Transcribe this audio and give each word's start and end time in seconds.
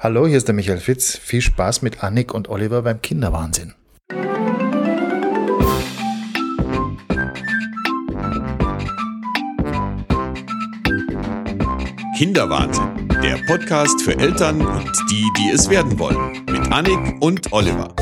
Hallo, 0.00 0.28
hier 0.28 0.38
ist 0.38 0.46
der 0.46 0.54
Michael 0.54 0.78
Fitz. 0.78 1.16
Viel 1.16 1.40
Spaß 1.40 1.82
mit 1.82 2.04
Annik 2.04 2.32
und 2.32 2.48
Oliver 2.48 2.82
beim 2.82 3.02
Kinderwahnsinn. 3.02 3.74
Kinderwahnsinn, 12.16 13.08
der 13.24 13.38
Podcast 13.48 14.00
für 14.02 14.16
Eltern 14.16 14.64
und 14.64 14.92
die, 15.10 15.26
die 15.36 15.50
es 15.52 15.68
werden 15.68 15.98
wollen, 15.98 16.44
mit 16.48 16.70
Annik 16.70 17.20
und 17.20 17.52
Oliver. 17.52 17.92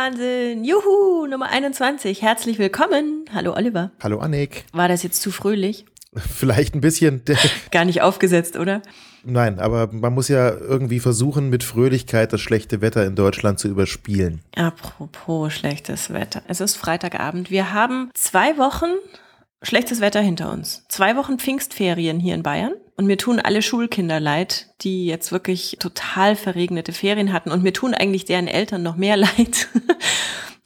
Kinderwahnsinn, 0.00 0.64
juhu, 0.64 1.26
Nummer 1.26 1.50
21. 1.50 2.22
Herzlich 2.22 2.58
willkommen. 2.58 3.26
Hallo 3.34 3.54
Oliver. 3.54 3.90
Hallo 4.02 4.18
Annik. 4.18 4.64
War 4.72 4.88
das 4.88 5.02
jetzt 5.02 5.20
zu 5.20 5.30
fröhlich? 5.30 5.84
Vielleicht 6.16 6.74
ein 6.74 6.80
bisschen. 6.80 7.22
Gar 7.70 7.84
nicht 7.84 8.00
aufgesetzt, 8.00 8.56
oder? 8.56 8.80
Nein, 9.24 9.58
aber 9.58 9.92
man 9.92 10.14
muss 10.14 10.28
ja 10.28 10.50
irgendwie 10.50 11.00
versuchen, 11.00 11.50
mit 11.50 11.62
Fröhlichkeit 11.64 12.32
das 12.32 12.40
schlechte 12.40 12.80
Wetter 12.80 13.04
in 13.04 13.14
Deutschland 13.14 13.58
zu 13.58 13.68
überspielen. 13.68 14.40
Apropos 14.56 15.52
schlechtes 15.52 16.10
Wetter. 16.10 16.42
Es 16.48 16.62
ist 16.62 16.76
Freitagabend. 16.76 17.50
Wir 17.50 17.74
haben 17.74 18.10
zwei 18.14 18.56
Wochen 18.56 18.94
schlechtes 19.62 20.00
Wetter 20.00 20.22
hinter 20.22 20.50
uns. 20.50 20.86
Zwei 20.88 21.14
Wochen 21.16 21.38
Pfingstferien 21.38 22.18
hier 22.18 22.34
in 22.34 22.42
Bayern. 22.42 22.72
Und 23.00 23.06
mir 23.06 23.16
tun 23.16 23.40
alle 23.40 23.62
Schulkinder 23.62 24.20
leid, 24.20 24.66
die 24.82 25.06
jetzt 25.06 25.32
wirklich 25.32 25.78
total 25.80 26.36
verregnete 26.36 26.92
Ferien 26.92 27.32
hatten. 27.32 27.50
Und 27.50 27.62
mir 27.62 27.72
tun 27.72 27.94
eigentlich 27.94 28.26
deren 28.26 28.46
Eltern 28.46 28.82
noch 28.82 28.96
mehr 28.96 29.16
leid, 29.16 29.68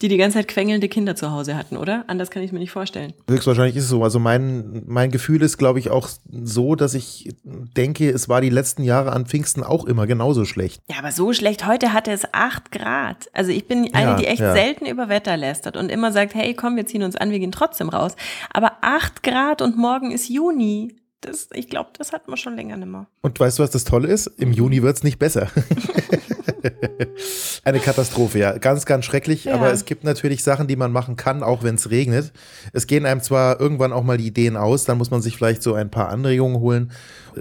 die 0.03 0.09
die 0.09 0.17
ganze 0.17 0.39
Zeit 0.39 0.49
quengelnde 0.49 0.89
Kinder 0.89 1.15
zu 1.15 1.31
Hause 1.31 1.57
hatten, 1.57 1.77
oder? 1.77 2.03
Anders 2.09 2.33
kann 2.33 2.43
ich 2.43 2.51
mir 2.51 2.59
nicht 2.59 2.73
vorstellen. 2.73 3.13
Höchstwahrscheinlich 3.31 3.77
ist 3.77 3.85
es 3.85 3.89
so. 3.89 4.03
Also 4.03 4.19
mein, 4.19 4.83
mein 4.85 5.13
Gefühl 5.13 5.43
ist, 5.43 5.59
glaube 5.59 5.79
ich, 5.79 5.91
auch 5.91 6.09
so, 6.29 6.75
dass 6.75 6.95
ich 6.95 7.37
denke, 7.45 8.11
es 8.11 8.29
war 8.29 8.41
die 8.41 8.51
letzten 8.51 8.83
Jahre 8.83 9.13
an 9.13 9.27
Pfingsten 9.27 9.63
auch 9.63 9.85
immer 9.85 10.09
genauso 10.09 10.45
schlecht. 10.45 10.81
Ja, 10.91 10.99
aber 10.99 11.13
so 11.13 11.33
schlecht. 11.33 11.69
Heute 11.69 11.93
hatte 11.93 12.11
es 12.11 12.27
acht 12.33 12.73
Grad. 12.73 13.29
Also 13.33 13.53
ich 13.53 13.69
bin 13.69 13.95
eine, 13.95 14.11
Ja, 14.11 14.17
die 14.17 14.27
echt 14.27 14.41
ja. 14.41 14.53
selten 14.55 14.87
über 14.87 15.09
Wetter 15.09 15.37
lästert 15.37 15.77
und 15.77 15.89
immer 15.89 16.11
sagt, 16.11 16.35
hey, 16.35 16.55
komm, 16.55 16.75
wir 16.75 16.87
ziehen 16.87 17.05
uns 17.05 17.15
an, 17.15 17.31
wir 17.31 17.39
gehen 17.39 17.53
trotzdem 17.53 17.91
raus. 17.91 18.17
Aber 18.53 18.73
acht 18.81 19.23
Grad 19.23 19.63
und 19.63 19.77
morgen 19.77 20.11
ist 20.11 20.29
Juni. 20.29 20.97
Das, 21.25 21.49
ich 21.53 21.69
glaube, 21.69 21.91
das 21.97 22.13
hatten 22.13 22.31
wir 22.31 22.37
schon 22.37 22.55
länger 22.55 22.77
nicht 22.77 22.89
mehr. 22.89 23.07
Und 23.23 23.41
weißt 23.41 23.59
du, 23.59 23.63
was 23.63 23.71
das 23.71 23.85
Tolle 23.85 24.09
ist? 24.09 24.27
Im 24.27 24.53
Juni 24.53 24.83
wird's 24.83 25.03
nicht 25.03 25.19
besser. 25.19 25.51
Eine 27.65 27.81
Katastrophe, 27.81 28.39
ja. 28.39 28.59
Ganz, 28.59 28.87
ganz 28.87 29.05
schrecklich. 29.05 29.45
Ja. 29.45 29.55
Aber 29.55 29.73
es 29.73 29.85
gibt 29.85 30.05
natürlich 30.05 30.43
Sachen, 30.43 30.67
die 30.67 30.77
man 30.77 30.93
machen 30.93 31.17
kann, 31.17 31.43
auch 31.43 31.63
wenn 31.63 31.75
es 31.75 31.91
regnet. 31.91 32.33
Es 32.73 32.87
gehen 32.87 33.07
einem 33.07 33.21
zwar 33.21 33.61
irgendwann 33.61 33.93
auch 33.93 34.03
mal 34.03 34.19
die 34.19 34.27
Ideen 34.27 34.57
aus, 34.57 34.85
dann 34.85 34.99
muss 34.99 35.11
man 35.11 35.23
sich 35.23 35.37
vielleicht 35.37 35.63
so 35.63 35.75
ein 35.75 35.91
paar 35.91 36.09
Anregungen 36.09 36.61
holen. 36.61 36.93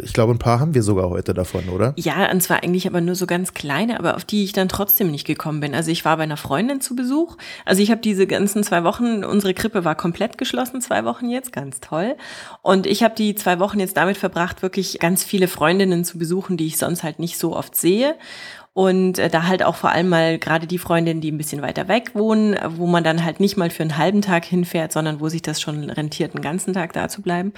Ich 0.02 0.14
glaube, 0.14 0.34
ein 0.34 0.40
paar 0.40 0.60
haben 0.60 0.74
wir 0.74 0.82
sogar 0.82 1.10
heute 1.10 1.34
davon, 1.34 1.70
oder? 1.70 1.94
Ja, 1.98 2.30
und 2.32 2.42
zwar 2.42 2.64
eigentlich 2.64 2.88
aber 2.88 3.00
nur 3.00 3.16
so 3.16 3.28
ganz 3.28 3.54
kleine, 3.54 4.00
aber 4.00 4.16
auf 4.16 4.26
die 4.26 4.44
ich 4.44 4.52
dann 4.54 4.68
trotzdem 4.68 5.12
nicht 5.12 5.26
gekommen 5.26 5.60
bin. 5.60 5.76
Also 5.76 5.92
ich 5.92 6.04
war 6.04 6.18
bei 6.18 6.24
einer 6.24 6.38
Freundin 6.38 6.82
zu 6.82 6.96
Besuch. 6.96 7.38
Also 7.66 7.82
ich 7.82 7.92
habe 7.92 8.02
diese 8.02 8.26
ganzen 8.26 8.64
zwei 8.64 8.84
Wochen, 8.84 9.24
unsere 9.24 9.54
Krippe 9.54 9.86
war 9.86 9.96
komplett 9.96 10.38
geschlossen, 10.38 10.82
zwei 10.82 11.06
Wochen 11.06 11.30
jetzt, 11.30 11.52
ganz 11.52 11.80
toll. 11.80 12.16
Und 12.62 12.88
ich 12.88 13.04
habe 13.04 13.14
die 13.16 13.36
zwei 13.36 13.60
Wochen 13.60 13.80
jetzt 13.80 13.98
damit 13.98 14.18
verbracht, 14.18 14.62
wirklich 14.62 15.00
ganz 15.00 15.24
viele 15.24 15.48
Freundinnen 15.48 16.04
zu 16.04 16.18
besuchen, 16.18 16.58
die 16.58 16.68
ich 16.68 16.78
sonst 16.78 17.04
halt 17.04 17.20
nicht 17.20 17.38
so 17.38 17.56
oft 17.56 17.76
sehe. 17.76 18.16
Und 18.74 19.20
äh, 19.20 19.30
da 19.30 19.44
halt 19.44 19.62
auch 19.62 19.76
vor 19.76 19.92
allem 19.92 20.10
mal 20.10 20.40
gerade 20.40 20.66
die 20.66 20.80
Freundinnen, 20.80 21.22
die 21.22 21.32
ein 21.32 21.38
bisschen 21.38 21.62
weiter 21.62 21.88
weg 21.88 22.12
wohnen, 22.16 22.58
wo 22.70 22.88
man 22.88 23.04
dann 23.04 23.24
halt 23.24 23.40
nicht 23.40 23.56
mal 23.56 23.70
für 23.70 23.84
einen 23.84 23.98
halben 23.98 24.24
Tag 24.24 24.46
hinfährt, 24.46 24.92
sondern 24.92 25.20
wo 25.20 25.30
sich 25.30 25.44
das 25.44 25.62
schon 25.62 25.92
rentiert, 25.92 26.34
einen 26.34 26.42
ganzen 26.42 26.74
Tag 26.74 26.92
da 26.94 27.08
zu 27.08 27.22
bleiben. 27.22 27.54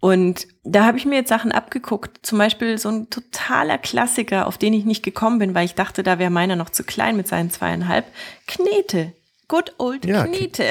Und 0.00 0.48
da 0.64 0.84
habe 0.84 0.98
ich 0.98 1.06
mir 1.06 1.16
jetzt 1.16 1.28
Sachen 1.28 1.52
abgeguckt. 1.52 2.26
Zum 2.26 2.38
Beispiel 2.38 2.76
so 2.78 2.88
ein 2.88 3.08
totaler 3.08 3.78
Klassiker, 3.78 4.46
auf 4.48 4.58
den 4.58 4.72
ich 4.72 4.84
nicht 4.84 5.04
gekommen 5.04 5.38
bin, 5.38 5.54
weil 5.54 5.64
ich 5.64 5.74
dachte, 5.74 6.02
da 6.02 6.18
wäre 6.18 6.30
meiner 6.30 6.56
noch 6.56 6.70
zu 6.70 6.82
klein 6.82 7.16
mit 7.16 7.28
seinen 7.28 7.50
zweieinhalb. 7.50 8.06
Knete. 8.48 9.12
Good 9.46 9.74
old 9.78 10.04
Ja, 10.06 10.26
Knete. 10.26 10.64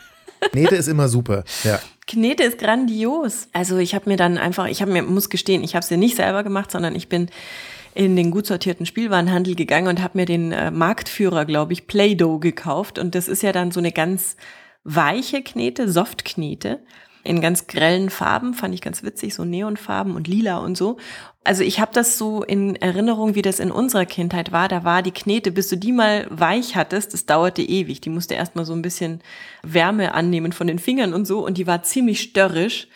Knete 0.52 0.76
ist 0.76 0.88
immer 0.88 1.08
super. 1.08 1.44
Ja. 1.64 1.80
Knete 2.06 2.42
ist 2.42 2.58
grandios. 2.58 3.48
Also 3.52 3.78
ich 3.78 3.94
habe 3.94 4.10
mir 4.10 4.16
dann 4.16 4.38
einfach, 4.38 4.66
ich 4.66 4.80
habe 4.80 4.92
mir, 4.92 5.02
muss 5.02 5.30
gestehen, 5.30 5.62
ich 5.62 5.74
habe 5.74 5.84
sie 5.84 5.96
nicht 5.96 6.16
selber 6.16 6.42
gemacht, 6.42 6.70
sondern 6.70 6.94
ich 6.94 7.08
bin 7.08 7.28
in 7.94 8.16
den 8.16 8.30
gut 8.30 8.46
sortierten 8.46 8.86
Spielwarenhandel 8.86 9.54
gegangen 9.54 9.88
und 9.88 10.02
habe 10.02 10.18
mir 10.18 10.26
den 10.26 10.52
äh, 10.52 10.70
Marktführer, 10.70 11.44
glaube 11.44 11.72
ich, 11.72 11.86
Play-Doh 11.86 12.38
gekauft. 12.38 12.98
Und 12.98 13.14
das 13.14 13.28
ist 13.28 13.42
ja 13.42 13.52
dann 13.52 13.70
so 13.70 13.80
eine 13.80 13.92
ganz 13.92 14.36
weiche 14.84 15.42
Knete, 15.42 15.90
Softknete 15.90 16.80
in 17.24 17.40
ganz 17.40 17.66
grellen 17.66 18.10
Farben, 18.10 18.54
fand 18.54 18.74
ich 18.74 18.80
ganz 18.80 19.02
witzig, 19.02 19.34
so 19.34 19.44
Neonfarben 19.44 20.14
und 20.14 20.28
lila 20.28 20.58
und 20.58 20.76
so. 20.76 20.96
Also 21.44 21.62
ich 21.62 21.80
habe 21.80 21.92
das 21.94 22.18
so 22.18 22.42
in 22.42 22.76
Erinnerung, 22.76 23.34
wie 23.34 23.42
das 23.42 23.58
in 23.58 23.70
unserer 23.70 24.04
Kindheit 24.04 24.52
war. 24.52 24.68
Da 24.68 24.84
war 24.84 25.02
die 25.02 25.12
Knete, 25.12 25.50
bis 25.50 25.68
du 25.68 25.76
die 25.76 25.92
mal 25.92 26.26
weich 26.28 26.76
hattest, 26.76 27.14
das 27.14 27.24
dauerte 27.24 27.62
ewig. 27.62 28.02
Die 28.02 28.10
musste 28.10 28.34
erstmal 28.34 28.66
so 28.66 28.74
ein 28.74 28.82
bisschen 28.82 29.22
Wärme 29.62 30.12
annehmen 30.14 30.52
von 30.52 30.66
den 30.66 30.78
Fingern 30.78 31.14
und 31.14 31.26
so 31.26 31.44
und 31.44 31.56
die 31.56 31.66
war 31.66 31.82
ziemlich 31.82 32.20
störrisch. 32.20 32.88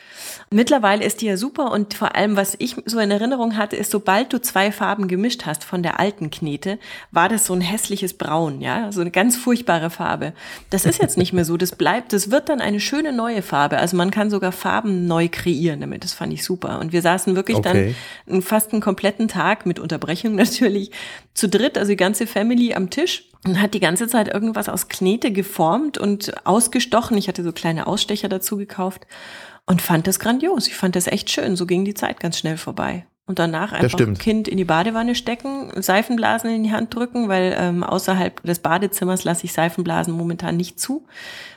Mittlerweile 0.51 1.03
ist 1.05 1.23
die 1.23 1.27
ja 1.27 1.37
super 1.39 1.73
und 1.73 1.95
vor 1.95 2.15
allem, 2.15 2.37
was 2.37 2.55
ich 2.59 2.77
so 2.85 2.99
in 2.99 3.11
Erinnerung 3.11 3.57
hatte, 3.57 3.77
ist, 3.77 3.91
sobald 3.91 4.33
du 4.33 4.41
zwei 4.41 4.71
Farben 4.71 5.09
gemischt 5.09 5.47
hast 5.47 5.65
von 5.65 5.83
der 5.83 5.99
alten 5.99 6.31
Knete, 6.31 6.79
war 7.11 7.29
das 7.31 7.47
so 7.47 7.55
ein 7.55 7.63
hässliches 7.63 8.15
Braun, 8.15 8.61
ja, 8.61 8.93
so 8.93 9.01
eine 9.01 9.11
ganz 9.11 9.37
furchtbare 9.37 9.89
Farbe. 9.89 10.35
Das 10.69 10.85
ist 10.85 11.01
jetzt 11.01 11.17
nicht 11.17 11.33
mehr 11.33 11.47
so, 11.47 11.57
das 11.57 11.73
bleibt, 11.75 12.13
das 12.13 12.31
wird 12.31 12.51
dann 12.51 12.61
eine 12.61 12.81
schöne 12.81 13.13
neue 13.13 13.41
Farbe. 13.41 13.79
Also 13.79 13.97
man 13.97 14.11
kann 14.11 14.29
sogar 14.31 14.53
Farben 14.53 15.07
neu 15.07 15.29
kreieren 15.31 15.81
damit, 15.81 16.05
das 16.05 16.13
fand 16.13 16.33
ich 16.35 16.45
super. 16.45 16.81
Und 16.81 16.93
wir 16.93 17.01
saßen 17.01 17.35
wirklich 17.35 17.57
Okay. 17.57 17.95
dann 18.27 18.32
fast 18.41 18.73
einen 18.73 18.81
kompletten 18.81 19.29
Tag 19.29 19.67
mit 19.67 19.79
Unterbrechung 19.79 20.35
natürlich 20.37 20.93
zu 21.35 21.49
dritt, 21.49 21.77
also 21.77 21.91
die 21.91 21.97
ganze 21.97 22.27
Family 22.27 22.73
am 22.73 22.89
Tisch 22.89 23.25
und 23.45 23.61
hat 23.61 23.75
die 23.75 23.81
ganze 23.81 24.07
Zeit 24.09 24.33
irgendwas 24.33 24.69
aus 24.69 24.89
Knete 24.89 25.33
geformt 25.33 25.99
und 25.99 26.47
ausgestochen. 26.47 27.19
Ich 27.19 27.29
hatte 27.29 27.43
so 27.43 27.53
kleine 27.53 27.87
Ausstecher 27.87 28.29
dazu 28.29 28.57
gekauft 28.57 29.07
und 29.67 29.83
fand 29.83 30.07
das 30.07 30.21
grandios. 30.21 30.69
Ich 30.69 30.77
fand 30.77 30.97
das 30.97 31.07
echt 31.07 31.31
schön. 31.31 31.57
So 31.57 31.67
ging 31.67 31.85
die 31.85 31.95
Zeit 31.95 32.21
ganz 32.21 32.39
schnell 32.39 32.57
vorbei. 32.57 33.05
Und 33.25 33.39
danach 33.39 33.73
einfach 33.73 33.91
stimmt. 33.91 34.19
Kind 34.19 34.49
in 34.49 34.57
die 34.57 34.65
Badewanne 34.65 35.15
stecken, 35.15 35.71
Seifenblasen 35.81 36.51
in 36.51 36.65
die 36.65 36.73
Hand 36.73 36.93
drücken, 36.93 37.29
weil 37.29 37.55
ähm, 37.57 37.85
außerhalb 37.85 38.43
des 38.43 38.59
Badezimmers 38.59 39.23
lasse 39.23 39.45
ich 39.45 39.53
Seifenblasen 39.53 40.13
momentan 40.13 40.57
nicht 40.57 40.81
zu, 40.81 41.07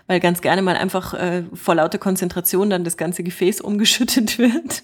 weil 0.06 0.20
ganz 0.20 0.42
gerne 0.42 0.62
mal 0.62 0.76
einfach 0.76 1.16
äh, 1.16 1.44
vor 1.54 1.74
lauter 1.74 1.98
Konzentration 1.98 2.70
dann 2.70 2.84
das 2.84 2.98
ganze 2.98 3.24
Gefäß 3.24 3.62
umgeschüttet 3.62 4.38
wird. 4.38 4.84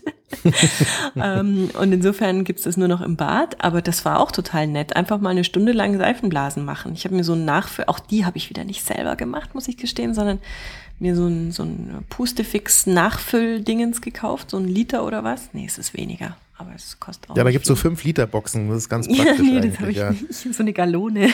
ähm, 1.15 1.69
und 1.79 1.91
insofern 1.91 2.43
gibt's 2.45 2.63
das 2.63 2.77
nur 2.77 2.87
noch 2.87 3.01
im 3.01 3.15
Bad, 3.15 3.63
aber 3.63 3.83
das 3.83 4.03
war 4.03 4.19
auch 4.19 4.31
total 4.31 4.65
nett. 4.65 4.95
Einfach 4.95 5.21
mal 5.21 5.29
eine 5.29 5.43
Stunde 5.43 5.73
lang 5.73 5.99
Seifenblasen 5.99 6.65
machen. 6.65 6.93
Ich 6.93 7.05
habe 7.05 7.13
mir 7.13 7.23
so 7.23 7.33
ein 7.33 7.45
Nachfüll, 7.45 7.85
auch 7.87 7.99
die 7.99 8.25
habe 8.25 8.37
ich 8.37 8.49
wieder 8.49 8.63
nicht 8.63 8.83
selber 8.83 9.15
gemacht, 9.15 9.53
muss 9.53 9.67
ich 9.67 9.77
gestehen, 9.77 10.15
sondern 10.15 10.39
mir 10.97 11.15
so 11.15 11.27
ein, 11.27 11.51
so 11.51 11.63
ein 11.63 12.05
Pustefix-Nachfülldingens 12.09 14.01
gekauft, 14.01 14.49
so 14.49 14.57
ein 14.57 14.67
Liter 14.67 15.05
oder 15.05 15.23
was. 15.23 15.49
Nee, 15.53 15.65
es 15.67 15.77
ist 15.77 15.95
weniger, 15.95 16.37
aber 16.61 16.73
es 16.75 16.99
kostet 16.99 17.29
auch 17.29 17.35
Ja, 17.35 17.43
da 17.43 17.49
nicht 17.49 17.55
gibt's 17.55 17.67
so 17.67 17.75
viel. 17.75 17.91
5 17.91 18.03
Liter 18.03 18.27
Boxen. 18.27 18.69
Das 18.69 18.77
ist 18.77 18.89
ganz 18.89 19.07
Ja, 19.09 19.23
praktisch. 19.25 19.45
nee, 19.45 19.59
das 19.61 19.79
habe 19.79 19.91
ich 19.91 19.97
ja. 19.97 20.11
nicht. 20.29 20.33
So 20.33 20.63
eine 20.63 20.73
Gallone. 20.73 21.29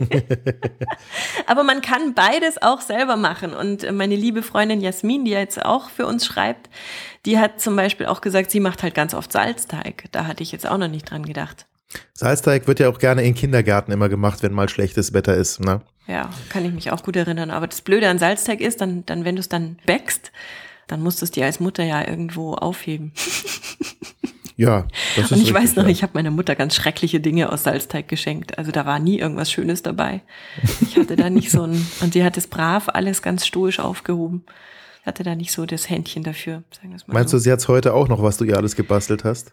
Aber 1.46 1.62
man 1.64 1.80
kann 1.80 2.14
beides 2.14 2.60
auch 2.60 2.80
selber 2.80 3.16
machen. 3.16 3.54
Und 3.54 3.90
meine 3.92 4.16
liebe 4.16 4.42
Freundin 4.42 4.80
Jasmin, 4.80 5.24
die 5.24 5.30
jetzt 5.32 5.64
auch 5.64 5.90
für 5.90 6.06
uns 6.06 6.26
schreibt, 6.26 6.68
die 7.26 7.38
hat 7.38 7.60
zum 7.60 7.76
Beispiel 7.76 8.06
auch 8.06 8.20
gesagt, 8.20 8.50
sie 8.50 8.60
macht 8.60 8.82
halt 8.82 8.94
ganz 8.94 9.14
oft 9.14 9.32
Salzteig. 9.32 10.04
Da 10.12 10.26
hatte 10.26 10.42
ich 10.42 10.52
jetzt 10.52 10.66
auch 10.68 10.78
noch 10.78 10.88
nicht 10.88 11.10
dran 11.10 11.24
gedacht. 11.24 11.66
Salzteig 12.14 12.66
wird 12.66 12.80
ja 12.80 12.88
auch 12.88 12.98
gerne 12.98 13.22
in 13.22 13.34
Kindergärten 13.34 13.92
immer 13.92 14.08
gemacht, 14.08 14.42
wenn 14.42 14.52
mal 14.52 14.68
schlechtes 14.68 15.12
Wetter 15.12 15.36
ist. 15.36 15.60
Ne? 15.60 15.82
Ja, 16.06 16.30
kann 16.48 16.64
ich 16.64 16.72
mich 16.72 16.90
auch 16.90 17.02
gut 17.02 17.16
erinnern. 17.16 17.50
Aber 17.50 17.66
das 17.66 17.82
Blöde 17.82 18.08
an 18.08 18.18
Salzteig 18.18 18.60
ist, 18.60 18.80
dann, 18.80 19.04
dann 19.06 19.24
wenn 19.24 19.36
du 19.36 19.40
es 19.40 19.48
dann 19.48 19.78
backst, 19.86 20.32
dann 20.88 21.02
musst 21.02 21.20
du 21.20 21.24
es 21.24 21.30
dir 21.30 21.44
als 21.44 21.60
Mutter 21.60 21.84
ja 21.84 22.06
irgendwo 22.06 22.54
aufheben. 22.54 23.12
Ja, 24.62 24.86
das 25.16 25.26
ist 25.26 25.32
Und 25.32 25.38
ich 25.38 25.48
richtig, 25.48 25.54
weiß 25.54 25.76
noch, 25.76 25.84
ja. 25.84 25.90
ich 25.90 26.02
habe 26.02 26.12
meiner 26.14 26.30
Mutter 26.30 26.54
ganz 26.54 26.74
schreckliche 26.74 27.20
Dinge 27.20 27.52
aus 27.52 27.64
Salzteig 27.64 28.08
geschenkt. 28.08 28.58
Also 28.58 28.70
da 28.72 28.86
war 28.86 28.98
nie 28.98 29.18
irgendwas 29.18 29.50
Schönes 29.50 29.82
dabei. 29.82 30.22
Ich 30.80 30.96
hatte 30.96 31.16
da 31.16 31.30
nicht 31.30 31.50
so 31.50 31.62
ein, 31.64 31.86
und 32.00 32.12
sie 32.12 32.24
hat 32.24 32.36
es 32.36 32.46
brav 32.46 32.88
alles 32.88 33.22
ganz 33.22 33.46
stoisch 33.46 33.78
aufgehoben. 33.78 34.44
Hatte 35.04 35.24
da 35.24 35.34
nicht 35.34 35.50
so 35.52 35.66
das 35.66 35.90
Händchen 35.90 36.22
dafür, 36.22 36.62
Meinst 37.06 37.30
so. 37.30 37.36
du, 37.36 37.42
sie 37.42 37.50
hat's 37.50 37.66
heute 37.68 37.92
auch 37.92 38.06
noch, 38.08 38.22
was 38.22 38.36
du 38.36 38.44
ihr 38.44 38.56
alles 38.56 38.76
gebastelt 38.76 39.24
hast? 39.24 39.52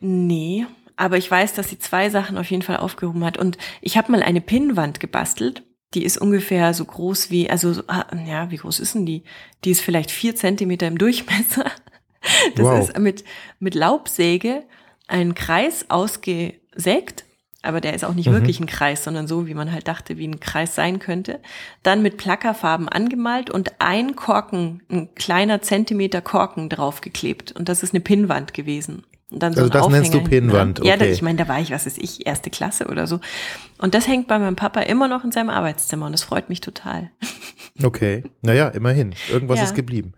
Nee, 0.00 0.66
aber 0.96 1.16
ich 1.16 1.30
weiß, 1.30 1.54
dass 1.54 1.68
sie 1.68 1.78
zwei 1.78 2.10
Sachen 2.10 2.38
auf 2.38 2.50
jeden 2.50 2.62
Fall 2.62 2.76
aufgehoben 2.76 3.24
hat. 3.24 3.36
Und 3.38 3.58
ich 3.80 3.96
habe 3.96 4.12
mal 4.12 4.22
eine 4.22 4.40
Pinnwand 4.40 5.00
gebastelt. 5.00 5.62
Die 5.94 6.04
ist 6.04 6.18
ungefähr 6.18 6.74
so 6.74 6.84
groß 6.84 7.30
wie, 7.30 7.48
also 7.48 7.72
so- 7.72 7.82
ah, 7.88 8.04
ja, 8.26 8.50
wie 8.50 8.56
groß 8.58 8.78
ist 8.78 8.94
denn 8.94 9.06
die? 9.06 9.24
Die 9.64 9.70
ist 9.70 9.80
vielleicht 9.80 10.10
vier 10.10 10.36
Zentimeter 10.36 10.86
im 10.86 10.98
Durchmesser. 10.98 11.64
Das 12.56 12.64
Wow. 12.64 12.88
ist 12.88 12.98
mit, 12.98 13.24
mit 13.60 13.74
Laubsäge 13.74 14.64
einen 15.06 15.34
Kreis 15.34 15.86
ausgesägt 15.88 17.24
aber 17.60 17.80
der 17.80 17.94
ist 17.94 18.04
auch 18.04 18.14
nicht 18.14 18.28
mhm. 18.28 18.34
wirklich 18.34 18.60
ein 18.60 18.66
Kreis, 18.66 19.02
sondern 19.02 19.26
so, 19.26 19.46
wie 19.48 19.54
man 19.54 19.72
halt 19.72 19.88
dachte, 19.88 20.16
wie 20.16 20.28
ein 20.28 20.38
Kreis 20.38 20.74
sein 20.74 21.00
könnte. 21.00 21.40
Dann 21.82 22.02
mit 22.02 22.16
Plackerfarben 22.16 22.88
angemalt 22.88 23.50
und 23.50 23.72
ein 23.80 24.14
Korken, 24.14 24.82
ein 24.90 25.14
kleiner 25.16 25.60
Zentimeter 25.60 26.20
Korken 26.20 26.68
draufgeklebt. 26.68 27.52
Und 27.52 27.68
das 27.68 27.82
ist 27.82 27.92
eine 27.92 28.00
Pinnwand 28.00 28.54
gewesen. 28.54 29.02
Und 29.30 29.42
dann 29.42 29.52
so 29.52 29.60
also 29.60 29.72
das 29.72 29.82
Aufhänger 29.82 30.00
nennst 30.00 30.14
du 30.14 30.22
Pinnwand, 30.22 30.80
okay. 30.80 30.88
Ja, 30.88 31.04
ich 31.04 31.20
meine, 31.20 31.36
da 31.36 31.48
war 31.48 31.60
ich, 31.60 31.70
was 31.70 31.84
ist 31.84 31.98
ich, 31.98 32.26
erste 32.26 32.48
Klasse 32.48 32.86
oder 32.86 33.06
so. 33.06 33.20
Und 33.76 33.94
das 33.94 34.06
hängt 34.06 34.28
bei 34.28 34.38
meinem 34.38 34.56
Papa 34.56 34.80
immer 34.80 35.08
noch 35.08 35.24
in 35.24 35.32
seinem 35.32 35.50
Arbeitszimmer 35.50 36.06
und 36.06 36.12
das 36.12 36.22
freut 36.22 36.48
mich 36.48 36.60
total. 36.60 37.10
Okay, 37.80 38.24
naja, 38.42 38.66
immerhin. 38.70 39.14
Irgendwas 39.30 39.58
ja. 39.58 39.64
ist 39.66 39.76
geblieben. 39.76 40.14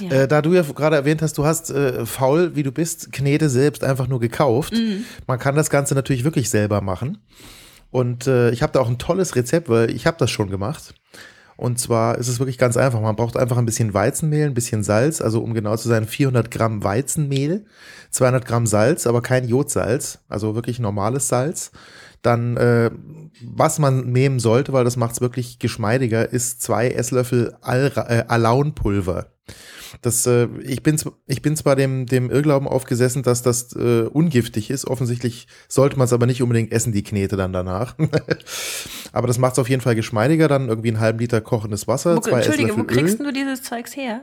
Ja. 0.00 0.10
Äh, 0.10 0.28
da 0.28 0.42
du 0.42 0.52
ja 0.52 0.62
gerade 0.62 0.96
erwähnt 0.96 1.22
hast, 1.22 1.38
du 1.38 1.44
hast 1.44 1.70
äh, 1.70 2.06
faul, 2.06 2.54
wie 2.54 2.62
du 2.62 2.72
bist, 2.72 3.12
Knete 3.12 3.48
selbst 3.48 3.84
einfach 3.84 4.08
nur 4.08 4.20
gekauft. 4.20 4.72
Mhm. 4.72 5.04
Man 5.26 5.38
kann 5.38 5.56
das 5.56 5.70
Ganze 5.70 5.94
natürlich 5.94 6.24
wirklich 6.24 6.50
selber 6.50 6.80
machen. 6.80 7.18
Und 7.90 8.26
äh, 8.26 8.50
ich 8.50 8.62
habe 8.62 8.72
da 8.72 8.80
auch 8.80 8.88
ein 8.88 8.98
tolles 8.98 9.34
Rezept, 9.36 9.68
weil 9.68 9.90
ich 9.90 10.06
habe 10.06 10.16
das 10.18 10.30
schon 10.30 10.50
gemacht. 10.50 10.94
Und 11.56 11.80
zwar 11.80 12.18
ist 12.18 12.28
es 12.28 12.38
wirklich 12.38 12.56
ganz 12.56 12.76
einfach. 12.76 13.00
Man 13.00 13.16
braucht 13.16 13.36
einfach 13.36 13.58
ein 13.58 13.66
bisschen 13.66 13.92
Weizenmehl, 13.92 14.46
ein 14.46 14.54
bisschen 14.54 14.84
Salz, 14.84 15.20
also 15.20 15.42
um 15.42 15.54
genau 15.54 15.76
zu 15.76 15.88
sein 15.88 16.06
400 16.06 16.52
Gramm 16.52 16.84
Weizenmehl, 16.84 17.64
200 18.10 18.46
Gramm 18.46 18.64
Salz, 18.64 19.08
aber 19.08 19.22
kein 19.22 19.48
Jodsalz, 19.48 20.20
also 20.28 20.54
wirklich 20.54 20.78
normales 20.78 21.26
Salz. 21.26 21.72
Dann, 22.22 22.56
äh, 22.56 22.90
was 23.42 23.78
man 23.78 24.10
nehmen 24.10 24.40
sollte, 24.40 24.72
weil 24.72 24.84
das 24.84 24.96
macht 24.96 25.12
es 25.12 25.20
wirklich 25.20 25.58
geschmeidiger, 25.58 26.32
ist 26.32 26.62
zwei 26.62 26.88
Esslöffel 26.88 27.56
Al 27.60 27.92
äh, 27.94 28.24
Alaunpulver. 28.28 29.32
Das, 30.02 30.26
äh, 30.26 30.48
ich, 30.62 30.82
bin, 30.82 31.00
ich 31.26 31.42
bin 31.42 31.56
zwar 31.56 31.76
dem, 31.76 32.06
dem 32.06 32.30
Irrglauben 32.30 32.68
aufgesessen, 32.68 33.22
dass 33.22 33.42
das 33.42 33.74
äh, 33.74 34.02
ungiftig 34.02 34.70
ist. 34.70 34.86
Offensichtlich 34.86 35.46
sollte 35.68 35.96
man 35.96 36.04
es 36.04 36.12
aber 36.12 36.26
nicht 36.26 36.42
unbedingt 36.42 36.72
essen, 36.72 36.92
die 36.92 37.02
Knete 37.02 37.36
dann 37.36 37.52
danach. 37.52 37.96
aber 39.12 39.26
das 39.26 39.38
macht 39.38 39.54
es 39.54 39.58
auf 39.58 39.68
jeden 39.68 39.80
Fall 39.80 39.94
geschmeidiger. 39.94 40.48
Dann 40.48 40.68
irgendwie 40.68 40.88
einen 40.88 41.00
halben 41.00 41.18
Liter 41.18 41.40
kochendes 41.40 41.88
Wasser. 41.88 42.16
Wo, 42.16 42.20
zwei 42.20 42.38
Entschuldige, 42.38 42.70
Esslöffel 42.70 42.94
wo 42.94 42.94
kriegst 42.94 43.20
Öl. 43.20 43.26
du 43.26 43.32
dieses 43.32 43.62
Zeugs 43.62 43.96
her? 43.96 44.22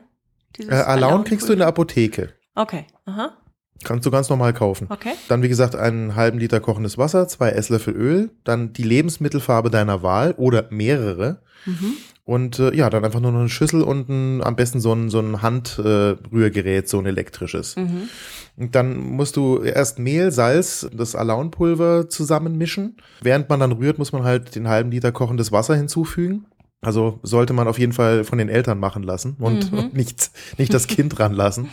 Dieses 0.58 0.72
äh, 0.72 0.76
Alaun 0.76 1.24
kriegst 1.24 1.50
du 1.50 1.54
in 1.54 1.60
der 1.60 1.68
Apotheke. 1.68 2.30
Okay, 2.54 2.86
aha. 3.06 3.38
Kannst 3.84 4.06
du 4.06 4.12
ganz 4.12 4.30
normal 4.30 4.54
kaufen. 4.54 4.88
Okay. 4.90 5.14
Dann, 5.28 5.44
wie 5.44 5.50
gesagt, 5.50 5.76
einen 5.76 6.16
halben 6.16 6.40
Liter 6.40 6.60
kochendes 6.60 6.98
Wasser, 6.98 7.28
zwei 7.28 7.50
Esslöffel 7.50 7.94
Öl, 7.94 8.30
dann 8.44 8.74
die 8.74 8.84
Lebensmittelfarbe 8.84 9.70
deiner 9.70 10.02
Wahl 10.02 10.34
oder 10.38 10.68
mehrere. 10.70 11.42
Mhm. 11.66 11.94
Und 12.24 12.58
äh, 12.58 12.74
ja, 12.74 12.90
dann 12.90 13.06
einfach 13.06 13.20
nur 13.20 13.32
noch 13.32 13.40
eine 13.40 13.50
Schüssel 13.50 13.84
und 13.84 14.10
ein, 14.10 14.44
am 14.44 14.56
besten 14.56 14.80
so 14.80 14.94
ein, 14.94 15.10
so 15.12 15.20
ein 15.20 15.44
Handrührgerät, 15.44 16.86
äh, 16.86 16.88
so 16.88 16.98
ein 16.98 17.06
elektrisches. 17.06 17.76
Mhm. 17.76 18.10
Und 18.58 18.74
dann 18.74 18.98
musst 18.98 19.36
du 19.36 19.62
erst 19.62 20.00
Mehl, 20.00 20.32
Salz, 20.32 20.90
das 20.92 21.16
Alaunpulver 21.16 22.10
zusammenmischen. 22.10 22.98
Während 23.22 23.50
man 23.50 23.60
dann 23.60 23.74
rührt, 23.74 24.00
muss 24.00 24.12
man 24.12 24.24
halt 24.24 24.56
den 24.56 24.68
halben 24.68 24.90
Liter 24.90 25.12
kochendes 25.12 25.52
Wasser 25.52 25.76
hinzufügen. 25.76 26.46
Also 26.82 27.20
sollte 27.22 27.54
man 27.54 27.68
auf 27.68 27.78
jeden 27.78 27.94
Fall 27.94 28.24
von 28.24 28.38
den 28.38 28.50
Eltern 28.50 28.80
machen 28.80 29.04
lassen 29.04 29.36
und, 29.40 29.72
mhm. 29.72 29.90
nicht, 29.94 30.32
nicht 30.58 30.74
das 30.74 30.88
Kind 30.88 31.20
ranlassen. 31.20 31.70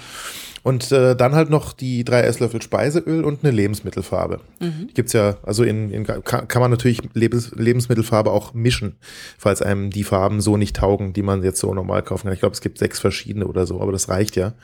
Und 0.62 0.92
äh, 0.92 1.16
dann 1.16 1.34
halt 1.34 1.50
noch 1.50 1.72
die 1.72 2.04
drei 2.04 2.20
Esslöffel 2.20 2.62
Speiseöl 2.62 3.24
und 3.24 3.42
eine 3.42 3.52
Lebensmittelfarbe. 3.52 4.40
Mhm. 4.60 4.86
Die 4.88 4.94
gibt's 4.94 5.12
ja, 5.12 5.36
also 5.42 5.64
in, 5.64 5.90
in 5.90 6.04
kann, 6.04 6.46
kann 6.46 6.62
man 6.62 6.70
natürlich 6.70 7.02
Lebens, 7.14 7.50
Lebensmittelfarbe 7.56 8.30
auch 8.30 8.54
mischen, 8.54 8.94
falls 9.38 9.60
einem 9.60 9.90
die 9.90 10.04
Farben 10.04 10.40
so 10.40 10.56
nicht 10.56 10.76
taugen, 10.76 11.12
die 11.12 11.22
man 11.22 11.42
jetzt 11.42 11.58
so 11.58 11.74
normal 11.74 12.02
kaufen 12.02 12.24
kann. 12.24 12.32
Ich 12.32 12.40
glaube, 12.40 12.54
es 12.54 12.60
gibt 12.60 12.78
sechs 12.78 13.00
verschiedene 13.00 13.48
oder 13.48 13.66
so, 13.66 13.80
aber 13.80 13.90
das 13.90 14.08
reicht 14.08 14.36
ja. 14.36 14.54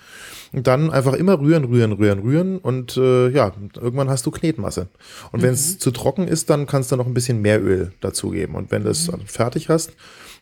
Und 0.52 0.68
dann 0.68 0.90
einfach 0.90 1.14
immer 1.14 1.40
rühren, 1.40 1.64
rühren, 1.64 1.92
rühren, 1.92 2.20
rühren 2.20 2.58
und 2.58 2.96
äh, 2.96 3.28
ja, 3.30 3.52
irgendwann 3.74 4.08
hast 4.08 4.24
du 4.24 4.30
Knetmasse. 4.30 4.88
Und 5.32 5.40
mhm. 5.40 5.46
wenn 5.46 5.54
es 5.54 5.78
zu 5.78 5.90
trocken 5.90 6.28
ist, 6.28 6.48
dann 6.48 6.66
kannst 6.66 6.92
du 6.92 6.96
noch 6.96 7.06
ein 7.06 7.14
bisschen 7.14 7.42
mehr 7.42 7.60
Öl 7.60 7.92
dazugeben. 8.00 8.54
Und 8.54 8.70
wenn 8.70 8.84
du 8.84 8.90
es 8.90 9.10
mhm. 9.10 9.26
fertig 9.26 9.68
hast, 9.68 9.92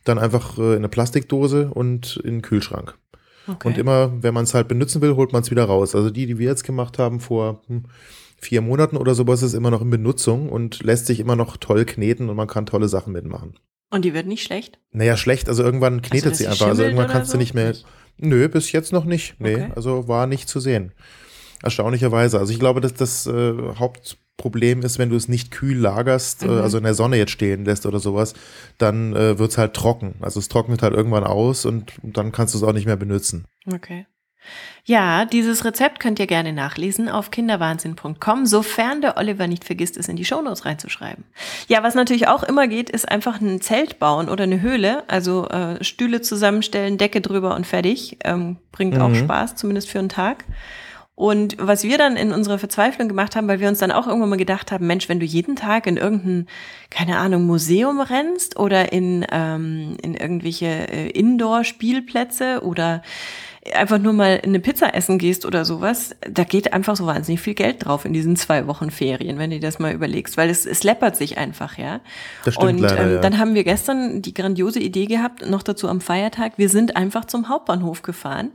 dann 0.04 0.18
einfach 0.18 0.58
äh, 0.58 0.72
in 0.72 0.76
eine 0.76 0.88
Plastikdose 0.88 1.70
und 1.72 2.20
in 2.24 2.36
den 2.36 2.42
Kühlschrank. 2.42 2.94
Okay. 3.48 3.68
Und 3.68 3.78
immer, 3.78 4.22
wenn 4.22 4.34
man 4.34 4.44
es 4.44 4.54
halt 4.54 4.68
benutzen 4.68 5.02
will, 5.02 5.16
holt 5.16 5.32
man 5.32 5.42
es 5.42 5.50
wieder 5.50 5.64
raus. 5.64 5.94
Also 5.94 6.10
die, 6.10 6.26
die 6.26 6.38
wir 6.38 6.46
jetzt 6.46 6.64
gemacht 6.64 6.98
haben 6.98 7.20
vor 7.20 7.62
hm, 7.66 7.84
vier 8.38 8.60
Monaten 8.60 8.96
oder 8.96 9.14
sowas, 9.14 9.42
ist 9.42 9.54
immer 9.54 9.70
noch 9.70 9.82
in 9.82 9.90
Benutzung 9.90 10.48
und 10.48 10.82
lässt 10.82 11.06
sich 11.06 11.20
immer 11.20 11.36
noch 11.36 11.56
toll 11.56 11.84
kneten 11.84 12.28
und 12.28 12.36
man 12.36 12.48
kann 12.48 12.66
tolle 12.66 12.88
Sachen 12.88 13.12
mitmachen. 13.12 13.58
Und 13.90 14.04
die 14.04 14.14
wird 14.14 14.26
nicht 14.26 14.42
schlecht? 14.42 14.80
Naja, 14.90 15.16
schlecht. 15.16 15.48
Also 15.48 15.62
irgendwann 15.62 16.02
knetet 16.02 16.32
also, 16.32 16.38
sie 16.38 16.48
einfach. 16.48 16.66
Also 16.66 16.82
irgendwann 16.82 17.08
kannst 17.08 17.30
so? 17.30 17.36
du 17.36 17.38
nicht 17.38 17.54
mehr. 17.54 17.74
Nö, 18.18 18.48
bis 18.48 18.72
jetzt 18.72 18.92
noch 18.92 19.04
nicht. 19.04 19.36
Nee, 19.38 19.54
okay. 19.54 19.72
also 19.76 20.08
war 20.08 20.26
nicht 20.26 20.48
zu 20.48 20.58
sehen. 20.58 20.92
Erstaunlicherweise. 21.62 22.38
Also 22.38 22.52
ich 22.52 22.58
glaube, 22.58 22.80
dass 22.80 22.94
das 22.94 23.26
äh, 23.26 23.54
Haupt 23.78 24.18
Problem 24.36 24.82
ist, 24.82 24.98
wenn 24.98 25.10
du 25.10 25.16
es 25.16 25.28
nicht 25.28 25.50
kühl 25.50 25.78
lagerst, 25.78 26.42
äh, 26.42 26.48
mhm. 26.48 26.60
also 26.60 26.78
in 26.78 26.84
der 26.84 26.94
Sonne 26.94 27.16
jetzt 27.16 27.32
stehen 27.32 27.64
lässt 27.64 27.86
oder 27.86 28.00
sowas, 28.00 28.34
dann 28.78 29.14
äh, 29.14 29.38
wird 29.38 29.50
es 29.50 29.58
halt 29.58 29.74
trocken. 29.74 30.16
Also 30.20 30.40
es 30.40 30.48
trocknet 30.48 30.82
halt 30.82 30.94
irgendwann 30.94 31.24
aus 31.24 31.64
und, 31.64 31.92
und 32.02 32.16
dann 32.16 32.32
kannst 32.32 32.54
du 32.54 32.58
es 32.58 32.64
auch 32.64 32.72
nicht 32.72 32.86
mehr 32.86 32.96
benutzen. 32.96 33.46
Okay. 33.72 34.06
Ja, 34.84 35.24
dieses 35.24 35.64
Rezept 35.64 35.98
könnt 35.98 36.20
ihr 36.20 36.28
gerne 36.28 36.52
nachlesen 36.52 37.08
auf 37.08 37.32
kinderwahnsinn.com, 37.32 38.46
sofern 38.46 39.00
der 39.00 39.16
Oliver 39.16 39.48
nicht 39.48 39.64
vergisst, 39.64 39.96
es 39.96 40.08
in 40.08 40.14
die 40.14 40.24
Shownotes 40.24 40.64
reinzuschreiben. 40.64 41.24
Ja, 41.66 41.82
was 41.82 41.96
natürlich 41.96 42.28
auch 42.28 42.44
immer 42.44 42.68
geht, 42.68 42.88
ist 42.90 43.08
einfach 43.08 43.40
ein 43.40 43.60
Zelt 43.60 43.98
bauen 43.98 44.28
oder 44.28 44.44
eine 44.44 44.60
Höhle, 44.60 45.02
also 45.08 45.48
äh, 45.48 45.82
Stühle 45.82 46.20
zusammenstellen, 46.20 46.98
Decke 46.98 47.20
drüber 47.20 47.56
und 47.56 47.66
fertig. 47.66 48.18
Ähm, 48.22 48.58
bringt 48.70 48.94
mhm. 48.94 49.00
auch 49.00 49.14
Spaß, 49.14 49.56
zumindest 49.56 49.90
für 49.90 49.98
einen 49.98 50.08
Tag. 50.08 50.44
Und 51.16 51.56
was 51.58 51.82
wir 51.82 51.96
dann 51.96 52.16
in 52.16 52.30
unserer 52.30 52.58
Verzweiflung 52.58 53.08
gemacht 53.08 53.36
haben, 53.36 53.48
weil 53.48 53.58
wir 53.58 53.68
uns 53.68 53.78
dann 53.78 53.90
auch 53.90 54.06
irgendwann 54.06 54.28
mal 54.28 54.36
gedacht 54.36 54.70
haben, 54.70 54.86
Mensch, 54.86 55.08
wenn 55.08 55.18
du 55.18 55.24
jeden 55.24 55.56
Tag 55.56 55.86
in 55.86 55.96
irgendein, 55.96 56.46
keine 56.90 57.16
Ahnung, 57.16 57.46
Museum 57.46 58.02
rennst 58.02 58.58
oder 58.58 58.92
in, 58.92 59.24
ähm, 59.32 59.96
in 60.02 60.14
irgendwelche 60.14 60.66
äh, 60.66 61.08
Indoor-Spielplätze 61.08 62.60
oder 62.62 63.02
einfach 63.74 63.98
nur 63.98 64.12
mal 64.12 64.40
eine 64.44 64.60
Pizza 64.60 64.94
essen 64.94 65.18
gehst 65.18 65.46
oder 65.46 65.64
sowas, 65.64 66.14
da 66.20 66.44
geht 66.44 66.72
einfach 66.72 66.96
so 66.96 67.06
wahnsinnig 67.06 67.40
viel 67.40 67.54
Geld 67.54 67.84
drauf 67.84 68.04
in 68.04 68.12
diesen 68.12 68.36
zwei 68.36 68.66
Wochen 68.66 68.90
Ferien, 68.90 69.38
wenn 69.38 69.50
du 69.50 69.58
das 69.58 69.78
mal 69.78 69.92
überlegst, 69.92 70.36
weil 70.36 70.50
es, 70.50 70.66
es 70.66 70.84
läppert 70.84 71.16
sich 71.16 71.38
einfach, 71.38 71.78
ja. 71.78 72.00
Das 72.44 72.54
stimmt 72.54 72.74
Und 72.74 72.78
leider, 72.80 73.00
ähm, 73.00 73.14
ja. 73.14 73.20
dann 73.20 73.38
haben 73.38 73.54
wir 73.54 73.64
gestern 73.64 74.22
die 74.22 74.34
grandiose 74.34 74.80
Idee 74.80 75.06
gehabt, 75.06 75.48
noch 75.48 75.62
dazu 75.62 75.88
am 75.88 76.00
Feiertag, 76.00 76.58
wir 76.58 76.68
sind 76.68 76.96
einfach 76.96 77.24
zum 77.24 77.48
Hauptbahnhof 77.48 78.02
gefahren 78.02 78.52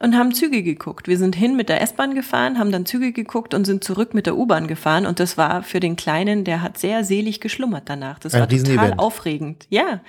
und 0.00 0.16
haben 0.16 0.32
Züge 0.32 0.62
geguckt. 0.62 1.08
Wir 1.08 1.18
sind 1.18 1.36
hin 1.36 1.56
mit 1.56 1.68
der 1.68 1.82
S-Bahn 1.82 2.14
gefahren, 2.14 2.58
haben 2.58 2.72
dann 2.72 2.86
Züge 2.86 3.12
geguckt 3.12 3.52
und 3.52 3.66
sind 3.66 3.84
zurück 3.84 4.14
mit 4.14 4.26
der 4.26 4.36
U-Bahn 4.36 4.66
gefahren. 4.66 5.04
Und 5.06 5.20
das 5.20 5.36
war 5.36 5.62
für 5.62 5.78
den 5.78 5.94
Kleinen, 5.94 6.44
der 6.44 6.62
hat 6.62 6.78
sehr 6.78 7.04
selig 7.04 7.40
geschlummert 7.40 7.84
danach. 7.86 8.18
Das 8.18 8.34
Ein 8.34 8.40
war 8.40 8.48
total 8.48 8.94
aufregend. 8.96 9.66
Ja. 9.68 10.00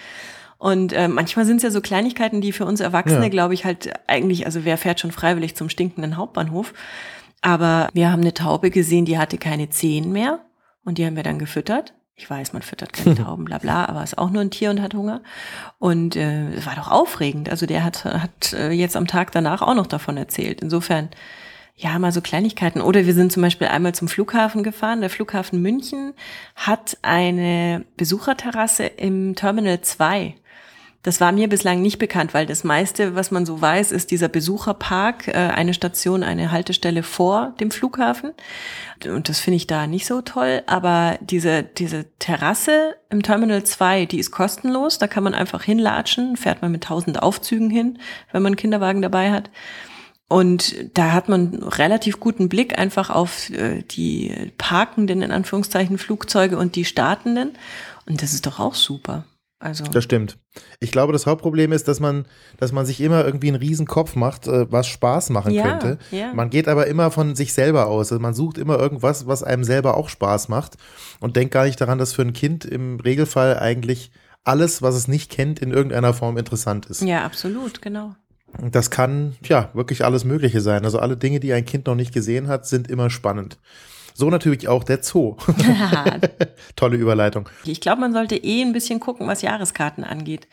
Und 0.58 0.94
äh, 0.94 1.08
manchmal 1.08 1.46
sind 1.46 1.58
es 1.58 1.64
ja 1.64 1.72
so 1.72 1.82
Kleinigkeiten, 1.82 2.40
die 2.40 2.54
für 2.54 2.66
uns 2.66 2.80
Erwachsene, 2.80 3.24
ja. 3.24 3.30
glaube 3.30 3.54
ich, 3.54 3.66
halt 3.66 3.92
eigentlich, 4.08 4.46
also 4.46 4.64
wer 4.64 4.78
fährt 4.78 5.00
schon 5.00 5.12
freiwillig 5.12 5.56
zum 5.56 5.70
stinkenden 5.70 6.16
Hauptbahnhof? 6.16 6.74
Aber 7.42 7.90
wir 7.94 8.12
haben 8.12 8.22
eine 8.22 8.34
Taube 8.34 8.70
gesehen, 8.70 9.04
die 9.04 9.18
hatte 9.18 9.38
keine 9.38 9.70
Zehen 9.70 10.12
mehr 10.14 10.40
und 10.86 11.00
die 11.00 11.06
haben 11.06 11.16
wir 11.16 11.24
dann 11.24 11.40
gefüttert. 11.40 11.94
Ich 12.16 12.30
weiß, 12.30 12.54
man 12.54 12.62
füttert 12.62 12.94
keine 12.94 13.16
Tauben, 13.24 13.46
bla 13.46 13.58
bla, 13.58 13.86
aber 13.86 14.04
ist 14.04 14.18
auch 14.18 14.30
nur 14.30 14.42
ein 14.42 14.52
Tier 14.52 14.70
und 14.70 14.82
hat 14.82 14.94
Hunger. 14.94 15.22
Und 15.80 16.16
äh, 16.16 16.54
es 16.54 16.66
war 16.66 16.76
doch 16.76 16.90
aufregend. 16.90 17.50
Also 17.50 17.66
der 17.66 17.84
hat, 17.84 18.06
hat 18.06 18.54
äh, 18.54 18.72
jetzt 18.72 18.96
am 18.96 19.08
Tag 19.08 19.32
danach 19.32 19.62
auch 19.62 19.76
noch 19.76 19.88
davon 19.88 20.18
erzählt. 20.18 20.62
Insofern, 20.62 21.10
ja, 21.76 21.98
mal 21.98 22.12
so 22.12 22.22
Kleinigkeiten. 22.22 22.82
Oder 22.82 23.06
wir 23.06 23.14
sind 23.14 23.32
zum 23.32 23.42
Beispiel 23.42 23.68
einmal 23.68 23.96
zum 23.96 24.08
Flughafen 24.08 24.62
gefahren. 24.64 25.02
Der 25.02 25.10
Flughafen 25.10 25.62
München 25.62 26.14
hat 26.56 26.98
eine 27.02 27.86
Besucherterrasse 27.98 28.86
im 28.86 29.36
Terminal 29.36 29.82
2. 29.82 30.36
Das 31.04 31.20
war 31.20 31.32
mir 31.32 31.50
bislang 31.50 31.82
nicht 31.82 31.98
bekannt, 31.98 32.36
weil 32.36 32.46
das 32.46 32.64
meiste, 32.64 33.16
was 33.16 33.32
man 33.32 33.46
so 33.48 33.60
weiß, 33.60 33.92
ist 33.92 34.12
dieser 34.12 34.28
Besucherpark, 34.28 35.30
äh, 35.30 35.32
eine 35.32 35.74
Station, 35.74 36.22
eine 36.22 36.52
Haltestelle 36.52 37.02
vor 37.02 37.56
dem 37.60 37.72
Flughafen. 37.72 38.34
Und 39.06 39.28
das 39.28 39.40
finde 39.40 39.58
ich 39.58 39.66
da 39.66 39.88
nicht 39.88 40.06
so 40.06 40.22
toll. 40.22 40.62
Aber 40.68 41.18
diese, 41.22 41.64
diese 41.64 42.06
Terrasse 42.20 42.96
im 43.10 43.24
Terminal 43.24 43.64
2, 43.64 44.06
die 44.06 44.20
ist 44.20 44.30
kostenlos. 44.30 45.00
Da 45.00 45.08
kann 45.08 45.24
man 45.24 45.34
einfach 45.34 45.64
hinlatschen, 45.64 46.38
fährt 46.38 46.62
man 46.62 46.72
mit 46.72 46.84
tausend 46.84 47.24
Aufzügen 47.24 47.72
hin, 47.72 47.98
wenn 48.32 48.44
man 48.44 48.52
einen 48.52 48.58
Kinderwagen 48.58 49.02
dabei 49.02 49.32
hat. 49.32 49.50
Und 50.28 50.76
da 50.94 51.14
hat 51.14 51.30
man 51.30 51.56
relativ 51.56 52.20
guten 52.20 52.48
Blick 52.48 52.78
einfach 52.78 53.10
auf 53.10 53.50
äh, 53.50 53.82
die 53.82 54.52
parkenden, 54.60 55.24
in 55.24 55.32
Anführungszeichen, 55.32 55.98
Flugzeuge 55.98 56.58
und 56.60 56.76
die 56.76 56.86
startenden. 56.86 57.54
Und 58.06 58.22
das 58.22 58.34
ist 58.34 58.46
doch 58.46 58.60
auch 58.60 58.76
super. 58.76 59.26
Also 59.62 59.84
das 59.84 60.04
stimmt. 60.04 60.40
Ich 60.80 60.92
glaube, 60.92 61.14
das 61.14 61.28
Hauptproblem 61.28 61.72
ist, 61.72 61.88
dass 61.88 62.00
man, 62.00 62.26
dass 62.58 62.72
man 62.72 62.88
sich 62.88 63.00
immer 63.00 63.24
irgendwie 63.24 63.50
einen 63.50 63.58
riesen 63.58 63.86
Kopf 63.86 64.16
macht, 64.16 64.48
äh, 64.48 64.72
was 64.72 64.88
Spaß 64.88 65.30
machen 65.30 65.54
ja, 65.54 65.64
könnte. 65.64 66.00
Ja. 66.10 66.34
Man 66.34 66.50
geht 66.50 66.68
aber 66.68 66.88
immer 66.88 67.12
von 67.12 67.36
sich 67.36 67.54
selber 67.54 67.86
aus. 67.86 68.12
Also 68.12 68.20
man 68.20 68.34
sucht 68.34 68.58
immer 68.58 68.80
irgendwas, 68.80 69.28
was 69.28 69.44
einem 69.44 69.64
selber 69.64 69.98
auch 69.98 70.10
Spaß 70.10 70.50
macht 70.50 70.78
und 71.20 71.36
denkt 71.36 71.54
gar 71.54 71.66
nicht 71.66 71.80
daran, 71.80 72.00
dass 72.00 72.12
für 72.12 72.24
ein 72.24 72.34
Kind 72.34 72.66
im 72.66 73.00
Regelfall 73.00 73.60
eigentlich 73.60 74.12
alles, 74.44 74.82
was 74.82 74.96
es 74.96 75.08
nicht 75.08 75.30
kennt, 75.30 75.60
in 75.60 75.72
irgendeiner 75.72 76.16
Form 76.16 76.38
interessant 76.38 76.88
ist. 76.88 77.04
Ja, 77.04 77.24
absolut, 77.24 77.84
genau. 77.84 78.16
Das 78.60 78.90
kann 78.90 79.36
ja 79.46 79.70
wirklich 79.74 80.04
alles 80.04 80.26
Mögliche 80.26 80.60
sein. 80.62 80.84
Also 80.86 80.98
alle 81.00 81.18
Dinge, 81.18 81.40
die 81.40 81.54
ein 81.54 81.66
Kind 81.66 81.86
noch 81.86 81.96
nicht 81.96 82.14
gesehen 82.14 82.48
hat, 82.48 82.66
sind 82.66 82.90
immer 82.90 83.12
spannend. 83.12 83.60
So 84.14 84.30
natürlich 84.30 84.68
auch 84.68 84.84
der 84.84 85.04
Zoo. 85.04 85.38
Tolle 86.76 86.98
Überleitung. 86.98 87.50
Ich 87.66 87.82
glaube, 87.82 88.02
man 88.02 88.14
sollte 88.14 88.36
eh 88.36 88.62
ein 88.62 88.74
bisschen 88.74 89.00
gucken, 89.00 89.28
was 89.28 89.42
Jahreskarten 89.42 90.04
angeht. 90.04 90.48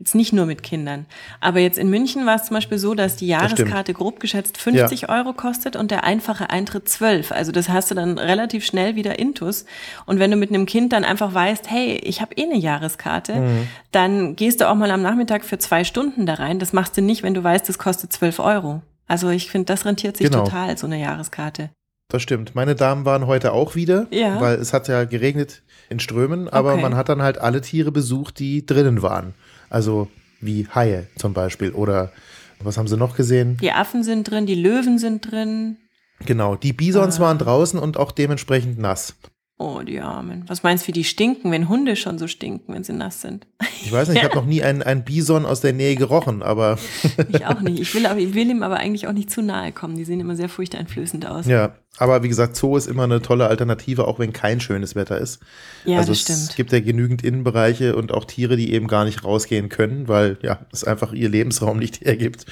Jetzt 0.00 0.14
nicht 0.14 0.32
nur 0.32 0.46
mit 0.46 0.62
Kindern. 0.62 1.04
Aber 1.40 1.60
jetzt 1.60 1.76
in 1.76 1.90
München 1.90 2.24
war 2.24 2.36
es 2.36 2.44
zum 2.44 2.54
Beispiel 2.54 2.78
so, 2.78 2.94
dass 2.94 3.16
die 3.16 3.26
Jahreskarte 3.26 3.92
grob 3.92 4.18
geschätzt 4.18 4.56
50 4.56 5.02
ja. 5.02 5.08
Euro 5.10 5.34
kostet 5.34 5.76
und 5.76 5.90
der 5.90 6.04
einfache 6.04 6.48
Eintritt 6.48 6.88
12. 6.88 7.32
Also 7.32 7.52
das 7.52 7.68
hast 7.68 7.90
du 7.90 7.94
dann 7.94 8.16
relativ 8.16 8.64
schnell 8.64 8.96
wieder 8.96 9.18
intus. 9.18 9.66
Und 10.06 10.18
wenn 10.18 10.30
du 10.30 10.38
mit 10.38 10.48
einem 10.48 10.64
Kind 10.64 10.94
dann 10.94 11.04
einfach 11.04 11.34
weißt, 11.34 11.70
hey, 11.70 12.00
ich 12.02 12.22
habe 12.22 12.34
eh 12.36 12.44
eine 12.44 12.56
Jahreskarte, 12.56 13.34
mhm. 13.34 13.68
dann 13.92 14.36
gehst 14.36 14.62
du 14.62 14.70
auch 14.70 14.74
mal 14.74 14.90
am 14.90 15.02
Nachmittag 15.02 15.44
für 15.44 15.58
zwei 15.58 15.84
Stunden 15.84 16.24
da 16.24 16.32
rein. 16.32 16.58
Das 16.58 16.72
machst 16.72 16.96
du 16.96 17.02
nicht, 17.02 17.22
wenn 17.22 17.34
du 17.34 17.44
weißt, 17.44 17.68
es 17.68 17.78
kostet 17.78 18.10
12 18.10 18.38
Euro. 18.38 18.80
Also 19.06 19.28
ich 19.28 19.50
finde, 19.50 19.66
das 19.66 19.84
rentiert 19.84 20.16
sich 20.16 20.30
genau. 20.30 20.44
total, 20.44 20.78
so 20.78 20.86
eine 20.86 20.98
Jahreskarte. 20.98 21.68
Das 22.10 22.22
stimmt. 22.22 22.54
Meine 22.54 22.74
Damen 22.74 23.04
waren 23.04 23.26
heute 23.26 23.52
auch 23.52 23.76
wieder, 23.76 24.06
ja. 24.10 24.40
weil 24.40 24.56
es 24.56 24.72
hat 24.72 24.88
ja 24.88 25.04
geregnet 25.04 25.62
in 25.88 26.00
Strömen, 26.00 26.48
aber 26.48 26.74
okay. 26.74 26.82
man 26.82 26.96
hat 26.96 27.08
dann 27.08 27.22
halt 27.22 27.38
alle 27.38 27.60
Tiere 27.60 27.92
besucht, 27.92 28.38
die 28.38 28.66
drinnen 28.66 29.00
waren. 29.00 29.34
Also 29.70 30.08
wie 30.40 30.66
Haie 30.74 31.06
zum 31.16 31.32
Beispiel 31.32 31.70
oder 31.70 32.12
was 32.60 32.76
haben 32.76 32.88
sie 32.88 32.96
noch 32.96 33.16
gesehen? 33.16 33.56
Die 33.62 33.72
Affen 33.72 34.02
sind 34.02 34.30
drin, 34.30 34.44
die 34.44 34.54
Löwen 34.56 34.98
sind 34.98 35.30
drin. 35.30 35.78
Genau, 36.26 36.56
die 36.56 36.72
Bisons 36.72 37.18
ah. 37.18 37.22
waren 37.22 37.38
draußen 37.38 37.78
und 37.78 37.96
auch 37.96 38.12
dementsprechend 38.12 38.78
nass. 38.78 39.14
Oh, 39.60 39.82
die 39.82 40.00
Armen. 40.00 40.44
Was 40.46 40.62
meinst 40.62 40.84
du, 40.84 40.88
wie 40.88 40.92
die 40.92 41.04
stinken, 41.04 41.52
wenn 41.52 41.68
Hunde 41.68 41.94
schon 41.94 42.18
so 42.18 42.26
stinken, 42.28 42.72
wenn 42.72 42.82
sie 42.82 42.94
nass 42.94 43.20
sind? 43.20 43.46
Ich 43.84 43.92
weiß 43.92 44.08
nicht, 44.08 44.16
ich 44.16 44.24
habe 44.30 44.34
noch 44.34 44.46
nie 44.46 44.62
einen, 44.62 44.82
einen 44.82 45.04
Bison 45.04 45.44
aus 45.44 45.60
der 45.60 45.74
Nähe 45.74 45.96
gerochen, 45.96 46.42
aber. 46.42 46.78
ich 47.28 47.44
auch 47.44 47.60
nicht. 47.60 47.78
Ich 47.78 47.94
will, 47.94 48.06
aber, 48.06 48.18
ich 48.18 48.32
will 48.32 48.48
ihm 48.48 48.62
aber 48.62 48.78
eigentlich 48.78 49.06
auch 49.06 49.12
nicht 49.12 49.30
zu 49.30 49.42
nahe 49.42 49.70
kommen. 49.72 49.96
Die 49.96 50.04
sehen 50.06 50.18
immer 50.18 50.34
sehr 50.34 50.48
furchteinflößend 50.48 51.26
aus. 51.26 51.44
Ja, 51.44 51.74
aber 51.98 52.22
wie 52.22 52.30
gesagt, 52.30 52.56
Zoo 52.56 52.74
ist 52.78 52.86
immer 52.86 53.04
eine 53.04 53.20
tolle 53.20 53.48
Alternative, 53.48 54.08
auch 54.08 54.18
wenn 54.18 54.32
kein 54.32 54.60
schönes 54.60 54.94
Wetter 54.94 55.18
ist. 55.18 55.40
Ja, 55.84 55.98
also 55.98 56.12
das 56.12 56.20
es 56.20 56.24
stimmt. 56.24 56.56
gibt 56.56 56.72
ja 56.72 56.80
genügend 56.80 57.22
Innenbereiche 57.22 57.96
und 57.96 58.12
auch 58.12 58.24
Tiere, 58.24 58.56
die 58.56 58.72
eben 58.72 58.86
gar 58.86 59.04
nicht 59.04 59.24
rausgehen 59.24 59.68
können, 59.68 60.08
weil 60.08 60.38
ja, 60.40 60.60
es 60.72 60.84
einfach 60.84 61.12
ihr 61.12 61.28
Lebensraum 61.28 61.78
nicht 61.78 62.00
hergibt. 62.00 62.46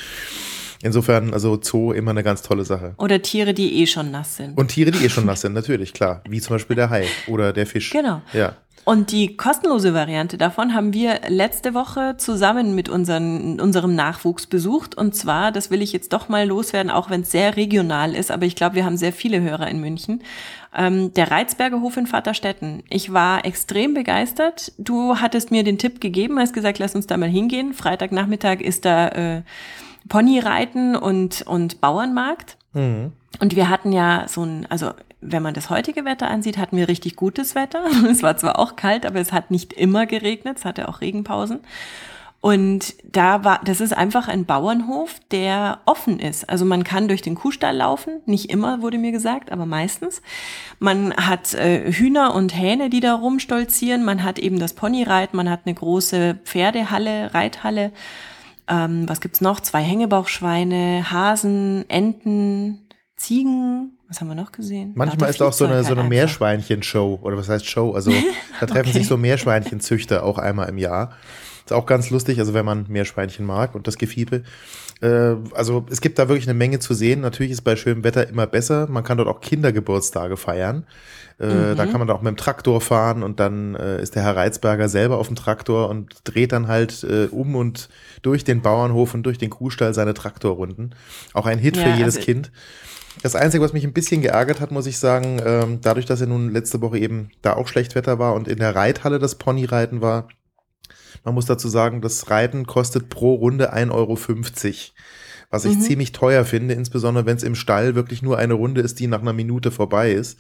Insofern, 0.82 1.32
also 1.32 1.58
Zoo 1.61 1.92
immer 1.92 2.12
eine 2.12 2.23
ganz 2.23 2.42
tolle 2.42 2.64
Sache. 2.64 2.94
Oder 2.99 3.20
Tiere, 3.20 3.54
die 3.54 3.82
eh 3.82 3.87
schon 3.87 4.11
nass 4.11 4.37
sind. 4.37 4.56
Und 4.56 4.68
Tiere, 4.68 4.90
die 4.90 5.04
eh 5.04 5.08
schon 5.08 5.26
nass 5.26 5.40
sind, 5.40 5.52
natürlich, 5.52 5.92
klar. 5.92 6.23
Wie 6.28 6.40
zum 6.40 6.54
Beispiel 6.54 6.76
der 6.76 6.90
Hai 6.90 7.06
oder 7.26 7.52
der 7.52 7.66
Fisch. 7.66 7.90
Genau. 7.90 8.23
Ja. 8.32 8.54
Und 8.88 9.12
die 9.12 9.37
kostenlose 9.37 9.92
Variante 9.92 10.38
davon 10.38 10.73
haben 10.73 10.94
wir 10.94 11.20
letzte 11.28 11.75
Woche 11.75 12.14
zusammen 12.16 12.75
mit 12.75 12.88
unseren, 12.88 13.61
unserem 13.61 13.94
Nachwuchs 13.94 14.47
besucht. 14.47 14.94
Und 14.94 15.14
zwar, 15.14 15.52
das 15.52 15.70
will 15.70 15.82
ich 15.82 15.92
jetzt 15.92 16.14
doch 16.14 16.30
mal 16.30 16.47
loswerden, 16.47 16.90
auch 16.90 17.11
wenn 17.11 17.20
es 17.20 17.30
sehr 17.30 17.56
regional 17.58 18.14
ist, 18.14 18.30
aber 18.30 18.47
ich 18.47 18.56
glaube, 18.56 18.76
wir 18.76 18.87
haben 18.87 18.97
sehr 18.97 19.12
viele 19.12 19.42
Hörer 19.42 19.68
in 19.68 19.82
München. 19.82 20.23
Ähm, 20.75 21.12
der 21.12 21.30
Reizberger 21.30 21.82
Hof 21.82 21.99
in 21.99 22.06
Vaterstetten. 22.06 22.82
Ich 22.88 23.12
war 23.12 23.44
extrem 23.44 23.92
begeistert. 23.92 24.73
Du 24.78 25.16
hattest 25.16 25.50
mir 25.50 25.64
den 25.64 25.76
Tipp 25.76 26.00
gegeben, 26.00 26.38
hast 26.38 26.54
gesagt, 26.54 26.78
lass 26.78 26.94
uns 26.94 27.06
da 27.06 27.18
mal 27.18 27.28
hingehen. 27.28 27.75
Freitagnachmittag 27.75 28.61
ist 28.61 28.87
da 28.87 29.08
äh, 29.08 29.42
Ponyreiten 30.09 30.97
und, 30.97 31.43
und 31.43 31.81
Bauernmarkt. 31.81 32.57
Mhm. 32.73 33.12
Und 33.41 33.57
wir 33.57 33.69
hatten 33.69 33.93
ja 33.93 34.25
so 34.29 34.43
ein, 34.43 34.67
also 34.69 34.93
wenn 35.21 35.43
man 35.43 35.55
das 35.55 35.71
heutige 35.71 36.05
Wetter 36.05 36.29
ansieht, 36.29 36.59
hatten 36.59 36.77
wir 36.77 36.88
richtig 36.88 37.17
gutes 37.17 37.55
Wetter. 37.55 37.85
Es 38.11 38.23
war 38.23 38.37
zwar 38.37 38.59
auch 38.59 38.77
kalt, 38.77 39.07
aber 39.07 39.21
es 39.21 39.33
hat 39.33 39.50
nicht 39.50 39.73
immer 39.73 40.07
geregnet, 40.07 40.59
es 40.59 40.65
hatte 40.65 40.88
auch 40.88 41.00
Regenpausen. 41.00 41.61
Und 42.41 42.95
da 43.03 43.43
war, 43.43 43.61
das 43.65 43.81
ist 43.81 43.93
einfach 43.93 44.29
ein 44.29 44.45
Bauernhof, 44.45 45.17
der 45.33 45.81
offen 45.87 46.21
ist. 46.21 46.49
Also 46.49 46.65
man 46.65 46.85
kann 46.85 47.09
durch 47.09 47.21
den 47.21 47.35
Kuhstall 47.35 47.77
laufen, 47.77 48.21
nicht 48.27 48.49
immer 48.50 48.81
wurde 48.81 48.97
mir 48.97 49.11
gesagt, 49.11 49.50
aber 49.50 49.67
meistens. 49.67 50.23
Man 50.79 51.12
hat 51.15 51.55
äh, 51.55 51.91
Hühner 51.93 52.35
und 52.35 52.57
Hähne, 52.57 52.91
die 52.91 53.00
da 53.00 53.15
rumstolzieren. 53.15 54.05
Man 54.05 54.23
hat 54.23 54.38
eben 54.38 54.61
das 54.61 54.73
Ponyreiten, 54.75 55.37
man 55.37 55.50
hat 55.50 55.62
eine 55.65 55.75
große 55.75 56.38
Pferdehalle, 56.45 57.35
Reithalle. 57.35 57.91
Ähm, 58.69 59.09
was 59.09 59.21
gibt's 59.21 59.41
noch? 59.41 59.61
Zwei 59.61 59.83
Hängebauchschweine, 59.83 61.11
Hasen, 61.11 61.85
Enten, 61.89 62.89
Ziegen. 63.17 63.99
Was 64.09 64.21
haben 64.21 64.29
wir 64.29 64.35
noch 64.35 64.53
gesehen? 64.53 64.93
Manchmal 64.95 65.29
ist 65.31 65.43
auch 65.43 65.53
so 65.53 65.67
eine, 65.67 65.85
so 65.85 65.93
eine 65.93 66.05
Meerschweinchen-Show. 66.05 67.21
Oder 67.23 67.37
was 67.37 67.49
heißt 67.49 67.67
Show? 67.67 67.93
Also 67.93 68.11
da 68.61 68.67
treffen 68.67 68.91
okay. 68.91 68.99
sich 68.99 69.07
so 69.07 69.17
Meerschweinchenzüchter 69.17 70.23
auch 70.23 70.39
einmal 70.39 70.69
im 70.69 70.79
Jahr. 70.79 71.13
Ist 71.69 71.73
auch 71.75 71.85
ganz 71.85 72.09
lustig, 72.09 72.39
also 72.39 72.55
wenn 72.55 72.65
man 72.65 72.87
Meerschweinchen 72.89 73.45
mag 73.45 73.75
und 73.75 73.87
das 73.87 73.99
Gefiepe. 73.99 74.43
Äh, 75.03 75.35
also 75.53 75.85
es 75.91 76.01
gibt 76.01 76.19
da 76.19 76.27
wirklich 76.27 76.49
eine 76.49 76.57
Menge 76.57 76.79
zu 76.79 76.95
sehen. 76.95 77.21
Natürlich 77.21 77.53
ist 77.53 77.61
bei 77.61 77.77
schönem 77.77 78.05
Wetter 78.05 78.27
immer 78.27 78.47
besser. 78.47 78.87
Man 78.89 79.05
kann 79.05 79.19
dort 79.19 79.29
auch 79.29 79.43
Kindergeburtstage 79.43 80.39
feiern. 80.39 80.87
Äh, 81.39 81.45
mhm. 81.45 81.77
Da 81.77 81.85
kann 81.85 81.99
man 81.99 82.09
auch 82.09 82.23
mit 82.23 82.31
dem 82.31 82.39
Traktor 82.39 82.81
fahren 82.81 83.23
und 83.23 83.39
dann 83.39 83.75
äh, 83.75 84.01
ist 84.01 84.15
der 84.15 84.23
Herr 84.23 84.35
Reizberger 84.35 84.89
selber 84.89 85.19
auf 85.19 85.27
dem 85.27 85.37
Traktor 85.37 85.91
und 85.91 86.15
dreht 86.25 86.53
dann 86.53 86.69
halt 86.69 87.05
äh, 87.05 87.27
um 87.31 87.55
und 87.55 87.91
durch 88.23 88.45
den 88.45 88.63
Bauernhof 88.63 89.13
und 89.13 89.25
durch 89.25 89.37
den 89.37 89.51
Kuhstall 89.51 89.93
seine 89.93 90.15
Traktorrunden. 90.15 90.95
Auch 91.35 91.45
ein 91.45 91.59
Hit 91.59 91.77
ja, 91.77 91.83
für 91.83 91.91
jedes 91.91 92.17
also 92.17 92.25
Kind. 92.25 92.51
Das 93.23 93.37
Einzige, 93.37 93.63
was 93.63 93.75
mich 93.75 93.85
ein 93.85 93.93
bisschen 93.93 94.23
geärgert 94.23 94.63
hat, 94.63 94.71
muss 94.71 94.87
ich 94.87 94.99
sagen, 94.99 95.39
ähm, 95.45 95.81
dadurch, 95.83 96.07
dass 96.07 96.23
er 96.23 96.29
nun 96.29 96.51
letzte 96.51 96.81
Woche 96.81 96.99
eben 96.99 97.29
da 97.43 97.57
auch 97.57 97.69
Schlechtwetter 97.69 98.19
war 98.19 98.33
und 98.33 98.49
in 98.49 98.57
der 98.57 98.75
Reithalle 98.75 99.19
das 99.19 99.35
Ponyreiten 99.35 100.01
war, 100.01 100.29
man 101.28 101.35
muss 101.35 101.47
dazu 101.47 101.68
sagen, 101.68 102.00
das 102.00 102.30
Reiten 102.30 102.66
kostet 102.66 103.11
pro 103.11 103.35
Runde 103.35 103.75
1,50 103.75 103.92
Euro 103.92 104.16
was 105.50 105.64
ich 105.64 105.76
mhm. 105.76 105.80
ziemlich 105.80 106.12
teuer 106.12 106.44
finde, 106.44 106.75
insbesondere 106.75 107.26
wenn 107.26 107.37
es 107.37 107.42
im 107.42 107.54
Stall 107.54 107.94
wirklich 107.94 108.23
nur 108.23 108.38
eine 108.38 108.54
Runde 108.54 108.80
ist, 108.80 108.99
die 108.99 109.06
nach 109.06 109.20
einer 109.20 109.32
Minute 109.32 109.70
vorbei 109.70 110.12
ist. 110.12 110.38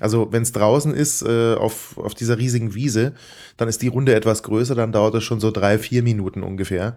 Also 0.00 0.28
wenn 0.30 0.42
es 0.42 0.52
draußen 0.52 0.94
ist, 0.94 1.22
äh, 1.22 1.54
auf, 1.54 1.96
auf 1.98 2.14
dieser 2.14 2.38
riesigen 2.38 2.74
Wiese, 2.74 3.12
dann 3.56 3.68
ist 3.68 3.82
die 3.82 3.88
Runde 3.88 4.14
etwas 4.14 4.42
größer, 4.42 4.74
dann 4.74 4.92
dauert 4.92 5.14
es 5.14 5.24
schon 5.24 5.40
so 5.40 5.50
drei, 5.50 5.78
vier 5.78 6.02
Minuten 6.02 6.42
ungefähr. 6.42 6.96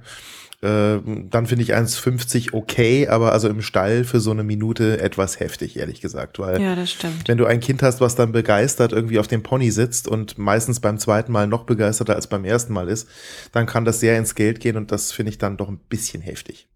Äh, 0.61 0.99
dann 1.29 1.45
finde 1.47 1.63
ich 1.63 1.75
1,50 1.75 2.53
okay, 2.53 3.07
aber 3.07 3.33
also 3.33 3.47
im 3.49 3.61
Stall 3.61 4.03
für 4.03 4.19
so 4.19 4.31
eine 4.31 4.43
Minute 4.43 4.99
etwas 5.01 5.39
heftig, 5.39 5.77
ehrlich 5.77 6.01
gesagt. 6.01 6.39
Weil 6.39 6.61
ja, 6.61 6.75
das 6.75 6.91
stimmt. 6.91 7.27
wenn 7.27 7.37
du 7.37 7.45
ein 7.45 7.59
Kind 7.59 7.83
hast, 7.83 8.01
was 8.01 8.15
dann 8.15 8.31
begeistert 8.31 8.91
irgendwie 8.91 9.19
auf 9.19 9.27
dem 9.27 9.43
Pony 9.43 9.71
sitzt 9.71 10.07
und 10.07 10.37
meistens 10.37 10.79
beim 10.79 10.97
zweiten 10.97 11.31
Mal 11.31 11.47
noch 11.47 11.63
begeisterter 11.63 12.15
als 12.15 12.27
beim 12.27 12.45
ersten 12.45 12.73
Mal 12.73 12.89
ist, 12.89 13.07
dann 13.51 13.65
kann 13.65 13.85
das 13.85 13.99
sehr 13.99 14.17
ins 14.17 14.35
Geld 14.35 14.59
gehen 14.59 14.77
und 14.77 14.91
das 14.91 15.11
finde 15.11 15.31
ich 15.31 15.37
dann 15.37 15.57
doch 15.57 15.69
ein 15.69 15.79
bisschen 15.89 16.21
heftig. 16.21 16.67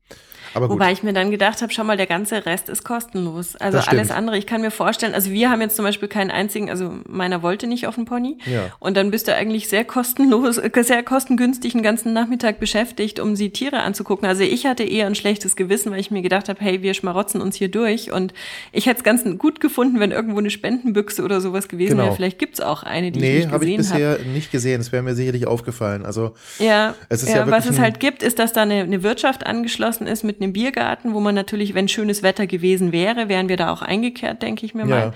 Aber 0.53 0.67
gut. 0.67 0.75
Wobei 0.75 0.91
ich 0.91 1.03
mir 1.03 1.13
dann 1.13 1.31
gedacht 1.31 1.61
habe, 1.61 1.71
schau 1.71 1.83
mal, 1.83 1.97
der 1.97 2.07
ganze 2.07 2.45
Rest 2.45 2.69
ist 2.69 2.83
kostenlos. 2.83 3.55
Also 3.55 3.79
alles 3.79 4.11
andere, 4.11 4.37
ich 4.37 4.45
kann 4.45 4.61
mir 4.61 4.71
vorstellen, 4.71 5.13
also 5.13 5.31
wir 5.31 5.49
haben 5.49 5.61
jetzt 5.61 5.75
zum 5.75 5.85
Beispiel 5.85 6.07
keinen 6.07 6.31
einzigen, 6.31 6.69
also 6.69 6.93
meiner 7.07 7.41
wollte 7.41 7.67
nicht 7.67 7.87
auf 7.87 7.95
den 7.95 8.05
Pony. 8.05 8.37
Ja. 8.45 8.71
Und 8.79 8.97
dann 8.97 9.11
bist 9.11 9.27
du 9.27 9.35
eigentlich 9.35 9.69
sehr 9.69 9.85
kostenlos, 9.85 10.57
äh, 10.57 10.69
sehr 10.83 11.03
kostengünstig 11.03 11.73
einen 11.73 11.83
ganzen 11.83 12.13
Nachmittag 12.13 12.59
beschäftigt, 12.59 13.19
um 13.19 13.35
sie 13.35 13.49
Tiere 13.51 13.79
anzugucken. 13.81 14.27
Also 14.27 14.43
ich 14.43 14.65
hatte 14.65 14.83
eher 14.83 15.07
ein 15.07 15.15
schlechtes 15.15 15.55
Gewissen, 15.55 15.91
weil 15.91 15.99
ich 15.99 16.11
mir 16.11 16.21
gedacht 16.21 16.49
habe, 16.49 16.59
hey, 16.61 16.81
wir 16.81 16.93
schmarotzen 16.93 17.41
uns 17.41 17.55
hier 17.55 17.69
durch. 17.69 18.11
Und 18.11 18.33
ich 18.71 18.85
hätte 18.85 18.99
es 18.99 19.03
ganz 19.03 19.23
gut 19.37 19.59
gefunden, 19.59 19.99
wenn 19.99 20.11
irgendwo 20.11 20.39
eine 20.39 20.49
Spendenbüchse 20.49 21.23
oder 21.23 21.41
sowas 21.41 21.67
gewesen 21.67 21.91
genau. 21.91 22.05
wäre. 22.05 22.15
Vielleicht 22.15 22.39
gibt's 22.39 22.61
auch 22.61 22.83
eine, 22.83 23.11
die 23.11 23.19
nee, 23.19 23.39
ich 23.39 23.45
nicht 23.45 23.53
hab 23.53 23.59
gesehen 23.61 23.85
habe. 23.85 23.97
Nee, 23.97 24.05
habe 24.05 24.15
ich 24.15 24.17
bisher 24.17 24.25
hab. 24.25 24.33
nicht 24.33 24.51
gesehen. 24.51 24.81
Es 24.81 24.91
wäre 24.91 25.03
mir 25.03 25.15
sicherlich 25.15 25.47
aufgefallen. 25.47 26.05
Also 26.05 26.33
ja, 26.59 26.95
es 27.09 27.23
ist 27.23 27.29
ja, 27.29 27.37
ja 27.37 27.51
was 27.51 27.69
es 27.69 27.79
halt 27.79 27.99
gibt, 27.99 28.23
ist, 28.23 28.39
dass 28.39 28.53
da 28.53 28.63
eine, 28.63 28.81
eine 28.81 29.03
Wirtschaft 29.03 29.45
angeschlossen 29.45 30.07
ist 30.07 30.23
mit 30.23 30.38
einem 30.41 30.53
Biergarten, 30.53 31.13
wo 31.13 31.19
man 31.19 31.35
natürlich, 31.35 31.73
wenn 31.73 31.87
schönes 31.87 32.23
Wetter 32.23 32.47
gewesen 32.47 32.91
wäre, 32.91 33.29
wären 33.29 33.49
wir 33.49 33.57
da 33.57 33.71
auch 33.71 33.81
eingekehrt, 33.81 34.41
denke 34.41 34.65
ich 34.65 34.73
mir 34.73 34.85
mal. 34.85 34.99
Ja. 34.99 35.13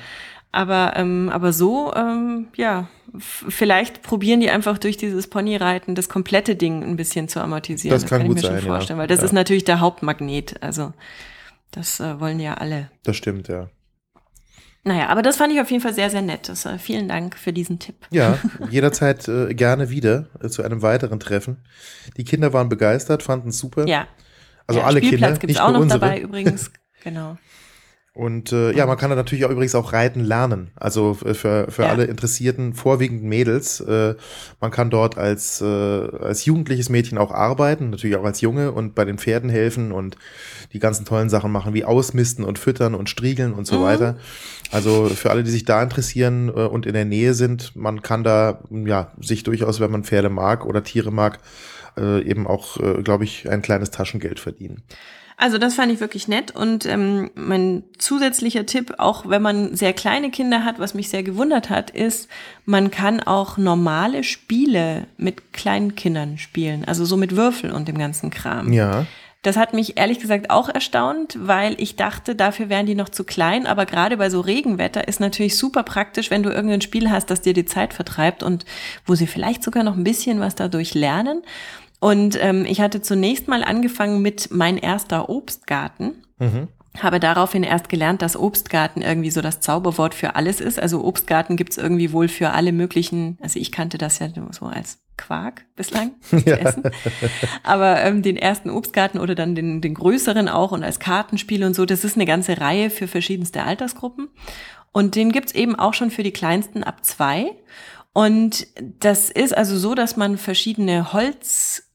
Aber, 0.52 0.94
ähm, 0.96 1.30
aber 1.34 1.52
so, 1.52 1.92
ähm, 1.96 2.48
ja, 2.56 2.88
vielleicht 3.18 4.04
probieren 4.04 4.40
die 4.40 4.52
einfach 4.52 4.78
durch 4.78 4.98
dieses 4.98 5.28
Ponyreiten 5.28 5.96
das 5.96 6.10
komplette 6.10 6.56
Ding 6.56 6.84
ein 6.84 6.96
bisschen 6.96 7.28
zu 7.28 7.42
amortisieren. 7.42 7.96
Das 7.96 8.06
kann, 8.06 8.20
das 8.20 8.28
kann 8.28 8.32
ich 8.32 8.36
mir 8.36 8.48
schon 8.48 8.60
sein, 8.60 8.68
vorstellen, 8.70 8.98
ja. 8.98 9.02
weil 9.02 9.08
das 9.08 9.20
ja. 9.20 9.26
ist 9.26 9.34
natürlich 9.34 9.64
der 9.64 9.80
Hauptmagnet. 9.80 10.62
Also 10.62 10.94
das 11.72 12.00
äh, 12.00 12.20
wollen 12.20 12.40
ja 12.40 12.54
alle. 12.54 12.92
Das 13.04 13.18
stimmt, 13.18 13.48
ja. 13.48 13.70
Naja, 14.86 15.08
aber 15.08 15.22
das 15.22 15.38
fand 15.38 15.54
ich 15.54 15.62
auf 15.62 15.72
jeden 15.72 15.82
Fall 15.82 15.94
sehr, 15.94 16.10
sehr 16.10 16.22
nett. 16.22 16.50
Das, 16.50 16.66
äh, 16.66 16.78
vielen 16.78 17.08
Dank 17.08 17.38
für 17.38 17.54
diesen 17.54 17.80
Tipp. 17.80 17.96
Ja, 18.12 18.38
jederzeit 18.70 19.28
äh, 19.28 19.54
gerne 19.54 19.90
wieder 19.90 20.28
äh, 20.42 20.50
zu 20.50 20.62
einem 20.62 20.82
weiteren 20.82 21.20
Treffen. 21.20 21.58
Die 22.18 22.26
Kinder 22.26 22.52
waren 22.54 22.70
begeistert, 22.70 23.24
fanden 23.24 23.50
es 23.50 23.60
super. 23.60 23.88
Ja. 23.88 24.08
Also 24.68 24.80
ja, 24.82 24.86
alle 24.86 24.98
Spielplatz 25.00 25.20
Kinder, 25.20 25.40
gibt's 25.40 25.54
nicht 25.54 25.62
auch 25.62 25.68
nur 25.68 25.74
noch 25.78 25.82
unsere. 25.82 26.00
dabei 26.00 26.20
übrigens. 26.20 26.72
Genau. 27.04 27.38
Und 28.16 28.52
äh, 28.52 28.72
ja, 28.78 28.86
man 28.86 28.96
kann 28.96 29.10
da 29.10 29.16
natürlich 29.16 29.44
auch 29.44 29.50
übrigens 29.50 29.74
auch 29.74 29.92
reiten 29.92 30.20
lernen. 30.20 30.70
Also 30.76 31.16
für, 31.16 31.34
für 31.34 31.82
Ja. 31.82 31.90
alle 31.90 32.04
interessierten, 32.04 32.76
vorwiegend 32.76 33.24
Mädels. 33.24 33.80
Äh, 33.80 34.14
man 34.62 34.70
kann 34.70 34.92
dort 34.92 35.18
als, 35.18 35.62
äh, 35.62 35.66
als 35.66 36.46
jugendliches 36.46 36.90
Mädchen 36.90 37.18
auch 37.18 37.32
arbeiten, 37.32 37.90
natürlich 37.90 38.16
auch 38.16 38.24
als 38.24 38.40
Junge 38.42 38.72
und 38.72 38.94
bei 38.94 39.04
den 39.04 39.18
Pferden 39.18 39.50
helfen 39.50 39.92
und 39.92 40.16
die 40.74 40.80
ganzen 40.80 41.06
tollen 41.06 41.30
Sachen 41.30 41.52
machen, 41.52 41.74
wie 41.74 41.86
Ausmisten 41.86 42.46
und 42.46 42.60
Füttern 42.60 42.94
und 42.94 43.10
Striegeln 43.10 43.52
und 43.52 43.66
so 43.66 43.80
Mhm. 43.80 43.84
weiter. 43.84 44.18
Also 44.70 45.10
für 45.10 45.32
alle, 45.32 45.42
die 45.44 45.50
sich 45.52 45.66
da 45.66 45.82
interessieren 45.82 46.50
äh, 46.50 46.52
und 46.52 46.86
in 46.86 46.94
der 46.94 47.06
Nähe 47.06 47.34
sind, 47.34 47.76
man 47.76 48.04
kann 48.04 48.24
da 48.24 48.60
ja 48.70 49.12
sich 49.20 49.42
durchaus, 49.42 49.80
wenn 49.80 49.90
man 49.92 50.04
Pferde 50.04 50.30
mag 50.30 50.68
oder 50.68 50.84
Tiere 50.84 51.10
mag, 51.12 51.40
äh, 51.98 52.24
eben 52.24 52.48
auch, 52.48 52.78
äh, 52.78 53.02
glaube 53.04 53.24
ich, 53.24 53.50
ein 53.50 53.62
kleines 53.62 53.92
Taschengeld 53.92 54.40
verdienen. 54.40 54.84
Also 55.36 55.58
das 55.58 55.74
fand 55.74 55.92
ich 55.92 56.00
wirklich 56.00 56.28
nett 56.28 56.56
und 56.56 56.86
ähm, 56.86 57.32
mein 57.34 57.84
zusätzlicher 57.98 58.66
Tipp, 58.66 58.94
auch 59.00 59.28
wenn 59.28 59.42
man 59.42 59.76
sehr 59.76 59.94
kleine 59.94 60.30
Kinder 60.30 60.64
hat, 60.64 60.80
was 60.80 60.94
mich 60.94 61.10
sehr 61.10 61.24
gewundert 61.24 61.70
hat, 61.70 61.90
ist, 61.90 62.30
man 62.66 62.92
kann 62.92 63.20
auch 63.20 63.58
normale 63.58 64.24
Spiele 64.24 65.08
mit 65.18 65.52
kleinen 65.52 65.96
Kindern 65.96 66.38
spielen, 66.38 66.86
also 66.86 67.04
so 67.04 67.18
mit 67.18 67.36
Würfel 67.36 67.72
und 67.72 67.88
dem 67.88 67.98
ganzen 67.98 68.30
Kram. 68.30 68.72
Ja. 68.72 69.06
Das 69.44 69.58
hat 69.58 69.74
mich 69.74 69.98
ehrlich 69.98 70.20
gesagt 70.20 70.50
auch 70.50 70.70
erstaunt, 70.70 71.38
weil 71.38 71.76
ich 71.78 71.98
dachte, 71.98 72.34
dafür 72.34 72.70
wären 72.70 72.86
die 72.86 72.96
noch 72.96 73.10
zu 73.10 73.26
klein. 73.26 73.68
Aber 73.68 73.86
gerade 73.86 74.16
bei 74.16 74.30
so 74.30 74.40
Regenwetter 74.40 75.06
ist 75.10 75.20
natürlich 75.20 75.58
super 75.58 75.84
praktisch, 75.84 76.32
wenn 76.32 76.44
du 76.44 76.50
irgendein 76.50 76.80
Spiel 76.80 77.12
hast, 77.12 77.30
das 77.30 77.42
dir 77.42 77.54
die 77.54 77.66
Zeit 77.66 77.94
vertreibt 77.94 78.42
und 78.42 78.64
wo 79.06 79.16
sie 79.16 79.28
vielleicht 79.28 79.62
sogar 79.62 79.84
noch 79.84 79.98
ein 79.98 80.06
bisschen 80.06 80.40
was 80.40 80.56
dadurch 80.56 80.94
lernen. 80.94 81.44
Und 82.04 82.38
ähm, 82.42 82.66
ich 82.66 82.82
hatte 82.82 83.02
zunächst 83.02 83.48
mal 83.48 83.64
angefangen 83.64 84.22
mit 84.22 84.50
mein 84.52 84.78
erster 84.78 85.30
Obstgarten. 85.30 86.16
Mhm. 86.38 86.68
Habe 87.00 87.22
daraufhin 87.22 87.64
erst 87.64 87.88
gelernt, 87.88 88.22
dass 88.22 88.36
Obstgarten 88.36 89.02
irgendwie 89.02 89.32
so 89.32 89.40
das 89.40 89.62
Zauberwort 89.62 90.14
für 90.14 90.36
alles 90.36 90.60
ist. 90.60 90.82
Also 90.82 91.02
Obstgarten 91.06 91.56
gibt's 91.56 91.78
irgendwie 91.78 92.12
wohl 92.12 92.28
für 92.28 92.50
alle 92.50 92.74
möglichen, 92.74 93.38
also 93.42 93.58
ich 93.58 93.72
kannte 93.72 93.98
das 93.98 94.20
ja 94.20 94.28
so 94.52 94.66
als 94.66 95.00
Quark 95.16 95.64
bislang 95.78 96.12
ja. 96.46 96.58
essen. 96.58 96.84
Aber 97.64 98.02
ähm, 98.02 98.22
den 98.22 98.36
ersten 98.36 98.70
Obstgarten 98.70 99.18
oder 99.18 99.34
dann 99.34 99.56
den, 99.56 99.80
den 99.80 99.94
größeren 99.94 100.50
auch 100.50 100.74
und 100.74 100.84
als 100.84 101.00
Kartenspiel 101.00 101.64
und 101.64 101.74
so, 101.74 101.86
das 101.86 102.04
ist 102.04 102.18
eine 102.18 102.26
ganze 102.26 102.60
Reihe 102.60 102.90
für 102.90 103.08
verschiedenste 103.08 103.64
Altersgruppen. 103.64 104.28
Und 104.92 105.16
den 105.16 105.32
gibt's 105.32 105.54
eben 105.54 105.80
auch 105.80 105.94
schon 105.94 106.12
für 106.12 106.24
die 106.24 106.34
Kleinsten 106.34 106.84
ab 106.84 107.06
zwei. 107.06 107.46
Und 108.12 108.68
das 109.00 109.30
ist 109.30 109.56
also 109.56 109.78
so, 109.78 109.96
dass 109.96 110.18
man 110.18 110.38
verschiedene 110.38 111.14
Holz 111.14 111.92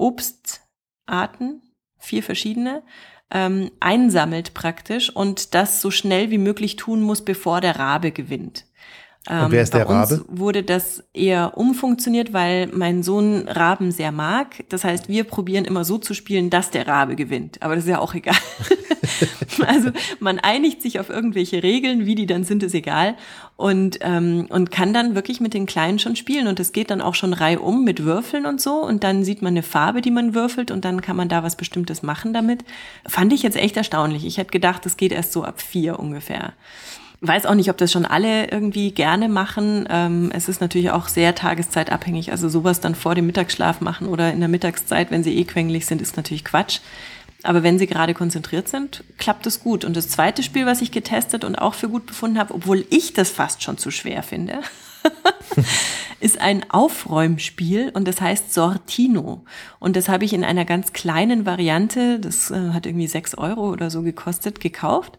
Obstarten, 0.00 1.62
vier 1.98 2.22
verschiedene, 2.22 2.82
ähm, 3.30 3.70
einsammelt 3.80 4.54
praktisch 4.54 5.14
und 5.14 5.54
das 5.54 5.80
so 5.80 5.90
schnell 5.90 6.30
wie 6.30 6.38
möglich 6.38 6.76
tun 6.76 7.02
muss, 7.02 7.24
bevor 7.24 7.60
der 7.60 7.78
Rabe 7.78 8.10
gewinnt. 8.10 8.66
Ähm, 9.28 9.46
und 9.46 9.52
wer 9.52 9.62
ist 9.62 9.74
der 9.74 9.84
bei 9.84 10.00
uns 10.00 10.12
Rabe? 10.12 10.24
wurde 10.28 10.62
das 10.62 11.04
eher 11.12 11.58
umfunktioniert, 11.58 12.32
weil 12.32 12.68
mein 12.68 13.02
Sohn 13.02 13.46
Raben 13.48 13.90
sehr 13.90 14.12
mag. 14.12 14.64
Das 14.70 14.84
heißt, 14.84 15.08
wir 15.08 15.24
probieren 15.24 15.66
immer 15.66 15.84
so 15.84 15.98
zu 15.98 16.14
spielen, 16.14 16.48
dass 16.48 16.70
der 16.70 16.86
Rabe 16.86 17.16
gewinnt. 17.16 17.62
Aber 17.62 17.74
das 17.74 17.84
ist 17.84 17.90
ja 17.90 17.98
auch 17.98 18.14
egal. 18.14 18.36
also 19.66 19.90
man 20.20 20.38
einigt 20.38 20.80
sich 20.80 21.00
auf 21.00 21.10
irgendwelche 21.10 21.62
Regeln, 21.62 22.06
wie 22.06 22.14
die 22.14 22.26
dann 22.26 22.44
sind, 22.44 22.62
ist 22.62 22.74
egal. 22.74 23.14
Und, 23.56 23.98
ähm, 24.00 24.46
und 24.48 24.70
kann 24.70 24.94
dann 24.94 25.14
wirklich 25.14 25.38
mit 25.38 25.52
den 25.52 25.66
Kleinen 25.66 25.98
schon 25.98 26.16
spielen. 26.16 26.46
Und 26.46 26.58
es 26.58 26.72
geht 26.72 26.90
dann 26.90 27.02
auch 27.02 27.14
schon 27.14 27.34
reihum 27.34 27.84
mit 27.84 28.04
Würfeln 28.04 28.46
und 28.46 28.58
so. 28.58 28.82
Und 28.82 29.04
dann 29.04 29.22
sieht 29.22 29.42
man 29.42 29.52
eine 29.52 29.62
Farbe, 29.62 30.00
die 30.00 30.10
man 30.10 30.34
würfelt 30.34 30.70
und 30.70 30.86
dann 30.86 31.02
kann 31.02 31.16
man 31.16 31.28
da 31.28 31.42
was 31.42 31.56
Bestimmtes 31.56 32.02
machen 32.02 32.32
damit. 32.32 32.64
Fand 33.06 33.34
ich 33.34 33.42
jetzt 33.42 33.58
echt 33.58 33.76
erstaunlich. 33.76 34.24
Ich 34.24 34.38
hätte 34.38 34.50
gedacht, 34.50 34.86
es 34.86 34.96
geht 34.96 35.12
erst 35.12 35.32
so 35.32 35.44
ab 35.44 35.60
vier 35.60 35.98
ungefähr. 35.98 36.54
Weiß 37.22 37.44
auch 37.44 37.54
nicht, 37.54 37.68
ob 37.68 37.76
das 37.76 37.92
schon 37.92 38.06
alle 38.06 38.50
irgendwie 38.50 38.92
gerne 38.92 39.28
machen. 39.28 39.86
Ähm, 39.90 40.30
es 40.34 40.48
ist 40.48 40.62
natürlich 40.62 40.90
auch 40.90 41.06
sehr 41.06 41.34
tageszeitabhängig. 41.34 42.32
Also 42.32 42.48
sowas 42.48 42.80
dann 42.80 42.94
vor 42.94 43.14
dem 43.14 43.26
Mittagsschlaf 43.26 43.82
machen 43.82 44.06
oder 44.06 44.32
in 44.32 44.40
der 44.40 44.48
Mittagszeit, 44.48 45.10
wenn 45.10 45.22
sie 45.22 45.36
eh 45.36 45.44
quengelig 45.44 45.84
sind, 45.84 46.00
ist 46.00 46.16
natürlich 46.16 46.44
Quatsch. 46.44 46.80
Aber 47.42 47.62
wenn 47.62 47.78
sie 47.78 47.86
gerade 47.86 48.14
konzentriert 48.14 48.68
sind, 48.68 49.04
klappt 49.18 49.46
es 49.46 49.60
gut. 49.60 49.84
Und 49.84 49.96
das 49.96 50.08
zweite 50.08 50.42
Spiel, 50.42 50.66
was 50.66 50.82
ich 50.82 50.92
getestet 50.92 51.44
und 51.44 51.56
auch 51.56 51.74
für 51.74 51.88
gut 51.88 52.06
befunden 52.06 52.38
habe, 52.38 52.54
obwohl 52.54 52.86
ich 52.90 53.12
das 53.12 53.30
fast 53.30 53.62
schon 53.62 53.78
zu 53.78 53.90
schwer 53.90 54.22
finde, 54.22 54.60
ist 56.20 56.40
ein 56.40 56.70
Aufräumspiel 56.70 57.90
und 57.94 58.06
das 58.06 58.20
heißt 58.20 58.52
Sortino. 58.52 59.44
Und 59.78 59.96
das 59.96 60.08
habe 60.08 60.24
ich 60.24 60.32
in 60.32 60.44
einer 60.44 60.64
ganz 60.64 60.92
kleinen 60.92 61.46
Variante, 61.46 62.18
das 62.18 62.50
äh, 62.50 62.70
hat 62.70 62.86
irgendwie 62.86 63.08
sechs 63.08 63.34
Euro 63.34 63.70
oder 63.70 63.90
so 63.90 64.02
gekostet, 64.02 64.60
gekauft. 64.60 65.18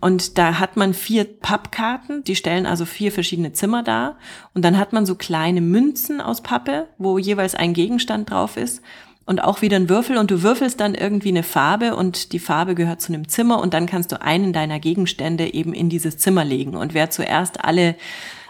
Und 0.00 0.38
da 0.38 0.58
hat 0.58 0.76
man 0.76 0.94
vier 0.94 1.24
Pappkarten, 1.24 2.24
die 2.24 2.34
stellen 2.34 2.66
also 2.66 2.86
vier 2.86 3.12
verschiedene 3.12 3.52
Zimmer 3.52 3.82
dar. 3.82 4.16
Und 4.54 4.64
dann 4.64 4.78
hat 4.78 4.92
man 4.92 5.04
so 5.04 5.14
kleine 5.14 5.60
Münzen 5.60 6.20
aus 6.20 6.42
Pappe, 6.42 6.88
wo 6.96 7.18
jeweils 7.18 7.54
ein 7.54 7.74
Gegenstand 7.74 8.30
drauf 8.30 8.56
ist. 8.56 8.82
Und 9.26 9.44
auch 9.44 9.62
wieder 9.62 9.76
ein 9.76 9.88
Würfel 9.88 10.16
und 10.16 10.30
du 10.30 10.42
würfelst 10.42 10.80
dann 10.80 10.94
irgendwie 10.94 11.28
eine 11.28 11.44
Farbe 11.44 11.94
und 11.94 12.32
die 12.32 12.40
Farbe 12.40 12.74
gehört 12.74 13.00
zu 13.00 13.12
einem 13.12 13.28
Zimmer 13.28 13.60
und 13.60 13.74
dann 13.74 13.86
kannst 13.86 14.10
du 14.10 14.20
einen 14.20 14.52
deiner 14.52 14.80
Gegenstände 14.80 15.54
eben 15.54 15.72
in 15.72 15.88
dieses 15.88 16.18
Zimmer 16.18 16.44
legen. 16.44 16.74
Und 16.74 16.94
wer 16.94 17.10
zuerst 17.10 17.62
alle 17.62 17.94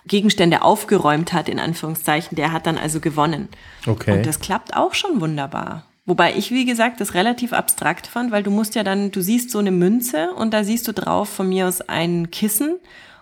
Gegenstände 0.07 0.63
aufgeräumt 0.63 1.35
hat, 1.35 1.51
in 1.51 1.59
Anführungszeichen, 1.59 2.35
der 2.37 2.53
hat 2.53 2.67
dann 2.67 2.79
also 2.79 3.01
gewonnen. 3.01 3.49
Okay. 3.87 4.19
Und 4.19 4.27
das 4.27 4.41
klappt 4.41 4.75
auch 4.75 4.95
schon 4.95 5.21
wunderbar. 5.21 5.85
Wobei 6.07 6.35
ich, 6.35 6.51
wie 6.51 6.65
gesagt, 6.65 7.01
das 7.01 7.15
relativ 7.15 7.53
abstrakt 7.53 8.07
fand, 8.07 8.33
weil 8.33 8.43
du 8.43 8.51
musst 8.51 8.75
ja 8.75 8.83
dann, 8.83 9.11
du 9.11 9.21
siehst 9.21 9.51
so 9.51 9.59
eine 9.59 9.71
Münze 9.71 10.33
und 10.33 10.53
da 10.53 10.65
siehst 10.65 10.89
du 10.89 10.93
drauf 10.93 11.29
von 11.29 11.49
mir 11.49 11.69
aus 11.69 11.83
ein 11.83 12.31
Kissen 12.31 12.79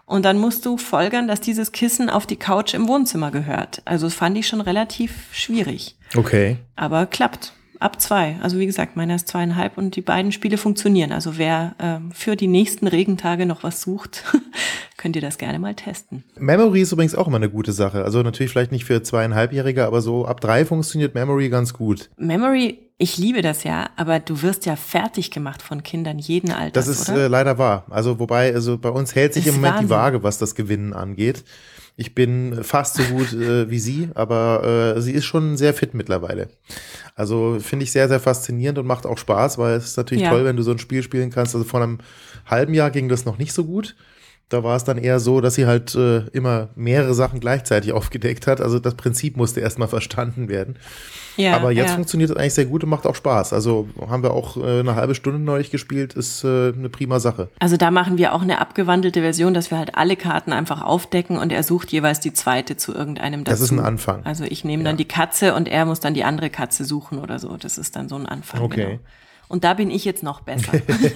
und 0.07 0.25
dann 0.25 0.38
musst 0.38 0.64
du 0.64 0.79
folgern, 0.79 1.29
dass 1.29 1.41
dieses 1.41 1.73
Kissen 1.73 2.09
auf 2.09 2.27
die 2.27 2.37
Couch 2.37 2.73
im 2.75 2.88
Wohnzimmer 2.88 3.31
gehört. 3.31 3.83
Also 3.85 4.07
das 4.07 4.14
fand 4.14 4.38
ich 4.38 4.49
schon 4.49 4.62
relativ 4.62 5.27
schwierig. 5.33 5.97
Okay. 6.17 6.57
Aber 6.77 7.07
klappt. 7.07 7.53
Ab 7.81 8.01
zwei. 8.01 8.37
Also 8.43 8.59
wie 8.59 8.67
gesagt, 8.67 8.97
meiner 8.97 9.14
ist 9.14 9.29
zweieinhalb 9.29 9.79
und 9.79 9.95
die 9.97 10.01
beiden 10.01 10.33
Spiele 10.33 10.59
funktionieren. 10.59 11.12
Also 11.12 11.38
wer 11.38 11.75
ähm, 11.79 12.11
für 12.12 12.35
die 12.35 12.49
nächsten 12.49 12.87
Regentage 12.87 13.47
noch 13.47 13.62
was 13.62 13.83
sucht, 13.83 14.25
könnt 14.97 15.17
ihr 15.17 15.23
das 15.23 15.38
gerne 15.38 15.59
mal 15.59 15.75
testen. 15.75 16.25
Memory 16.38 16.83
ist 16.83 16.93
übrigens 16.93 17.14
auch 17.14 17.29
immer 17.29 17.37
eine 17.37 17.51
gute 17.51 17.73
Sache. 17.73 18.05
Also 18.05 18.23
natürlich 18.23 18.51
vielleicht 18.51 18.73
nicht 18.73 18.85
für 18.85 19.03
zweieinhalbjährige, 19.03 19.87
aber 19.87 20.01
so 20.01 20.27
ab 20.27 20.41
drei 20.41 20.64
funktioniert 20.64 21.14
Memory 21.14 21.49
ganz 21.49 21.73
gut. 21.73 22.11
Memory, 22.17 22.79
ich 22.99 23.17
liebe 23.17 23.43
das 23.43 23.62
ja, 23.62 23.91
aber 23.97 24.19
du 24.19 24.43
wirst 24.43 24.67
ja 24.67 24.75
fertig 24.75 25.31
gemacht 25.31 25.62
von 25.62 25.85
Kindern 25.85 26.19
jeden 26.19 26.51
Alters, 26.51 26.87
Das 26.87 27.01
ist 27.01 27.09
äh, 27.09 27.29
leider 27.29 27.59
wahr. 27.59 27.87
Also 27.91 28.19
wobei, 28.19 28.53
also 28.53 28.77
bei 28.77 28.91
uns 28.91 29.14
hält 29.14 29.35
sich 29.35 29.47
Ist 29.47 29.55
im 29.55 29.61
Moment 29.61 29.75
die 29.75 29.88
Wahnsinn. 29.88 29.91
Waage, 29.91 30.23
was 30.25 30.38
das 30.38 30.57
Gewinnen 30.57 30.93
angeht. 30.93 31.45
Ich 32.01 32.15
bin 32.15 32.63
fast 32.63 32.95
so 32.95 33.03
gut 33.03 33.33
äh, 33.33 33.69
wie 33.71 33.81
sie, 33.81 34.09
aber 34.15 34.95
äh, 34.97 35.01
sie 35.01 35.11
ist 35.11 35.25
schon 35.25 35.57
sehr 35.57 35.75
fit 35.75 35.95
mittlerweile. 35.95 36.49
Also 37.17 37.59
finde 37.61 37.83
ich 37.83 37.91
sehr, 37.91 38.07
sehr 38.07 38.21
faszinierend 38.21 38.79
und 38.79 38.87
macht 38.87 39.05
auch 39.05 39.19
Spaß, 39.19 39.59
weil 39.59 39.75
es 39.75 39.87
ist 39.87 39.97
natürlich 39.97 40.23
Ja. 40.23 40.31
toll, 40.31 40.45
wenn 40.45 40.57
du 40.57 40.63
so 40.63 40.71
ein 40.71 40.79
Spiel 40.79 41.03
spielen 41.03 41.31
kannst. 41.31 41.57
Also 41.57 41.67
vor 41.67 41.83
einem 41.83 41.99
halben 42.47 42.73
Jahr 42.73 42.93
ging 42.93 43.09
das 43.09 43.25
noch 43.25 43.37
nicht 43.39 43.53
so 43.53 43.65
gut. 43.65 43.97
Da 44.49 44.65
war 44.65 44.77
es 44.77 44.85
dann 44.85 44.97
eher 44.97 45.21
so, 45.21 45.43
dass 45.43 45.57
sie 45.57 45.67
halt 45.67 45.95
äh, 45.95 46.21
immer 46.29 46.69
mehrere 46.75 47.13
Sachen 47.13 47.39
gleichzeitig 47.39 47.93
aufgedeckt 47.99 48.47
hat. 48.47 48.61
Also 48.61 48.79
das 48.79 48.95
Prinzip 48.95 49.37
musste 49.37 49.61
erstmal 49.61 49.89
verstanden 49.89 50.49
werden. 50.49 50.77
ja, 51.37 51.55
Aber 51.55 51.71
jetzt 51.71 51.91
ja. 51.91 51.95
funktioniert 51.95 52.31
es 52.31 52.37
eigentlich 52.37 52.55
sehr 52.55 52.65
gut 52.65 52.83
und 52.83 52.89
macht 52.89 53.07
auch 53.07 53.15
Spaß. 53.15 53.53
Also 53.53 53.89
haben 54.09 54.23
wir 54.23 54.33
auch 54.33 54.57
äh, 54.57 54.81
eine 54.81 54.95
halbe 54.95 55.15
Stunde 55.15 55.39
neulich 55.39 55.71
gespielt, 55.71 56.15
ist 56.15 56.45
äh, 56.45 56.73
eine 56.73 56.89
prima 56.89 57.21
Sache. 57.21 57.49
Also 57.59 57.77
da 57.77 57.91
machen 57.91 58.17
wir 58.17 58.33
auch 58.33 58.43
eine 58.43 58.61
abgewandelte 58.61 59.21
Version, 59.21 59.53
dass 59.53 59.71
wir 59.71 59.79
halt 59.79 59.97
alle 59.97 60.17
Karten 60.17 60.53
einfach 60.53 60.81
aufdecken 60.81 61.37
und 61.37 61.53
er 61.53 61.63
sucht 61.63 61.93
jeweils 61.93 62.21
die 62.21 62.33
zweite 62.33 62.77
zu 62.77 62.95
irgendeinem 62.95 63.45
dazu. 63.45 63.53
Das 63.53 63.61
ist 63.61 63.71
ein 63.71 63.81
Anfang. 63.81 64.25
Also 64.25 64.45
ich 64.45 64.65
nehme 64.65 64.83
dann 64.83 64.97
die 64.97 65.05
Katze 65.05 65.55
und 65.55 65.69
er 65.69 65.85
muss 65.85 66.01
dann 66.01 66.15
die 66.15 66.25
andere 66.25 66.49
Katze 66.49 66.85
suchen 66.85 67.19
oder 67.19 67.39
so. 67.39 67.57
Das 67.59 67.77
ist 67.77 67.97
dann 67.97 68.09
so 68.09 68.17
ein 68.17 68.25
Anfang. 68.27 68.63
Okay. 68.63 68.85
Genau. 68.87 68.99
Und 69.49 69.65
da 69.65 69.75
bin 69.75 69.91
ich 69.91 70.05
jetzt 70.05 70.23
noch 70.23 70.41
besser. 70.43 70.73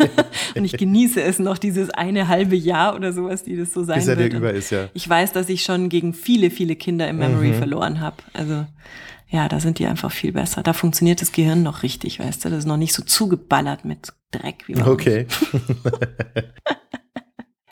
und 0.57 0.65
ich 0.65 0.77
genieße 0.77 1.21
es 1.23 1.39
noch, 1.39 1.59
dieses 1.59 1.91
eine 1.91 2.29
halbe 2.29 2.57
Jahr 2.57 2.95
oder 2.95 3.13
sowas, 3.13 3.43
die 3.43 3.57
das 3.57 3.73
so 3.73 3.85
sein 3.85 3.99
Bis 3.99 4.09
er 4.09 4.17
dir 4.17 4.23
wird. 4.25 4.33
Und 4.35 4.39
über 4.39 4.53
ist, 4.53 4.71
ja. 4.71 4.89
Ich 4.95 5.09
weiß, 5.09 5.33
dass 5.33 5.49
ich 5.49 5.65
schon 5.65 5.89
gegen 5.89 6.15
viele, 6.15 6.51
viele 6.51 6.77
Kinder 6.77 7.09
im 7.09 7.19
Memory 7.19 7.49
Mhm. 7.49 7.55
verloren 7.55 8.01
habe. 8.01 8.17
Also 8.33 8.67
ja, 9.29 9.49
da 9.49 9.61
sind 9.61 9.79
die 9.79 9.87
einfach 9.87 10.13
viel 10.13 10.33
besser. 10.33 10.63
Da 10.63 10.73
funktioniert 10.75 11.21
das 11.23 11.33
Gehirn 11.33 11.63
noch 11.63 11.83
richtig, 11.83 12.21
weißt 12.21 12.45
du? 12.45 12.51
Das 12.51 12.61
ist 12.61 12.67
noch 12.67 12.77
nicht 12.77 12.93
so 12.93 13.03
zugeballert 13.03 13.85
mit 13.85 14.13
Dreck 14.31 14.65
wie 14.67 14.77
uns. 14.77 14.87
Okay. 14.87 15.27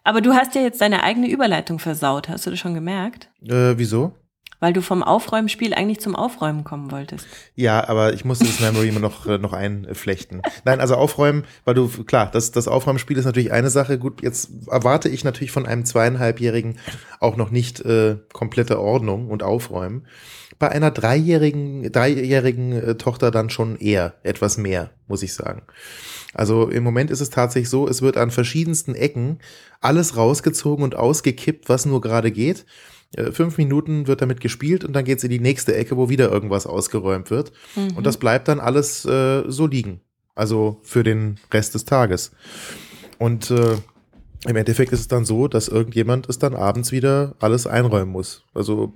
Aber 0.05 0.21
du 0.23 0.33
hast 0.33 0.55
ja 0.55 0.63
jetzt 0.63 0.81
deine 0.81 1.03
eigene 1.03 1.29
Überleitung 1.29 1.79
versaut, 1.79 2.29
hast 2.29 2.47
du 2.47 2.51
das 2.51 2.59
schon 2.59 2.75
gemerkt? 2.75 3.29
Äh, 3.47 3.75
wieso? 3.77 4.15
Weil 4.61 4.73
du 4.73 4.83
vom 4.83 5.03
Aufräumspiel 5.03 5.75
eigentlich 5.75 6.01
zum 6.01 6.15
Aufräumen 6.15 6.65
kommen 6.65 6.91
wolltest. 6.91 7.27
Ja, 7.55 7.89
aber 7.89 8.13
ich 8.13 8.25
musste 8.25 8.45
das 8.45 8.61
Memory 8.61 8.89
immer 8.89 9.01
noch, 9.01 9.27
äh, 9.27 9.39
noch 9.39 9.53
einflechten. 9.53 10.43
Nein, 10.65 10.81
also 10.81 10.95
aufräumen, 10.95 11.45
weil 11.65 11.75
du, 11.75 11.89
klar, 12.05 12.31
das, 12.31 12.53
das 12.53 12.69
Aufräumspiel 12.69 13.17
ist 13.17 13.25
natürlich 13.25 13.53
eine 13.53 13.71
Sache. 13.71 13.99
Gut, 13.99 14.23
jetzt 14.23 14.51
erwarte 14.69 15.09
ich 15.09 15.25
natürlich 15.25 15.51
von 15.51 15.67
einem 15.67 15.85
zweieinhalbjährigen 15.85 16.79
auch 17.21 17.37
noch 17.37 17.51
nicht 17.51 17.81
äh, 17.81 18.19
komplette 18.33 18.79
Ordnung 18.79 19.29
und 19.29 19.43
Aufräumen. 19.43 20.07
Bei 20.59 20.69
einer 20.69 20.91
dreijährigen, 20.91 21.91
dreijährigen 21.91 22.73
äh, 22.73 22.95
Tochter 22.97 23.31
dann 23.31 23.49
schon 23.49 23.77
eher 23.77 24.15
etwas 24.23 24.59
mehr, 24.59 24.91
muss 25.09 25.23
ich 25.23 25.33
sagen. 25.33 25.63
Also 26.35 26.69
im 26.69 26.85
Moment 26.85 27.11
ist 27.11 27.21
es 27.21 27.31
tatsächlich 27.31 27.71
so, 27.71 27.89
es 27.89 28.03
wird 28.03 28.17
an 28.17 28.31
verschiedensten 28.31 28.95
Ecken 28.95 29.39
alles 29.81 30.17
rausgezogen 30.17 30.85
und 30.85 30.95
ausgekippt, 30.95 31.69
was 31.69 31.87
nur 31.87 32.01
gerade 32.01 32.31
geht. 32.31 32.67
Äh, 33.17 33.33
Fünf 33.33 33.59
Minuten 33.59 34.07
wird 34.07 34.23
damit 34.23 34.41
gespielt 34.41 34.85
und 34.85 34.93
dann 34.93 35.05
geht's 35.05 35.25
in 35.25 35.31
die 35.31 35.41
nächste 35.41 35.75
Ecke, 35.75 35.97
wo 35.97 36.09
wieder 36.09 36.31
irgendwas 36.31 36.67
ausgeräumt 36.67 37.31
wird. 37.31 37.53
Und 37.97 38.07
das 38.07 38.19
bleibt 38.19 38.49
dann 38.49 38.61
alles 38.61 39.05
äh, 39.05 39.45
so 39.47 39.67
liegen. 39.67 40.01
Also 40.35 40.81
für 40.83 41.03
den 41.03 41.39
Rest 41.53 41.75
des 41.75 41.85
Tages. 41.85 42.33
Und 43.19 43.51
äh, 43.51 43.77
im 44.47 44.57
Endeffekt 44.57 44.93
ist 44.93 45.01
es 45.01 45.09
dann 45.09 45.27
so, 45.27 45.49
dass 45.49 45.69
irgendjemand 45.69 46.27
es 46.29 46.39
dann 46.39 46.55
abends 46.55 46.93
wieder 46.93 47.35
alles 47.41 47.67
einräumen 47.67 48.11
muss. 48.11 48.45
Also, 48.55 48.93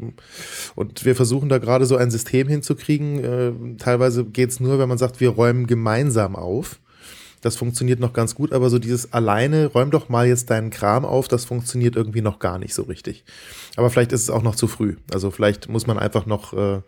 und 0.75 1.05
wir 1.05 1.15
versuchen 1.15 1.51
da 1.51 1.59
gerade 1.59 1.85
so 1.85 1.97
ein 1.97 2.11
System 2.11 2.49
hinzukriegen. 2.49 3.23
Äh, 3.23 3.77
teilweise 3.77 4.25
geht's 4.25 4.59
nur, 4.59 4.79
wenn 4.79 4.89
man 4.89 4.97
sagt, 4.97 5.21
wir 5.21 5.31
räumen 5.31 5.67
gemeinsam 5.67 6.35
auf. 6.35 6.81
Das 7.45 7.57
funktioniert 7.57 8.01
noch 8.01 8.15
ganz 8.15 8.35
gut, 8.35 8.55
aber 8.55 8.71
so 8.71 8.79
dieses 8.79 9.13
alleine, 9.13 9.67
räum 9.67 9.91
doch 9.91 10.09
mal 10.09 10.27
jetzt 10.27 10.49
deinen 10.49 10.71
Kram 10.71 11.05
auf, 11.05 11.29
das 11.29 11.45
funktioniert 11.45 11.95
irgendwie 11.95 12.23
noch 12.23 12.39
gar 12.39 12.59
nicht 12.59 12.73
so 12.73 12.85
richtig. 12.85 13.23
Aber 13.77 13.91
vielleicht 13.91 14.13
ist 14.13 14.23
es 14.23 14.31
auch 14.31 14.43
noch 14.43 14.57
zu 14.57 14.67
früh. 14.67 14.97
Also 15.13 15.31
vielleicht 15.31 15.69
muss 15.69 15.87
man 15.87 15.99
einfach 15.99 16.25
noch 16.25 16.55
äh, 16.55 16.81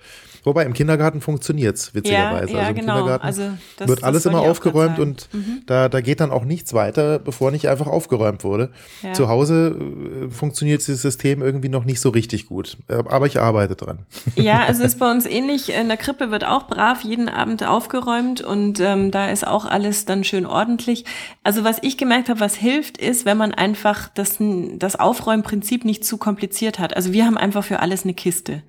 Wobei 0.46 0.64
im 0.64 0.74
Kindergarten 0.74 1.20
funktioniert's 1.20 1.92
witzigerweise. 1.92 2.52
Ja, 2.52 2.58
ja, 2.58 2.66
also 2.66 2.70
im 2.70 2.76
genau. 2.76 2.94
Kindergarten 2.94 3.26
also 3.26 3.42
das, 3.78 3.88
wird 3.88 4.04
alles 4.04 4.26
immer 4.26 4.38
aufgeräumt 4.42 5.00
und. 5.00 5.28
Mhm. 5.32 5.62
da, 5.66 5.88
da 5.88 6.00
geht 6.00 6.20
dann 6.20 6.30
auch 6.30 6.44
nichts 6.44 6.72
weiter, 6.72 7.18
bevor 7.18 7.50
nicht 7.50 7.68
einfach 7.68 7.88
aufgeräumt 7.88 8.44
wurde. 8.44 8.70
Ja. 9.02 9.12
Zu 9.12 9.28
Hause 9.28 9.76
äh, 9.76 10.30
funktioniert 10.30 10.86
dieses 10.86 11.02
System 11.02 11.42
irgendwie 11.42 11.68
noch 11.68 11.84
nicht 11.84 12.00
so 12.00 12.10
richtig 12.10 12.46
gut. 12.46 12.76
Äh, 12.86 13.02
Aber 13.08 13.26
ich 13.26 13.40
arbeite 13.40 13.74
dran. 13.74 14.06
Ja, 14.36 14.60
also 14.68 14.84
es 14.84 14.94
ist 14.94 15.00
bei 15.00 15.10
uns 15.10 15.26
ähnlich. 15.26 15.74
In 15.74 15.88
der 15.88 15.96
Krippe 15.96 16.30
wird 16.30 16.44
auch 16.44 16.68
brav 16.68 17.02
jeden 17.02 17.28
Abend 17.28 17.66
aufgeräumt 17.66 18.40
und 18.40 18.78
ähm, 18.78 19.10
da 19.10 19.28
ist 19.30 19.44
auch 19.44 19.64
alles 19.64 20.04
dann 20.04 20.22
schön 20.22 20.46
ordentlich. 20.46 21.04
Also 21.42 21.64
was 21.64 21.78
ich 21.82 21.98
gemerkt 21.98 22.28
habe, 22.28 22.38
was 22.38 22.54
hilft, 22.54 22.98
ist, 22.98 23.24
wenn 23.24 23.36
man 23.36 23.52
einfach 23.52 24.10
das, 24.14 24.36
das 24.38 24.94
Aufräumprinzip 24.94 25.84
nicht 25.84 26.04
zu 26.04 26.18
kompliziert 26.18 26.78
hat. 26.78 26.94
Also 26.94 27.12
wir 27.12 27.26
haben 27.26 27.36
einfach 27.36 27.64
für 27.64 27.80
alles 27.80 28.04
eine 28.04 28.14
Kiste. 28.14 28.62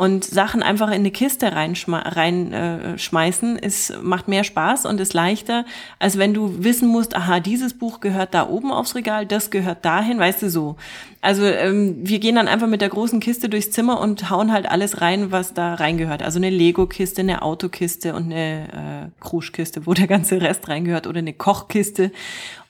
Und 0.00 0.24
Sachen 0.24 0.62
einfach 0.62 0.88
in 0.88 1.00
eine 1.00 1.10
Kiste 1.10 1.52
reinschmeißen, 1.52 2.06
rein, 2.16 3.58
äh, 3.58 3.98
macht 4.00 4.28
mehr 4.28 4.44
Spaß 4.44 4.86
und 4.86 4.98
ist 4.98 5.12
leichter, 5.12 5.66
als 5.98 6.16
wenn 6.16 6.32
du 6.32 6.64
wissen 6.64 6.88
musst, 6.88 7.14
aha, 7.14 7.38
dieses 7.38 7.74
Buch 7.74 8.00
gehört 8.00 8.32
da 8.32 8.48
oben 8.48 8.72
aufs 8.72 8.94
Regal, 8.94 9.26
das 9.26 9.50
gehört 9.50 9.84
dahin, 9.84 10.18
weißt 10.18 10.40
du 10.40 10.48
so. 10.48 10.76
Also 11.20 11.44
ähm, 11.44 11.96
wir 11.98 12.18
gehen 12.18 12.36
dann 12.36 12.48
einfach 12.48 12.66
mit 12.66 12.80
der 12.80 12.88
großen 12.88 13.20
Kiste 13.20 13.50
durchs 13.50 13.72
Zimmer 13.72 14.00
und 14.00 14.30
hauen 14.30 14.52
halt 14.52 14.70
alles 14.70 15.02
rein, 15.02 15.32
was 15.32 15.52
da 15.52 15.74
reingehört. 15.74 16.22
Also 16.22 16.38
eine 16.38 16.48
Lego-Kiste, 16.48 17.20
eine 17.20 17.42
Autokiste 17.42 18.14
und 18.14 18.32
eine 18.32 19.10
äh, 19.20 19.22
Kruschkiste, 19.22 19.84
wo 19.84 19.92
der 19.92 20.06
ganze 20.06 20.40
Rest 20.40 20.66
reingehört 20.70 21.06
oder 21.06 21.18
eine 21.18 21.34
Kochkiste. 21.34 22.10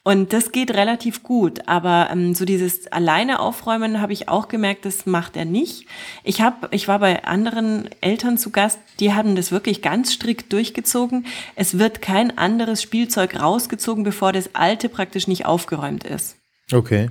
Und 0.03 0.33
das 0.33 0.51
geht 0.51 0.71
relativ 0.71 1.23
gut, 1.23 1.69
aber 1.69 2.09
ähm, 2.11 2.35
so 2.35 2.47
dieses 2.47 2.91
alleine 2.91 3.39
aufräumen 3.39 4.01
habe 4.01 4.15
ich 4.15 4.31
auch 4.31 4.49
gemerkt, 4.49 4.87
das 4.87 5.05
macht 5.05 5.37
er 5.37 5.45
nicht. 5.45 5.87
Ich 6.25 6.41
habe, 6.41 6.69
ich 6.71 6.89
war 6.89 7.01
bei 7.01 7.25
anderen 7.25 7.91
Eltern 8.01 8.39
zu 8.39 8.51
Gast, 8.51 8.79
die 8.99 9.13
haben 9.13 9.37
das 9.37 9.53
wirklich 9.53 9.83
ganz 9.83 10.15
strikt 10.15 10.55
durchgezogen. 10.55 11.27
Es 11.55 11.79
wird 11.79 12.01
kein 12.01 12.39
anderes 12.39 12.81
Spielzeug 12.81 13.39
rausgezogen, 13.39 14.03
bevor 14.03 14.33
das 14.33 14.55
alte 14.55 14.89
praktisch 14.89 15.29
nicht 15.29 15.45
aufgeräumt 15.45 16.05
ist. 16.05 16.37
Okay. 16.73 17.11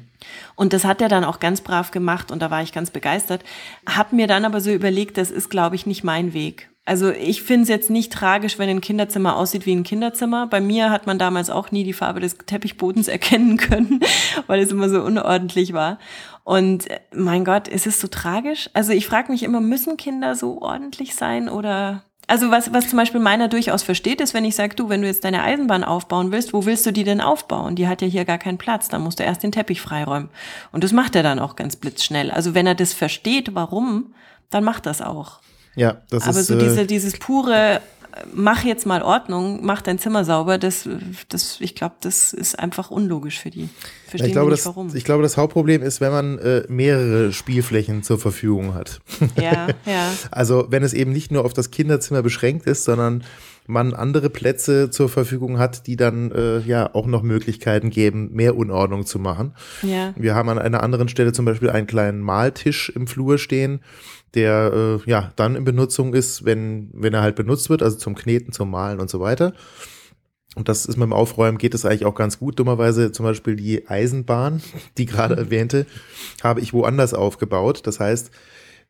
Und 0.55 0.73
das 0.73 0.83
hat 0.83 1.01
er 1.01 1.09
dann 1.09 1.23
auch 1.23 1.39
ganz 1.39 1.61
brav 1.61 1.91
gemacht 1.91 2.31
und 2.31 2.41
da 2.41 2.49
war 2.49 2.63
ich 2.63 2.71
ganz 2.71 2.89
begeistert. 2.89 3.43
Hab 3.85 4.13
mir 4.13 4.25
dann 4.25 4.45
aber 4.45 4.61
so 4.61 4.71
überlegt, 4.71 5.17
das 5.17 5.29
ist, 5.29 5.49
glaube 5.49 5.75
ich, 5.75 5.85
nicht 5.85 6.03
mein 6.03 6.33
Weg. 6.33 6.68
Also 6.89 7.11
ich 7.11 7.43
finde 7.43 7.63
es 7.63 7.69
jetzt 7.69 7.91
nicht 7.91 8.11
tragisch, 8.11 8.57
wenn 8.57 8.67
ein 8.67 8.81
Kinderzimmer 8.81 9.37
aussieht 9.37 9.67
wie 9.67 9.75
ein 9.75 9.83
Kinderzimmer. 9.83 10.47
Bei 10.47 10.59
mir 10.59 10.89
hat 10.89 11.05
man 11.05 11.19
damals 11.19 11.51
auch 11.51 11.69
nie 11.69 11.83
die 11.83 11.93
Farbe 11.93 12.19
des 12.19 12.39
Teppichbodens 12.39 13.07
erkennen 13.07 13.57
können, 13.57 13.99
weil 14.47 14.59
es 14.59 14.71
immer 14.71 14.89
so 14.89 15.03
unordentlich 15.03 15.73
war. 15.73 15.99
Und 16.43 16.89
äh, 16.89 16.99
mein 17.13 17.45
Gott, 17.45 17.67
ist 17.67 17.85
es 17.85 18.01
so 18.01 18.07
tragisch? 18.07 18.71
Also 18.73 18.91
ich 18.91 19.05
frage 19.05 19.31
mich 19.31 19.43
immer, 19.43 19.61
müssen 19.61 19.97
Kinder 19.97 20.33
so 20.33 20.63
ordentlich 20.63 21.13
sein 21.13 21.47
oder 21.47 22.05
also 22.25 22.49
was, 22.49 22.73
was 22.73 22.89
zum 22.89 22.97
Beispiel 22.97 23.21
meiner 23.21 23.49
durchaus 23.49 23.83
versteht, 23.83 24.19
ist, 24.19 24.33
wenn 24.33 24.45
ich 24.45 24.55
sage, 24.55 24.75
du, 24.75 24.89
wenn 24.89 25.01
du 25.03 25.07
jetzt 25.07 25.23
deine 25.23 25.43
Eisenbahn 25.43 25.83
aufbauen 25.83 26.31
willst, 26.31 26.53
wo 26.53 26.65
willst 26.65 26.87
du 26.87 26.91
die 26.91 27.03
denn 27.03 27.21
aufbauen? 27.21 27.75
Die 27.75 27.87
hat 27.87 28.01
ja 28.01 28.07
hier 28.07 28.25
gar 28.25 28.39
keinen 28.39 28.57
Platz, 28.57 28.87
dann 28.87 29.03
musst 29.03 29.19
du 29.19 29.23
erst 29.23 29.43
den 29.43 29.51
Teppich 29.51 29.79
freiräumen. 29.79 30.29
Und 30.71 30.83
das 30.83 30.91
macht 30.91 31.15
er 31.15 31.21
dann 31.21 31.37
auch 31.37 31.55
ganz 31.55 31.75
blitzschnell. 31.75 32.31
Also 32.31 32.55
wenn 32.55 32.65
er 32.65 32.75
das 32.75 32.93
versteht, 32.93 33.53
warum, 33.53 34.15
dann 34.49 34.63
macht 34.63 34.87
das 34.87 35.03
auch. 35.03 35.39
Ja, 35.75 36.01
das 36.09 36.23
Aber 36.27 36.39
ist. 36.39 36.47
so 36.47 36.55
äh, 36.55 36.59
diese, 36.59 36.85
dieses 36.85 37.17
pure, 37.17 37.75
äh, 37.75 37.79
mach 38.33 38.63
jetzt 38.63 38.85
mal 38.85 39.01
Ordnung, 39.01 39.59
mach 39.63 39.81
dein 39.81 39.99
Zimmer 39.99 40.25
sauber, 40.25 40.57
das, 40.57 40.87
das, 41.29 41.57
ich 41.61 41.75
glaube, 41.75 41.95
das 42.01 42.33
ist 42.33 42.57
einfach 42.57 42.91
unlogisch 42.91 43.39
für 43.39 43.49
die. 43.49 43.69
Verstehen 44.07 44.27
ich, 44.27 44.33
glaube, 44.33 44.51
nicht, 44.51 44.65
das, 44.65 44.67
warum. 44.67 44.95
ich 44.95 45.03
glaube, 45.03 45.23
das 45.23 45.37
Hauptproblem 45.37 45.81
ist, 45.81 46.01
wenn 46.01 46.11
man 46.11 46.37
äh, 46.39 46.63
mehrere 46.67 47.31
Spielflächen 47.31 48.03
zur 48.03 48.19
Verfügung 48.19 48.73
hat. 48.73 48.99
ja, 49.39 49.67
ja. 49.85 50.11
Also 50.31 50.67
wenn 50.69 50.83
es 50.83 50.93
eben 50.93 51.11
nicht 51.11 51.31
nur 51.31 51.45
auf 51.45 51.53
das 51.53 51.71
Kinderzimmer 51.71 52.21
beschränkt 52.21 52.65
ist, 52.65 52.83
sondern 52.83 53.23
man 53.69 53.93
andere 53.93 54.31
Plätze 54.31 54.89
zur 54.89 55.09
Verfügung 55.09 55.59
hat, 55.59 55.85
die 55.85 55.95
dann 55.95 56.31
äh, 56.31 56.59
ja 56.59 56.93
auch 56.95 57.05
noch 57.05 57.21
Möglichkeiten 57.21 57.91
geben, 57.91 58.31
mehr 58.33 58.57
Unordnung 58.57 59.05
zu 59.05 59.19
machen. 59.19 59.53
Ja. 59.83 60.13
Wir 60.17 60.33
haben 60.33 60.49
an 60.49 60.57
einer 60.57 60.81
anderen 60.81 61.07
Stelle 61.07 61.33
zum 61.33 61.45
Beispiel 61.45 61.69
einen 61.69 61.85
kleinen 61.85 62.19
Maltisch 62.19 62.89
im 62.89 63.05
Flur 63.05 63.37
stehen, 63.37 63.81
der 64.35 64.99
äh, 65.05 65.09
ja 65.09 65.31
dann 65.35 65.55
in 65.55 65.63
Benutzung 65.63 66.13
ist, 66.13 66.45
wenn, 66.45 66.89
wenn 66.93 67.13
er 67.13 67.21
halt 67.21 67.35
benutzt 67.35 67.69
wird, 67.69 67.81
also 67.81 67.97
zum 67.97 68.15
Kneten, 68.15 68.53
zum 68.53 68.71
Malen 68.71 68.99
und 68.99 69.09
so 69.09 69.19
weiter. 69.19 69.53
Und 70.55 70.67
das 70.67 70.85
ist 70.85 70.97
mit 70.97 71.05
dem 71.05 71.13
Aufräumen 71.13 71.57
geht 71.57 71.73
es 71.73 71.85
eigentlich 71.85 72.05
auch 72.05 72.15
ganz 72.15 72.39
gut. 72.39 72.59
Dummerweise 72.59 73.11
zum 73.11 73.25
Beispiel 73.25 73.55
die 73.55 73.87
Eisenbahn, 73.87 74.61
die 74.97 75.05
gerade 75.05 75.35
erwähnte, 75.35 75.85
habe 76.43 76.61
ich 76.61 76.73
woanders 76.73 77.13
aufgebaut. 77.13 77.81
Das 77.85 77.99
heißt, 77.99 78.31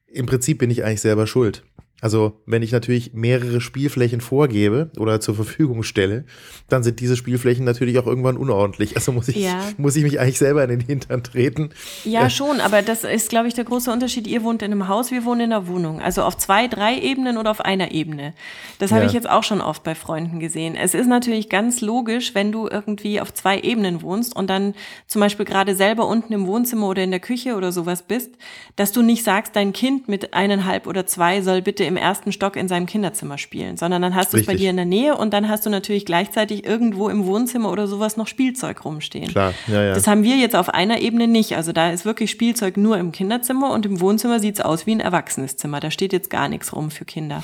im 0.07 0.25
Prinzip 0.25 0.59
bin 0.59 0.71
ich 0.71 0.83
eigentlich 0.83 1.01
selber 1.01 1.27
schuld. 1.27 1.63
Also 2.01 2.39
wenn 2.45 2.61
ich 2.63 2.71
natürlich 2.71 3.13
mehrere 3.13 3.59
Spielflächen 3.61 4.21
vorgebe 4.21 4.89
oder 4.97 5.19
zur 5.19 5.35
Verfügung 5.35 5.83
stelle, 5.83 6.23
dann 6.69 6.81
sind 6.83 6.99
diese 6.99 7.17
Spielflächen 7.17 7.65
natürlich 7.65 7.99
auch 7.99 8.07
irgendwann 8.07 8.37
unordentlich. 8.37 8.95
Also 8.95 9.11
muss 9.11 9.27
ich, 9.27 9.35
Ja. 9.37 9.59
muss 9.77 9.95
ich 9.95 10.03
mich 10.03 10.19
eigentlich 10.19 10.37
selber 10.37 10.63
in 10.63 10.69
den 10.69 10.79
Hintern 10.79 11.23
treten. 11.23 11.71
Ja, 12.05 12.29
schon, 12.29 12.61
aber 12.61 12.81
das 12.81 13.03
ist, 13.03 13.29
glaube 13.29 13.47
ich, 13.47 13.53
der 13.53 13.65
große 13.65 13.91
Unterschied. 13.91 14.27
Ihr 14.27 14.43
wohnt 14.43 14.61
in 14.61 14.71
einem 14.71 14.87
Haus, 14.87 15.11
wir 15.11 15.25
wohnen 15.25 15.41
in 15.41 15.53
einer 15.53 15.67
Wohnung. 15.67 15.99
Also 16.01 16.23
auf 16.23 16.37
zwei, 16.37 16.67
drei 16.67 16.97
Ebenen 16.99 17.37
oder 17.37 17.51
auf 17.51 17.61
einer 17.61 17.91
Ebene. 17.91 18.33
Das 18.79 18.91
habe 18.91 19.01
Ja. 19.01 19.07
ich 19.07 19.13
jetzt 19.13 19.29
auch 19.29 19.43
schon 19.43 19.59
oft 19.61 19.83
bei 19.83 19.95
Freunden 19.95 20.39
gesehen. 20.39 20.75
Es 20.75 20.93
ist 20.93 21.07
natürlich 21.07 21.49
ganz 21.49 21.81
logisch, 21.81 22.33
wenn 22.33 22.51
du 22.51 22.67
irgendwie 22.69 23.19
auf 23.19 23.33
zwei 23.33 23.59
Ebenen 23.59 24.01
wohnst 24.01 24.35
und 24.35 24.49
dann 24.49 24.73
zum 25.07 25.19
Beispiel 25.19 25.45
gerade 25.45 25.75
selber 25.75 26.07
unten 26.07 26.31
im 26.33 26.47
Wohnzimmer 26.47 26.87
oder 26.87 27.03
in 27.03 27.11
der 27.11 27.19
Küche 27.19 27.55
oder 27.55 27.71
sowas 27.71 28.03
bist, 28.03 28.31
dass 28.77 28.91
du 28.93 29.01
nicht 29.01 29.23
sagst, 29.23 29.55
dein 29.55 29.73
Kind 29.73 30.07
mit 30.07 30.33
eineinhalb 30.33 30.87
oder 30.87 31.05
zwei 31.05 31.41
soll 31.41 31.61
bitte 31.61 31.88
im 31.89 31.97
ersten 31.97 32.31
Stock 32.31 32.55
in 32.55 32.69
seinem 32.69 32.85
Kinderzimmer 32.85 33.37
spielen, 33.37 33.75
sondern 33.75 34.01
dann 34.01 34.15
hast 34.15 34.33
du 34.33 34.37
es 34.37 34.45
bei 34.45 34.55
dir 34.55 34.69
in 34.69 34.77
der 34.77 34.85
Nähe 34.85 35.17
und 35.17 35.33
dann 35.33 35.49
hast 35.49 35.65
du 35.65 35.69
natürlich 35.69 36.05
gleichzeitig 36.05 36.65
irgendwo 36.65 37.09
im 37.09 37.25
Wohnzimmer 37.25 37.69
oder 37.69 37.87
sowas 37.87 38.15
noch 38.15 38.27
Spielzeug 38.27 38.85
rumstehen. 38.85 39.27
Klar, 39.27 39.53
ja, 39.67 39.83
ja. 39.83 39.93
Das 39.93 40.07
haben 40.07 40.23
wir 40.23 40.37
jetzt 40.37 40.55
auf 40.55 40.69
einer 40.69 41.01
Ebene 41.01 41.27
nicht. 41.27 41.57
Also 41.57 41.73
da 41.73 41.91
ist 41.91 42.05
wirklich 42.05 42.31
Spielzeug 42.31 42.77
nur 42.77 42.97
im 42.97 43.11
Kinderzimmer 43.11 43.71
und 43.73 43.85
im 43.85 43.99
Wohnzimmer 43.99 44.39
sieht's 44.39 44.61
aus 44.61 44.85
wie 44.85 44.95
ein 44.95 45.01
erwachsenes 45.01 45.57
Zimmer. 45.57 45.81
Da 45.81 45.91
steht 45.91 46.13
jetzt 46.13 46.29
gar 46.29 46.47
nichts 46.47 46.73
rum 46.73 46.91
für 46.91 47.03
Kinder. 47.03 47.43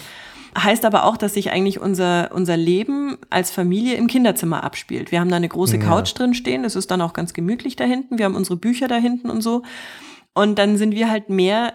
Heißt 0.57 0.85
aber 0.85 1.03
auch, 1.03 1.17
dass 1.17 1.33
sich 1.33 1.51
eigentlich 1.51 1.81
unser, 1.81 2.31
unser 2.33 2.55
Leben 2.55 3.17
als 3.29 3.51
Familie 3.51 3.95
im 3.95 4.07
Kinderzimmer 4.07 4.63
abspielt. 4.63 5.11
Wir 5.11 5.19
haben 5.19 5.29
da 5.29 5.35
eine 5.35 5.49
große 5.49 5.79
Couch 5.79 6.17
drin 6.17 6.33
stehen. 6.33 6.63
Das 6.63 6.77
ist 6.77 6.89
dann 6.91 7.01
auch 7.01 7.11
ganz 7.11 7.33
gemütlich 7.33 7.75
da 7.75 7.83
hinten. 7.83 8.17
Wir 8.17 8.25
haben 8.25 8.35
unsere 8.35 8.55
Bücher 8.55 8.87
da 8.87 8.95
hinten 8.95 9.29
und 9.29 9.41
so. 9.41 9.63
Und 10.33 10.57
dann 10.57 10.77
sind 10.77 10.95
wir 10.95 11.09
halt 11.09 11.29
mehr 11.29 11.73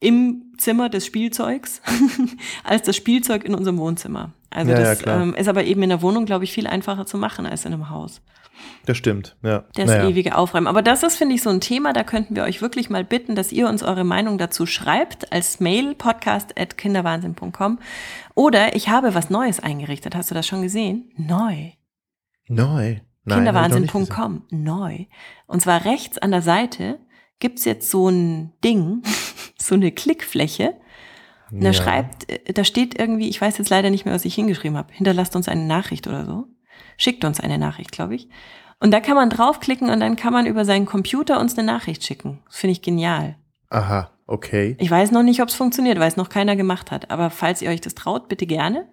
im 0.00 0.52
Zimmer 0.58 0.88
des 0.88 1.06
Spielzeugs 1.06 1.80
als 2.64 2.82
das 2.82 2.96
Spielzeug 2.96 3.44
in 3.44 3.54
unserem 3.54 3.78
Wohnzimmer. 3.78 4.32
Also 4.50 4.72
Ja, 4.72 4.78
ja, 4.78 4.84
das 4.84 4.98
klar. 5.00 5.22
ähm, 5.22 5.34
ist 5.34 5.48
aber 5.48 5.64
eben 5.64 5.82
in 5.82 5.88
der 5.90 6.02
Wohnung, 6.02 6.24
glaube 6.24 6.44
ich, 6.44 6.52
viel 6.52 6.66
einfacher 6.66 7.04
zu 7.06 7.18
machen 7.18 7.46
als 7.46 7.64
in 7.64 7.72
einem 7.72 7.90
Haus. 7.90 8.20
Das 8.86 8.96
stimmt, 8.96 9.36
ja. 9.42 9.64
Das 9.74 9.86
Naja. 9.86 10.08
ewige 10.08 10.36
Aufräumen. 10.36 10.66
Aber 10.66 10.82
das 10.82 11.04
ist, 11.04 11.16
finde 11.16 11.34
ich, 11.36 11.42
so 11.42 11.50
ein 11.50 11.60
Thema, 11.60 11.92
da 11.92 12.02
könnten 12.02 12.34
wir 12.34 12.42
euch 12.42 12.60
wirklich 12.60 12.90
mal 12.90 13.04
bitten, 13.04 13.36
dass 13.36 13.52
ihr 13.52 13.68
uns 13.68 13.84
eure 13.84 14.02
Meinung 14.02 14.36
dazu 14.36 14.66
schreibt 14.66 15.32
als 15.32 15.60
Mail 15.60 15.94
podcast.kinderwahnsinn.com. 15.94 17.78
Oder 18.34 18.74
ich 18.74 18.88
habe 18.88 19.14
was 19.14 19.30
Neues 19.30 19.60
eingerichtet. 19.60 20.14
Hast 20.16 20.30
du 20.30 20.34
das 20.34 20.46
schon 20.46 20.62
gesehen? 20.62 21.10
Neu. 21.16 21.70
Neu. 22.48 22.96
Kinderwahnsinn.com. 23.28 24.42
Neu. 24.50 25.04
Und 25.46 25.62
zwar 25.62 25.84
rechts 25.84 26.18
an 26.18 26.30
der 26.30 26.42
Seite 26.42 26.98
gibt's 27.40 27.64
jetzt 27.64 27.90
so 27.90 28.08
ein 28.08 28.52
Ding, 28.64 29.02
so 29.68 29.74
eine 29.74 29.92
Klickfläche. 29.92 30.74
Und 31.50 31.62
da 31.62 31.68
Ja. 31.68 31.72
schreibt, 31.72 32.30
äh, 32.30 32.52
da 32.52 32.64
steht 32.64 32.98
irgendwie, 32.98 33.28
ich 33.28 33.40
weiß 33.40 33.56
jetzt 33.58 33.70
leider 33.70 33.90
nicht 33.90 34.04
mehr, 34.04 34.14
was 34.14 34.24
ich 34.24 34.34
hingeschrieben 34.34 34.76
habe. 34.76 34.92
Hinterlasst 34.92 35.34
uns 35.36 35.48
eine 35.48 35.64
Nachricht 35.64 36.06
oder 36.06 36.24
so. 36.26 36.46
Schickt 36.96 37.24
uns 37.24 37.40
eine 37.40 37.58
Nachricht, 37.58 37.92
glaube 37.92 38.14
ich. 38.16 38.28
Und 38.80 38.92
da 38.92 39.00
kann 39.00 39.14
man 39.16 39.30
draufklicken 39.30 39.90
und 39.90 40.00
dann 40.00 40.16
kann 40.16 40.32
man 40.32 40.46
über 40.46 40.64
seinen 40.64 40.86
Computer 40.86 41.40
uns 41.40 41.56
eine 41.56 41.66
Nachricht 41.66 42.04
schicken. 42.04 42.40
Das 42.46 42.58
finde 42.58 42.72
ich 42.72 42.82
genial. 42.82 43.36
Aha, 43.70 44.10
okay. 44.26 44.76
Ich 44.78 44.90
weiß 44.90 45.10
noch 45.10 45.22
nicht, 45.22 45.42
ob 45.42 45.48
es 45.48 45.54
funktioniert, 45.54 45.98
weil 45.98 46.08
es 46.08 46.16
noch 46.16 46.28
keiner 46.28 46.54
gemacht 46.56 46.90
hat. 46.90 47.10
Aber 47.10 47.28
falls 47.30 47.60
ihr 47.60 47.70
euch 47.70 47.80
das 47.80 47.94
traut, 47.94 48.28
bitte 48.28 48.46
gerne. 48.46 48.86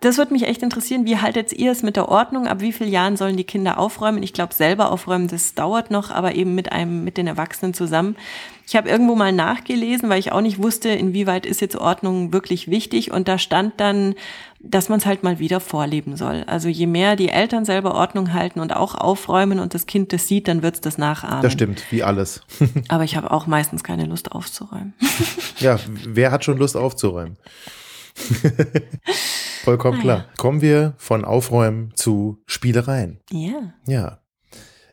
Das 0.00 0.18
würde 0.18 0.32
mich 0.32 0.46
echt 0.46 0.62
interessieren. 0.62 1.04
Wie 1.06 1.16
haltet 1.18 1.52
ihr 1.52 1.72
es 1.72 1.82
mit 1.82 1.96
der 1.96 2.08
Ordnung? 2.08 2.46
Ab 2.46 2.60
wie 2.60 2.72
vielen 2.72 2.90
Jahren 2.92 3.16
sollen 3.16 3.36
die 3.36 3.44
Kinder 3.44 3.78
aufräumen? 3.78 4.22
Ich 4.22 4.32
glaube, 4.32 4.54
selber 4.54 4.92
aufräumen, 4.92 5.26
das 5.28 5.54
dauert 5.54 5.90
noch, 5.90 6.10
aber 6.10 6.34
eben 6.34 6.54
mit 6.54 6.70
einem, 6.70 7.02
mit 7.02 7.16
den 7.16 7.26
Erwachsenen 7.26 7.72
zusammen. 7.74 8.16
Ich 8.70 8.76
habe 8.76 8.88
irgendwo 8.88 9.16
mal 9.16 9.32
nachgelesen, 9.32 10.08
weil 10.10 10.20
ich 10.20 10.30
auch 10.30 10.40
nicht 10.42 10.62
wusste, 10.62 10.90
inwieweit 10.90 11.44
ist 11.44 11.60
jetzt 11.60 11.74
Ordnung 11.74 12.32
wirklich 12.32 12.70
wichtig. 12.70 13.10
Und 13.10 13.26
da 13.26 13.36
stand 13.36 13.80
dann, 13.80 14.14
dass 14.60 14.88
man 14.88 15.00
es 15.00 15.06
halt 15.06 15.24
mal 15.24 15.40
wieder 15.40 15.58
vorleben 15.58 16.16
soll. 16.16 16.44
Also 16.46 16.68
je 16.68 16.86
mehr 16.86 17.16
die 17.16 17.30
Eltern 17.30 17.64
selber 17.64 17.96
Ordnung 17.96 18.32
halten 18.32 18.60
und 18.60 18.72
auch 18.76 18.94
aufräumen 18.94 19.58
und 19.58 19.74
das 19.74 19.86
Kind 19.86 20.12
das 20.12 20.28
sieht, 20.28 20.46
dann 20.46 20.62
wird 20.62 20.76
es 20.76 20.80
das 20.82 20.98
nachahmen. 20.98 21.42
Das 21.42 21.52
stimmt, 21.52 21.82
wie 21.90 22.04
alles. 22.04 22.42
Aber 22.88 23.02
ich 23.02 23.16
habe 23.16 23.32
auch 23.32 23.48
meistens 23.48 23.82
keine 23.82 24.04
Lust 24.04 24.30
aufzuräumen. 24.30 24.94
ja, 25.58 25.80
wer 26.04 26.30
hat 26.30 26.44
schon 26.44 26.56
Lust 26.56 26.76
aufzuräumen? 26.76 27.38
Vollkommen 29.64 29.98
Ah, 29.98 30.02
klar. 30.02 30.18
ja. 30.18 30.24
Kommen 30.38 30.60
wir 30.60 30.94
von 30.96 31.24
Aufräumen 31.24 31.90
zu 31.96 32.38
Spielereien. 32.46 33.18
Ja. 33.32 33.72
Ja. 33.88 34.20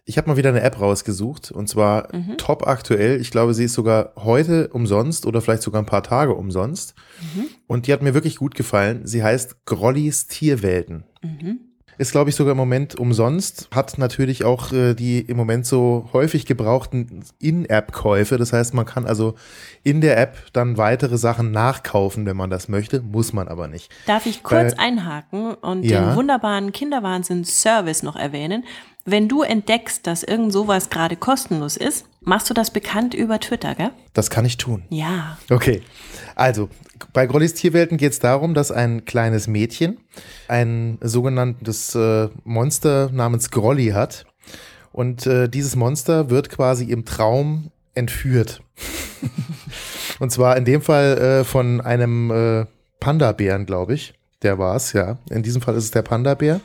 Ich 0.10 0.18
habe 0.18 0.30
mal 0.30 0.38
wieder 0.38 0.50
eine 0.50 0.62
App 0.62 0.80
rausgesucht 0.80 1.52
und 1.52 1.68
zwar 1.68 2.16
Mhm. 2.16 2.38
top 2.38 2.66
aktuell. 2.66 3.20
Ich 3.20 3.30
glaube, 3.30 3.54
sie 3.54 3.66
ist 3.66 3.74
sogar 3.74 4.14
heute 4.16 4.70
umsonst 4.70 5.26
oder 5.26 5.42
vielleicht 5.42 5.64
sogar 5.64 5.82
ein 5.82 5.86
paar 5.86 6.02
Tage 6.02 6.34
umsonst. 6.34 6.96
Mhm. 7.36 7.48
Und 7.68 7.88
die 7.88 7.94
hat 7.94 8.02
mir 8.02 8.14
wirklich 8.14 8.38
gut 8.38 8.56
gefallen. 8.56 9.02
Sie 9.06 9.22
heißt 9.22 9.66
Grollis 9.66 10.28
Tierwelten. 10.28 11.04
Mhm. 11.22 11.60
Ist, 12.00 12.12
glaube 12.12 12.30
ich, 12.30 12.36
sogar 12.36 12.52
im 12.52 12.58
Moment 12.58 12.96
umsonst. 12.96 13.70
Hat 13.74 13.98
natürlich 13.98 14.44
auch 14.44 14.72
äh, 14.72 14.94
die 14.94 15.20
im 15.20 15.36
Moment 15.38 15.66
so 15.66 16.10
häufig 16.14 16.46
gebrauchten 16.46 17.24
In-App-Käufe. 17.40 18.38
Das 18.38 18.54
heißt, 18.54 18.74
man 18.74 18.86
kann 18.86 19.06
also 19.06 19.34
in 19.84 20.02
der 20.02 20.18
App 20.20 20.38
dann 20.54 20.78
weitere 20.78 21.18
Sachen 21.18 21.52
nachkaufen, 21.52 22.26
wenn 22.26 22.38
man 22.38 22.50
das 22.50 22.68
möchte. 22.68 23.02
Muss 23.02 23.34
man 23.34 23.48
aber 23.48 23.68
nicht. 23.68 23.90
Darf 24.06 24.26
ich 24.28 24.44
kurz 24.44 24.74
Weil- 24.78 24.86
einhaken 24.86 25.56
und 25.56 25.84
Ja. 25.84 26.10
den 26.10 26.16
wunderbaren 26.16 26.72
Kinderwahnsinn-Service 26.72 28.04
noch 28.04 28.16
erwähnen? 28.16 28.64
Wenn 29.10 29.30
du 29.30 29.42
entdeckst, 29.42 30.06
dass 30.06 30.22
irgend 30.24 30.52
sowas 30.52 30.90
gerade 30.90 31.16
kostenlos 31.16 31.78
ist, 31.78 32.06
machst 32.22 32.50
du 32.50 32.54
das 32.54 32.72
bekannt 32.72 33.14
über 33.14 33.40
Twitter, 33.40 33.74
gell? 33.74 33.92
Das 34.14 34.30
kann 34.30 34.44
ich 34.44 34.58
tun. 34.58 34.84
Ja. 34.90 35.38
Okay, 35.50 35.82
also 36.36 36.68
bei 37.14 37.26
Grollis 37.26 37.54
Tierwelten 37.54 37.98
geht 37.98 38.12
es 38.12 38.20
darum, 38.20 38.54
dass 38.54 38.72
ein 38.72 39.06
kleines 39.06 39.48
Mädchen 39.48 39.98
ein 40.48 40.98
sogenanntes 41.02 41.96
äh, 41.96 42.30
Monster 42.44 43.10
namens 43.12 43.52
Grolli 43.52 43.88
hat. 43.90 44.26
Und 44.92 45.28
äh, 45.28 45.48
dieses 45.48 45.76
Monster 45.76 46.30
wird 46.30 46.50
quasi 46.50 46.86
im 46.86 47.06
Traum 47.06 47.72
entführt. 47.94 48.62
Und 50.20 50.32
zwar 50.32 50.58
in 50.58 50.66
dem 50.66 50.82
Fall 50.82 51.18
äh, 51.18 51.44
von 51.44 51.82
einem 51.82 52.32
äh, 52.32 52.66
Panda-Bären, 53.00 53.66
glaube 53.66 53.94
ich. 53.94 54.14
Der 54.42 54.58
war 54.58 54.76
es, 54.76 54.94
ja. 54.94 55.18
In 55.30 55.44
diesem 55.44 55.62
Fall 55.62 55.76
ist 55.76 55.86
es 55.86 55.92
der 55.92 56.02
Panda-Bär. 56.02 56.62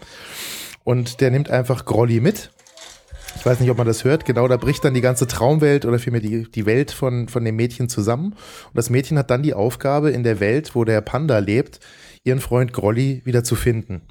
Und 0.84 1.20
der 1.20 1.30
nimmt 1.30 1.50
einfach 1.50 1.84
Grolli 1.84 2.20
mit. 2.20 2.50
Ich 3.42 3.46
weiß 3.46 3.58
nicht, 3.58 3.70
ob 3.72 3.78
man 3.78 3.88
das 3.88 4.04
hört. 4.04 4.24
Genau, 4.24 4.46
da 4.46 4.56
bricht 4.56 4.84
dann 4.84 4.94
die 4.94 5.00
ganze 5.00 5.26
Traumwelt 5.26 5.84
oder 5.84 5.98
vielmehr 5.98 6.20
die, 6.20 6.48
die 6.48 6.64
Welt 6.64 6.92
von, 6.92 7.26
von 7.26 7.44
dem 7.44 7.56
Mädchen 7.56 7.88
zusammen. 7.88 8.34
Und 8.34 8.74
das 8.74 8.88
Mädchen 8.88 9.18
hat 9.18 9.32
dann 9.32 9.42
die 9.42 9.52
Aufgabe, 9.52 10.10
in 10.10 10.22
der 10.22 10.38
Welt, 10.38 10.76
wo 10.76 10.84
der 10.84 11.00
Panda 11.00 11.40
lebt, 11.40 11.80
ihren 12.22 12.38
Freund 12.38 12.72
Grolli 12.72 13.20
wieder 13.24 13.42
zu 13.42 13.56
finden. 13.56 14.02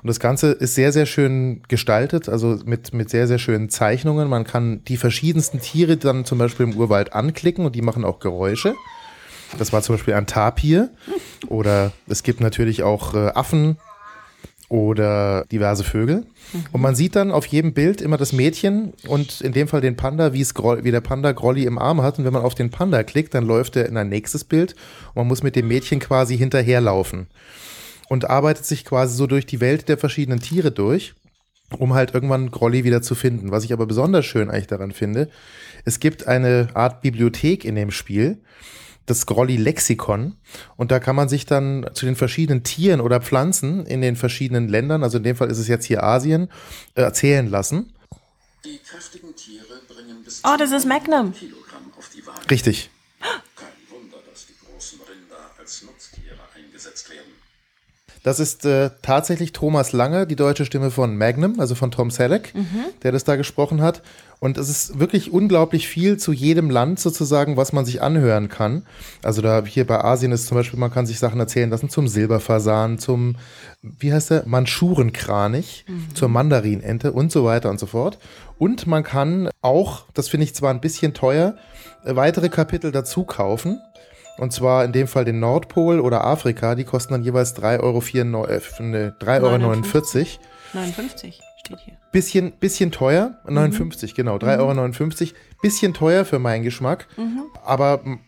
Und 0.00 0.06
das 0.06 0.20
Ganze 0.20 0.52
ist 0.52 0.74
sehr, 0.74 0.90
sehr 0.90 1.04
schön 1.04 1.60
gestaltet, 1.68 2.30
also 2.30 2.60
mit, 2.64 2.94
mit 2.94 3.10
sehr, 3.10 3.28
sehr 3.28 3.38
schönen 3.38 3.68
Zeichnungen. 3.68 4.26
Man 4.30 4.44
kann 4.44 4.82
die 4.84 4.96
verschiedensten 4.96 5.60
Tiere 5.60 5.98
dann 5.98 6.24
zum 6.24 6.38
Beispiel 6.38 6.64
im 6.64 6.74
Urwald 6.74 7.12
anklicken 7.12 7.66
und 7.66 7.76
die 7.76 7.82
machen 7.82 8.06
auch 8.06 8.20
Geräusche. 8.20 8.74
Das 9.58 9.74
war 9.74 9.82
zum 9.82 9.96
Beispiel 9.96 10.14
ein 10.14 10.26
Tapir. 10.26 10.88
Oder 11.48 11.92
es 12.08 12.22
gibt 12.22 12.40
natürlich 12.40 12.84
auch 12.84 13.12
äh, 13.12 13.32
Affen 13.34 13.76
oder 14.72 15.44
diverse 15.52 15.84
Vögel. 15.84 16.24
Und 16.72 16.80
man 16.80 16.94
sieht 16.94 17.14
dann 17.14 17.30
auf 17.30 17.44
jedem 17.44 17.74
Bild 17.74 18.00
immer 18.00 18.16
das 18.16 18.32
Mädchen 18.32 18.94
und 19.06 19.42
in 19.42 19.52
dem 19.52 19.68
Fall 19.68 19.82
den 19.82 19.96
Panda, 19.96 20.32
wie, 20.32 20.40
es 20.40 20.54
Groll, 20.54 20.82
wie 20.82 20.90
der 20.90 21.02
Panda 21.02 21.32
Grolli 21.32 21.64
im 21.64 21.78
Arm 21.78 22.00
hat. 22.00 22.18
Und 22.18 22.24
wenn 22.24 22.32
man 22.32 22.40
auf 22.40 22.54
den 22.54 22.70
Panda 22.70 23.02
klickt, 23.02 23.34
dann 23.34 23.44
läuft 23.44 23.76
er 23.76 23.86
in 23.86 23.98
ein 23.98 24.08
nächstes 24.08 24.44
Bild 24.44 24.72
und 25.08 25.16
man 25.16 25.26
muss 25.26 25.42
mit 25.42 25.56
dem 25.56 25.68
Mädchen 25.68 26.00
quasi 26.00 26.38
hinterherlaufen. 26.38 27.26
Und 28.08 28.30
arbeitet 28.30 28.64
sich 28.64 28.86
quasi 28.86 29.14
so 29.14 29.26
durch 29.26 29.44
die 29.44 29.60
Welt 29.60 29.90
der 29.90 29.98
verschiedenen 29.98 30.40
Tiere 30.40 30.72
durch, 30.72 31.12
um 31.76 31.92
halt 31.92 32.14
irgendwann 32.14 32.50
Grolli 32.50 32.82
wieder 32.82 33.02
zu 33.02 33.14
finden. 33.14 33.50
Was 33.50 33.64
ich 33.64 33.74
aber 33.74 33.84
besonders 33.84 34.24
schön 34.24 34.50
eigentlich 34.50 34.68
daran 34.68 34.92
finde, 34.92 35.28
es 35.84 36.00
gibt 36.00 36.26
eine 36.26 36.68
Art 36.72 37.02
Bibliothek 37.02 37.66
in 37.66 37.74
dem 37.74 37.90
Spiel, 37.90 38.38
das 39.06 39.26
Grolli 39.26 39.56
Lexikon. 39.56 40.36
Und 40.76 40.90
da 40.90 40.98
kann 41.00 41.16
man 41.16 41.28
sich 41.28 41.46
dann 41.46 41.90
zu 41.94 42.06
den 42.06 42.16
verschiedenen 42.16 42.62
Tieren 42.62 43.00
oder 43.00 43.20
Pflanzen 43.20 43.86
in 43.86 44.00
den 44.00 44.16
verschiedenen 44.16 44.68
Ländern, 44.68 45.02
also 45.02 45.18
in 45.18 45.24
dem 45.24 45.36
Fall 45.36 45.50
ist 45.50 45.58
es 45.58 45.68
jetzt 45.68 45.84
hier 45.84 46.02
Asien, 46.02 46.48
äh, 46.94 47.02
erzählen 47.02 47.48
lassen. 47.48 47.92
Die 48.64 48.78
kräftigen 48.78 49.34
Tiere 49.34 49.80
bringen 49.88 50.22
bis 50.24 50.42
Oh, 50.44 50.56
das 50.58 50.70
ist 50.70 50.86
Magnum. 50.86 51.32
Kilogramm 51.32 51.92
auf 51.98 52.10
die 52.14 52.24
Waage. 52.26 52.50
Richtig. 52.50 52.90
Kein 53.56 53.68
Wunder, 53.90 54.18
dass 54.30 54.46
die 54.46 54.54
großen 54.64 55.00
Rinder 55.00 55.50
als 55.58 55.82
Nutztiere 55.82 56.38
eingesetzt 56.56 57.10
werden. 57.10 57.32
Das 58.22 58.38
ist 58.38 58.64
äh, 58.64 58.90
tatsächlich 59.02 59.52
Thomas 59.52 59.90
Lange, 59.90 60.28
die 60.28 60.36
deutsche 60.36 60.64
Stimme 60.64 60.92
von 60.92 61.16
Magnum, 61.16 61.58
also 61.58 61.74
von 61.74 61.90
Tom 61.90 62.08
Selleck, 62.12 62.54
der 63.02 63.10
das 63.10 63.24
da 63.24 63.34
gesprochen 63.34 63.82
hat. 63.82 64.02
Und 64.42 64.58
es 64.58 64.68
ist 64.68 64.98
wirklich 64.98 65.32
unglaublich 65.32 65.86
viel 65.86 66.16
zu 66.16 66.32
jedem 66.32 66.68
Land 66.68 66.98
sozusagen, 66.98 67.56
was 67.56 67.72
man 67.72 67.84
sich 67.84 68.02
anhören 68.02 68.48
kann. 68.48 68.82
Also 69.22 69.40
da 69.40 69.64
hier 69.64 69.86
bei 69.86 70.02
Asien 70.02 70.32
ist 70.32 70.48
zum 70.48 70.56
Beispiel, 70.56 70.80
man 70.80 70.92
kann 70.92 71.06
sich 71.06 71.20
Sachen 71.20 71.38
erzählen 71.38 71.70
lassen 71.70 71.88
zum 71.90 72.08
Silberfasan, 72.08 72.98
zum, 72.98 73.36
wie 73.82 74.12
heißt 74.12 74.30
der, 74.30 74.42
Mandschurenkranich, 74.46 75.84
zur 76.14 76.28
Mandarinente 76.28 77.12
und 77.12 77.30
so 77.30 77.44
weiter 77.44 77.70
und 77.70 77.78
so 77.78 77.86
fort. 77.86 78.18
Und 78.58 78.88
man 78.88 79.04
kann 79.04 79.48
auch, 79.60 80.06
das 80.12 80.28
finde 80.28 80.42
ich 80.42 80.56
zwar 80.56 80.74
ein 80.74 80.80
bisschen 80.80 81.14
teuer, 81.14 81.54
weitere 82.02 82.48
Kapitel 82.48 82.90
dazu 82.90 83.22
kaufen. 83.22 83.80
Und 84.38 84.52
zwar 84.52 84.84
in 84.84 84.90
dem 84.90 85.06
Fall 85.06 85.24
den 85.24 85.38
Nordpol 85.38 86.00
oder 86.00 86.24
Afrika, 86.24 86.74
die 86.74 86.82
kosten 86.82 87.12
dann 87.12 87.22
jeweils 87.22 87.54
3,94 87.54 87.80
Euro, 87.80 88.46
äh, 88.48 88.82
ne, 88.82 89.16
3,49 89.20 89.40
Euro. 89.44 90.26
59 90.72 91.40
steht 91.64 91.80
hier. 91.80 91.98
Bisschen, 92.12 92.52
bisschen 92.52 92.90
teuer, 92.92 93.38
59, 93.48 94.14
genau, 94.14 94.36
3,59 94.36 95.22
Euro. 95.22 95.32
Bisschen 95.62 95.94
teuer 95.94 96.24
für 96.24 96.38
meinen 96.38 96.62
Geschmack. 96.62 97.08
Aber 97.64 98.02
m, 98.04 98.20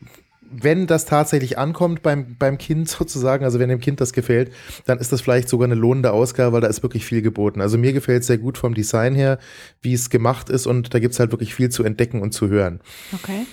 wenn 0.57 0.87
das 0.87 1.05
tatsächlich 1.05 1.59
ankommt 1.59 2.03
beim, 2.03 2.37
beim 2.39 2.59
Kind 2.59 2.89
sozusagen, 2.89 3.45
also 3.45 3.59
wenn 3.59 3.69
dem 3.69 3.81
Kind 3.81 4.01
das 4.01 4.13
gefällt, 4.13 4.53
dann 4.87 4.99
ist 4.99 5.13
das 5.13 5.21
vielleicht 5.21 5.49
sogar 5.49 5.67
eine 5.67 5.75
lohnende 5.75 6.13
Ausgabe, 6.13 6.53
weil 6.53 6.61
da 6.61 6.69
ist 6.69 6.83
wirklich 6.83 7.05
viel 7.05 7.23
geboten. 7.23 7.61
Also 7.61 7.77
mir 7.77 7.93
gefällt 7.93 8.21
es 8.21 8.29
sehr 8.29 8.39
gut 8.39 8.57
vom 8.59 8.75
Design 8.75 9.15
her, 9.15 9.39
wie 9.83 9.95
es 9.95 10.11
gemacht 10.11 10.49
ist 10.49 10.67
und 10.67 10.95
da 10.95 10.99
gibt 10.99 11.15
es 11.15 11.21
halt 11.21 11.33
wirklich 11.33 11.55
viel 11.55 11.71
zu 11.71 11.85
entdecken 11.85 12.23
und 12.23 12.33
zu 12.33 12.49
hören. 12.49 12.81
Okay. 13.13 13.47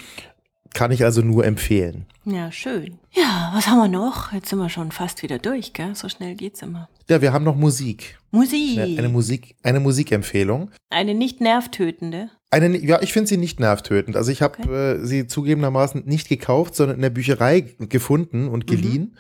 Kann 0.73 0.91
ich 0.91 1.03
also 1.03 1.21
nur 1.21 1.45
empfehlen. 1.45 2.05
Ja, 2.23 2.51
schön. 2.51 2.99
Ja, 3.11 3.51
was 3.53 3.67
haben 3.67 3.79
wir 3.79 3.87
noch? 3.87 4.31
Jetzt 4.31 4.49
sind 4.49 4.59
wir 4.59 4.69
schon 4.69 4.91
fast 4.91 5.21
wieder 5.21 5.37
durch, 5.37 5.73
gell? 5.73 5.95
So 5.95 6.07
schnell 6.07 6.35
geht's 6.35 6.61
immer. 6.61 6.87
Ja, 7.09 7.21
wir 7.21 7.33
haben 7.33 7.43
noch 7.43 7.55
Musik. 7.55 8.17
Musik. 8.31 8.79
Eine, 8.79 8.99
eine 8.99 9.09
Musik, 9.09 9.55
eine 9.63 9.79
Musikempfehlung. 9.79 10.71
Eine 10.89 11.13
nicht 11.13 11.41
nervtötende. 11.41 12.29
Eine, 12.51 12.77
ja, 12.77 13.01
ich 13.01 13.11
finde 13.13 13.27
sie 13.27 13.37
nicht 13.37 13.59
nervtötend. 13.59 14.15
Also 14.15 14.31
ich 14.31 14.41
habe 14.41 14.97
äh, 15.01 15.05
sie 15.05 15.27
zugegebenermaßen 15.27 16.03
nicht 16.05 16.29
gekauft, 16.29 16.75
sondern 16.75 16.97
in 16.97 17.01
der 17.01 17.09
Bücherei 17.09 17.61
gefunden 17.61 18.47
und 18.47 18.67
geliehen 18.67 19.17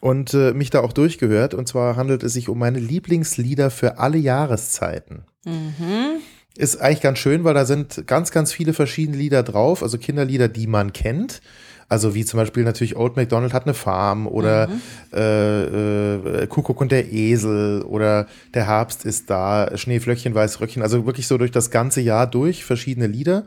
und 0.00 0.34
äh, 0.34 0.52
mich 0.52 0.70
da 0.70 0.80
auch 0.80 0.92
durchgehört. 0.92 1.54
Und 1.54 1.68
zwar 1.68 1.96
handelt 1.96 2.22
es 2.22 2.32
sich 2.32 2.48
um 2.48 2.58
meine 2.58 2.78
Lieblingslieder 2.78 3.70
für 3.70 3.98
alle 3.98 4.18
Jahreszeiten. 4.18 5.24
Ist 6.58 6.80
eigentlich 6.80 7.02
ganz 7.02 7.20
schön, 7.20 7.44
weil 7.44 7.54
da 7.54 7.64
sind 7.64 8.08
ganz, 8.08 8.32
ganz 8.32 8.52
viele 8.52 8.72
verschiedene 8.72 9.16
Lieder 9.16 9.44
drauf, 9.44 9.80
also 9.80 9.96
Kinderlieder, 9.96 10.48
die 10.48 10.66
man 10.66 10.92
kennt. 10.92 11.40
Also 11.88 12.16
wie 12.16 12.24
zum 12.24 12.38
Beispiel 12.38 12.64
natürlich 12.64 12.96
Old 12.96 13.14
MacDonald 13.14 13.52
hat 13.52 13.64
eine 13.64 13.74
Farm 13.74 14.26
oder 14.26 14.68
äh, 15.14 16.42
äh, 16.42 16.46
Kuckuck 16.48 16.80
und 16.80 16.90
der 16.90 17.12
Esel 17.12 17.82
oder 17.82 18.26
Der 18.54 18.66
Herbst 18.66 19.04
ist 19.04 19.30
da, 19.30 19.70
Schneeflöckchen, 19.76 20.34
Weißröckchen. 20.34 20.82
Also 20.82 21.06
wirklich 21.06 21.28
so 21.28 21.38
durch 21.38 21.52
das 21.52 21.70
ganze 21.70 22.00
Jahr 22.00 22.26
durch 22.26 22.64
verschiedene 22.64 23.06
Lieder. 23.06 23.46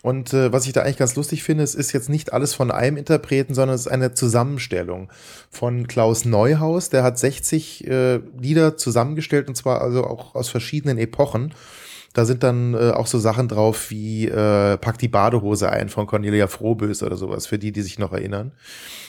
Und 0.00 0.32
äh, 0.32 0.50
was 0.50 0.66
ich 0.66 0.72
da 0.72 0.80
eigentlich 0.80 0.96
ganz 0.96 1.14
lustig 1.14 1.42
finde, 1.42 1.62
es 1.62 1.74
ist 1.74 1.92
jetzt 1.92 2.08
nicht 2.08 2.32
alles 2.32 2.54
von 2.54 2.70
einem 2.70 2.96
Interpreten, 2.96 3.52
sondern 3.52 3.74
es 3.74 3.82
ist 3.82 3.92
eine 3.92 4.14
Zusammenstellung 4.14 5.10
von 5.50 5.86
Klaus 5.88 6.24
Neuhaus. 6.24 6.88
Der 6.88 7.02
hat 7.02 7.18
60 7.18 7.86
äh, 7.86 8.20
Lieder 8.40 8.78
zusammengestellt 8.78 9.46
und 9.46 9.56
zwar 9.56 9.82
also 9.82 10.04
auch 10.04 10.34
aus 10.34 10.48
verschiedenen 10.48 10.96
Epochen. 10.96 11.52
Da 12.16 12.24
sind 12.24 12.42
dann 12.42 12.72
äh, 12.72 12.92
auch 12.92 13.06
so 13.06 13.18
Sachen 13.18 13.46
drauf 13.46 13.90
wie 13.90 14.26
äh, 14.26 14.78
Pack 14.78 14.96
die 14.96 15.08
Badehose 15.08 15.68
ein 15.68 15.90
von 15.90 16.06
Cornelia 16.06 16.46
Frohbös 16.46 17.02
oder 17.02 17.16
sowas, 17.16 17.46
für 17.46 17.58
die, 17.58 17.72
die 17.72 17.82
sich 17.82 17.98
noch 17.98 18.14
erinnern. 18.14 18.52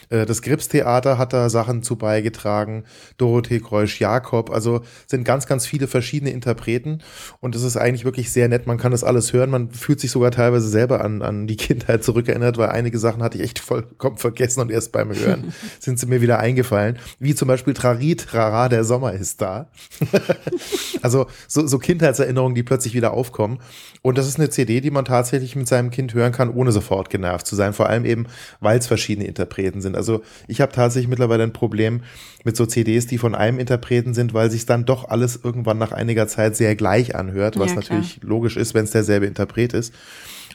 Äh, 0.10 0.26
das 0.26 0.42
Gripstheater 0.42 1.18
hat 1.18 1.34
da 1.34 1.50
Sachen 1.50 1.84
zu 1.84 1.96
beigetragen, 1.96 2.84
Dorothee 3.18 3.60
Kreusch-Jakob, 3.60 4.50
also 4.50 4.82
sind 5.06 5.24
ganz, 5.24 5.48
ganz 5.48 5.66
viele 5.66 5.88
verschiedene 5.88 6.32
Interpreten 6.32 7.00
und 7.40 7.56
es 7.56 7.64
ist 7.64 7.78
eigentlich 7.78 8.06
wirklich 8.06 8.32
sehr 8.32 8.48
nett, 8.48 8.68
man 8.68 8.78
kann 8.78 8.92
das 8.92 9.04
alles 9.04 9.34
hören, 9.34 9.50
man 9.50 9.72
fühlt 9.72 10.00
sich 10.00 10.12
sogar 10.12 10.32
teilweise 10.32 10.68
selber 10.68 11.04
an, 11.04 11.22
an 11.22 11.48
die 11.48 11.58
Kindheit 11.58 12.04
zurückerinnert, 12.04 12.58
weil 12.58 12.70
einige 12.70 13.00
Sachen 13.00 13.24
hatte 13.24 13.38
ich 13.38 13.44
echt 13.44 13.60
vollkommen 13.60 14.18
vergessen 14.18 14.62
und 14.62 14.72
erst 14.72 14.92
beim 14.92 15.14
Hören 15.14 15.54
sind 15.80 16.00
sie 16.00 16.08
mir 16.08 16.22
wieder 16.22 16.40
eingefallen, 16.40 16.98
wie 17.20 17.36
zum 17.36 17.48
Beispiel 17.48 17.74
Trari, 17.74 18.16
Trara, 18.16 18.70
der 18.70 18.84
Sommer 18.84 19.14
ist 19.14 19.42
da. 19.42 19.70
also 21.02 21.28
so, 21.48 21.68
so 21.68 21.80
Kindheitserinnerungen, 21.80 22.56
die 22.56 22.64
plötzlich 22.64 22.94
wieder 22.94 23.14
aufkommen. 23.14 23.60
Und 24.02 24.18
das 24.18 24.28
ist 24.28 24.40
eine 24.40 24.50
CD, 24.50 24.82
die 24.82 24.92
man 24.92 25.06
tatsächlich 25.06 25.56
mit 25.56 25.68
seinem 25.68 25.90
Kind 25.90 26.14
hören 26.14 26.32
kann, 26.32 26.50
ohne 26.50 26.72
sofort 26.72 27.10
genervt 27.10 27.46
zu 27.46 27.56
sein. 27.56 27.74
Vor 27.74 27.88
allem 27.90 28.06
eben, 28.06 28.28
weil 28.60 28.80
es 28.80 28.88
verschiedene 28.88 29.28
Interpreten 29.28 29.82
sind. 29.82 29.97
Also 29.98 30.22
ich 30.48 30.62
habe 30.62 30.72
tatsächlich 30.72 31.10
mittlerweile 31.10 31.44
ein 31.44 31.52
Problem 31.54 32.02
mit 32.46 32.56
so 32.56 32.66
CDs, 32.66 33.08
die 33.08 33.18
von 33.18 33.36
einem 33.36 33.60
Interpreten 33.60 34.14
sind, 34.14 34.34
weil 34.34 34.50
sich 34.50 34.66
dann 34.66 34.86
doch 34.86 35.10
alles 35.10 35.38
irgendwann 35.44 35.78
nach 35.78 35.92
einiger 35.92 36.28
Zeit 36.30 36.56
sehr 36.56 36.76
gleich 36.76 37.16
anhört, 37.16 37.60
was 37.60 37.72
Ja, 37.72 37.76
natürlich 37.76 38.20
logisch 38.24 38.56
ist, 38.56 38.74
wenn 38.74 38.86
es 38.86 38.92
derselbe 38.92 39.26
Interpret 39.26 39.74
ist. 39.74 39.94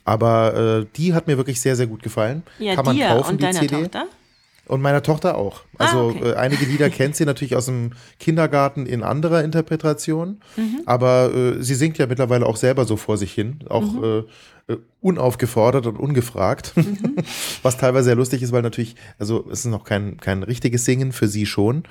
Aber 0.05 0.81
äh, 0.83 0.87
die 0.97 1.15
hat 1.15 1.27
mir 1.27 1.37
wirklich 1.37 1.61
sehr, 1.61 1.77
sehr 1.77 1.87
gut 1.87 2.03
gefallen. 2.03 2.43
Ja, 2.59 2.75
kann 2.75 2.85
man 2.87 2.97
dir 2.97 3.07
kaufen, 3.09 3.33
und 3.33 3.43
die 3.43 3.51
CD. 3.51 3.77
Tochter? 3.83 4.07
Und 4.67 4.81
meiner 4.81 5.03
Tochter 5.03 5.37
auch. 5.37 5.63
Also 5.77 5.99
Ah, 5.99 6.05
okay. 6.17 6.31
äh, 6.31 6.35
einige 6.35 6.65
Lieder 6.65 6.89
kennt 6.99 7.17
sie 7.17 7.25
natürlich 7.25 7.57
aus 7.57 7.67
dem 7.67 7.91
Kindergarten 8.19 8.87
in 8.87 9.03
anderer 9.03 9.43
Interpretation, 9.45 10.41
Mhm. 10.57 10.81
aber 10.87 11.33
äh, 11.35 11.63
sie 11.63 11.75
singt 11.75 11.99
ja 11.99 12.07
mittlerweile 12.07 12.47
auch 12.47 12.57
selber 12.57 12.85
so 12.85 12.97
vor 12.97 13.17
sich 13.19 13.33
hin, 13.33 13.59
auch 13.69 13.83
Mhm. 13.93 14.05
äh, 14.05 14.23
äh, 14.69 14.77
unaufgefordert 15.01 15.87
und 15.87 15.97
ungefragt, 15.99 16.73
Mhm. 16.77 17.17
was 17.63 17.77
teilweise 17.77 18.05
sehr 18.05 18.15
lustig 18.15 18.43
ist, 18.43 18.53
weil 18.53 18.63
natürlich, 18.63 18.95
also 19.19 19.45
es 19.51 19.61
ist 19.61 19.65
noch 19.67 19.85
kein, 19.85 20.19
kein 20.19 20.43
richtiges 20.43 20.85
Singen 20.85 21.13
für 21.13 21.27
sie 21.27 21.47
schon, 21.47 21.83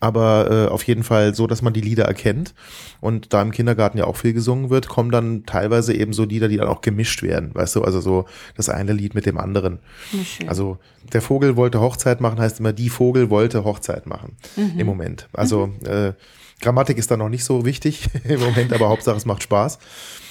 aber 0.00 0.50
äh, 0.50 0.70
auf 0.70 0.82
jeden 0.82 1.02
Fall 1.02 1.34
so, 1.34 1.46
dass 1.46 1.62
man 1.62 1.72
die 1.72 1.80
Lieder 1.80 2.04
erkennt 2.04 2.54
und 3.00 3.32
da 3.32 3.40
im 3.40 3.50
Kindergarten 3.50 3.96
ja 3.98 4.04
auch 4.04 4.16
viel 4.16 4.34
gesungen 4.34 4.68
wird, 4.70 4.88
kommen 4.88 5.10
dann 5.10 5.44
teilweise 5.46 5.94
eben 5.94 6.12
so 6.12 6.24
Lieder, 6.24 6.48
die 6.48 6.58
dann 6.58 6.68
auch 6.68 6.82
gemischt 6.82 7.22
werden, 7.22 7.54
weißt 7.54 7.76
du, 7.76 7.82
also 7.82 8.00
so 8.00 8.26
das 8.56 8.68
eine 8.68 8.92
Lied 8.92 9.14
mit 9.14 9.24
dem 9.26 9.38
anderen. 9.38 9.78
Schön. 10.24 10.48
Also 10.48 10.78
der 11.12 11.22
Vogel 11.22 11.56
wollte 11.56 11.80
Hochzeit 11.80 12.20
machen, 12.20 12.38
heißt 12.38 12.60
immer, 12.60 12.72
die 12.74 12.90
Vogel 12.90 13.30
wollte 13.30 13.64
Hochzeit 13.64 14.06
machen 14.06 14.36
im 14.76 14.86
Moment. 14.86 15.28
Also 15.32 15.72
äh, 15.84 16.12
Grammatik 16.60 16.98
ist 16.98 17.10
da 17.10 17.16
noch 17.16 17.28
nicht 17.28 17.44
so 17.44 17.64
wichtig 17.64 18.08
im 18.24 18.40
Moment, 18.40 18.72
aber 18.72 18.88
Hauptsache 18.88 19.16
es 19.16 19.24
macht 19.24 19.42
Spaß. 19.42 19.78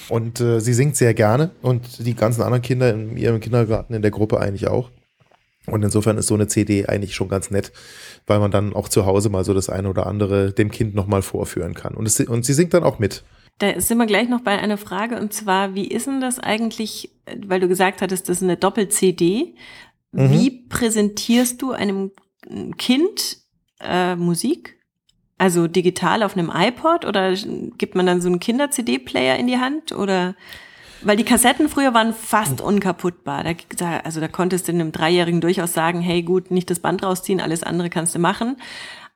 Und 0.08 0.40
äh, 0.40 0.60
sie 0.60 0.74
singt 0.74 0.96
sehr 0.96 1.14
gerne 1.14 1.50
und 1.60 2.06
die 2.06 2.14
ganzen 2.14 2.42
anderen 2.42 2.62
Kinder 2.62 2.92
in 2.92 3.16
ihrem 3.16 3.40
Kindergarten 3.40 3.94
in 3.94 4.02
der 4.02 4.10
Gruppe 4.10 4.40
eigentlich 4.40 4.68
auch. 4.68 4.90
Und 5.66 5.84
insofern 5.84 6.16
ist 6.16 6.28
so 6.28 6.34
eine 6.34 6.46
CD 6.46 6.86
eigentlich 6.86 7.14
schon 7.14 7.28
ganz 7.28 7.50
nett, 7.50 7.72
weil 8.26 8.38
man 8.38 8.50
dann 8.50 8.72
auch 8.72 8.88
zu 8.88 9.06
Hause 9.06 9.28
mal 9.28 9.44
so 9.44 9.52
das 9.52 9.68
eine 9.68 9.88
oder 9.88 10.06
andere 10.06 10.52
dem 10.52 10.70
Kind 10.70 10.94
nochmal 10.94 11.22
vorführen 11.22 11.74
kann. 11.74 11.94
Und, 11.94 12.06
es, 12.06 12.18
und 12.20 12.44
sie 12.44 12.54
singt 12.54 12.74
dann 12.74 12.84
auch 12.84 12.98
mit. 12.98 13.22
Da 13.58 13.78
sind 13.80 13.98
wir 13.98 14.06
gleich 14.06 14.28
noch 14.28 14.40
bei 14.40 14.58
einer 14.58 14.78
Frage 14.78 15.18
und 15.20 15.32
zwar, 15.32 15.74
wie 15.74 15.88
ist 15.88 16.06
denn 16.06 16.20
das 16.20 16.38
eigentlich, 16.38 17.10
weil 17.46 17.60
du 17.60 17.68
gesagt 17.68 18.02
hattest, 18.02 18.28
das 18.28 18.38
ist 18.38 18.44
eine 18.44 18.56
Doppel-CD. 18.56 19.54
Mhm. 20.12 20.30
Wie 20.30 20.50
präsentierst 20.68 21.60
du 21.60 21.72
einem 21.72 22.12
Kind 22.78 23.38
äh, 23.80 24.16
Musik? 24.16 24.77
Also 25.38 25.68
digital 25.68 26.22
auf 26.24 26.36
einem 26.36 26.50
iPod 26.52 27.04
oder 27.04 27.32
gibt 27.78 27.94
man 27.94 28.06
dann 28.06 28.20
so 28.20 28.28
einen 28.28 28.40
Kinder-CD-Player 28.40 29.36
in 29.36 29.46
die 29.46 29.58
Hand 29.58 29.92
oder 29.92 30.34
weil 31.02 31.16
die 31.16 31.24
Kassetten 31.24 31.68
früher 31.68 31.94
waren 31.94 32.12
fast 32.12 32.60
unkaputtbar. 32.60 33.44
Da, 33.76 33.98
also 33.98 34.20
da 34.20 34.26
konntest 34.26 34.66
du 34.66 34.72
einem 34.72 34.90
Dreijährigen 34.90 35.40
durchaus 35.40 35.72
sagen, 35.72 36.00
hey 36.00 36.22
gut, 36.22 36.50
nicht 36.50 36.68
das 36.70 36.80
Band 36.80 37.04
rausziehen, 37.04 37.40
alles 37.40 37.62
andere 37.62 37.88
kannst 37.88 38.16
du 38.16 38.18
machen. 38.18 38.56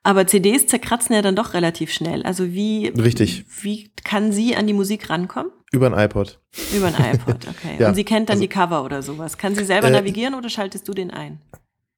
Aber 0.04 0.26
CDs 0.28 0.66
zerkratzen 0.68 1.14
ja 1.14 1.22
dann 1.22 1.35
doch 1.37 1.54
relativ 1.54 1.92
schnell. 1.92 2.22
Also 2.22 2.52
wie, 2.52 2.88
Richtig. 2.88 3.44
wie 3.62 3.90
kann 4.04 4.30
sie 4.32 4.54
an 4.54 4.66
die 4.68 4.72
Musik 4.74 5.11
rankommen? 5.11 5.50
Über 5.72 5.87
ein 5.87 5.98
iPod. 5.98 6.38
Über 6.76 6.87
ein 6.88 7.14
iPod, 7.14 7.48
okay. 7.48 7.76
Ja, 7.80 7.88
Und 7.88 7.94
sie 7.96 8.04
kennt 8.04 8.28
dann 8.28 8.35
also- 8.35 8.42
die 8.42 8.48
Cover 8.48 8.85
oder 8.85 9.02
sowas. 9.02 9.37
Kann 9.38 9.54
sie 9.56 9.64
selber 9.64 9.88
Äh, 9.88 9.92
navigieren 9.92 10.35
oder 10.35 10.48
schaltest 10.48 10.87
du 10.88 10.92
den 10.94 11.11
ein? 11.11 11.40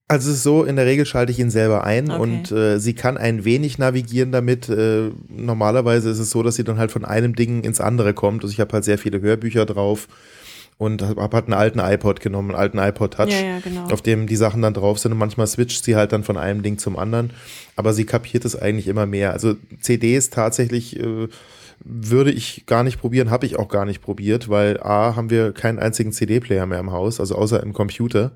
Also 0.07 0.31
es 0.31 0.37
ist 0.37 0.43
so, 0.43 0.65
in 0.65 0.77
der 0.77 0.85
Regel 0.85 1.07
schalte 1.07 1.33
ich 1.33 1.39
ihn 1.39 1.51
selber 1.51 1.85
ein 1.85 2.11
Okay. 2.11 2.21
und 2.21 2.53
äh, 2.53 2.79
sie 2.79 2.93
kann 2.95 3.17
ein 3.17 3.45
wenig 3.47 3.79
navigieren 3.79 4.33
damit. 4.33 4.69
Äh, 4.69 5.11
normalerweise 5.29 6.11
ist 6.11 6.19
es 6.19 6.31
so, 6.31 6.43
dass 6.43 6.57
sie 6.57 6.65
dann 6.65 6.79
halt 6.79 6.93
von 6.93 7.05
einem 7.07 7.35
Ding 7.35 7.63
ins 7.65 7.81
andere 7.81 8.13
kommt. 8.13 8.43
Also 8.43 8.53
ich 8.53 8.61
habe 8.61 8.73
halt 8.75 8.85
sehr 8.85 8.99
viele 8.99 9.21
Hörbücher 9.23 9.65
drauf 9.65 10.09
und 10.77 11.01
habe 11.01 11.23
hab 11.23 11.33
halt 11.33 11.45
einen 11.47 11.55
alten 11.55 11.79
iPod 11.79 12.21
genommen, 12.21 12.51
einen 12.51 12.59
alten 12.59 12.79
iPod 12.79 13.15
Touch, 13.15 13.31
Ja, 13.31 13.41
ja, 13.47 13.59
genau. 13.61 13.85
auf 13.87 14.03
dem 14.03 14.27
die 14.27 14.37
Sachen 14.37 14.61
dann 14.61 14.75
drauf 14.75 14.99
sind 14.99 15.13
und 15.13 15.19
manchmal 15.19 15.47
switcht 15.47 15.83
sie 15.85 15.97
halt 15.97 16.13
dann 16.13 16.23
von 16.23 16.37
einem 16.37 16.63
Ding 16.63 16.77
zum 16.77 16.99
anderen. 16.99 17.31
Aber 17.77 17.95
sie 17.95 18.05
kapiert 18.05 18.45
es 18.45 18.61
eigentlich 18.61 18.89
immer 18.89 19.07
mehr. 19.07 19.33
Also 19.33 19.55
CDs 19.81 20.29
tatsächlich 20.29 21.01
äh, 21.01 21.29
würde 21.83 22.31
ich 22.31 22.67
gar 22.67 22.85
nicht 22.85 23.01
probieren, 23.01 23.31
habe 23.31 23.47
ich 23.47 23.59
auch 23.59 23.69
gar 23.69 23.87
nicht 23.87 24.03
probiert, 24.03 24.51
weil 24.51 24.79
A, 24.83 25.17
haben 25.17 25.31
wir 25.31 25.53
keinen 25.53 25.79
einzigen 25.79 26.13
CD-Player 26.13 26.67
mehr 26.67 26.81
im 26.81 26.93
Haus, 26.93 27.21
also 27.21 27.37
außer 27.37 27.63
im 27.63 27.73
Computer. 27.73 28.33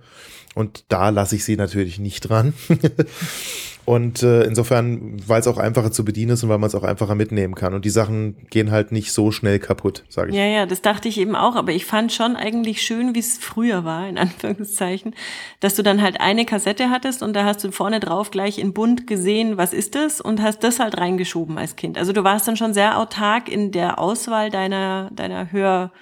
Und 0.55 0.85
da 0.89 1.11
lasse 1.11 1.37
ich 1.37 1.45
sie 1.45 1.57
natürlich 1.57 1.99
nicht 1.99 2.21
dran. 2.23 2.55
Und 3.89 4.23
äh, 4.23 4.43
insofern, 4.43 5.17
weil 5.27 5.41
es 5.41 5.47
auch 5.47 5.57
einfacher 5.57 5.91
zu 5.91 6.05
bedienen 6.05 6.33
ist 6.33 6.43
und 6.43 6.51
weil 6.51 6.59
man 6.59 6.69
es 6.69 6.75
auch 6.75 6.83
einfacher 6.83 7.15
mitnehmen 7.15 7.55
kann. 7.55 7.73
Und 7.73 7.87
die 7.87 7.91
Sachen 7.91 8.37
gehen 8.51 8.71
halt 8.71 8.93
nicht 8.93 9.13
so 9.13 9.33
schnell 9.33 9.59
kaputt, 9.59 10.05
sage 10.11 10.29
ich. 10.29 10.37
Ja, 10.37 10.45
ja, 10.45 10.67
das 10.67 10.83
dachte 10.83 11.09
ich 11.09 11.17
eben 11.17 11.35
auch, 11.35 11.57
aber 11.57 11.73
ich 11.73 11.87
fand 11.87 12.13
schon 12.13 12.37
eigentlich 12.37 12.83
schön, 12.83 13.15
wie 13.15 13.21
es 13.21 13.39
früher 13.39 13.87
war, 13.87 14.07
in 14.07 14.19
Anführungszeichen, 14.19 15.15
dass 15.61 15.75
du 15.75 15.83
dann 15.83 16.03
halt 16.03 16.21
eine 16.21 16.45
Kassette 16.45 16.91
hattest 16.91 17.23
und 17.23 17.33
da 17.33 17.47
hast 17.47 17.65
du 17.65 17.71
vorne 17.71 17.99
drauf 17.99 18.31
gleich 18.31 18.59
in 18.59 18.75
bunt 18.75 19.07
gesehen, 19.07 19.57
was 19.57 19.73
ist 19.73 19.95
das 19.95 20.21
und 20.21 20.43
hast 20.43 20.63
das 20.65 20.81
halt 20.81 20.99
reingeschoben 20.99 21.57
als 21.57 21.75
Kind. 21.75 21.97
Also 21.97 22.13
du 22.13 22.25
warst 22.25 22.47
dann 22.47 22.59
schon 22.59 22.75
sehr 22.75 22.99
autark 22.99 23.49
in 23.49 23.73
der 23.73 23.99
Auswahl 23.99 24.51
deiner, 24.51 25.11
deiner 25.15 25.51
Hör, 25.51 25.93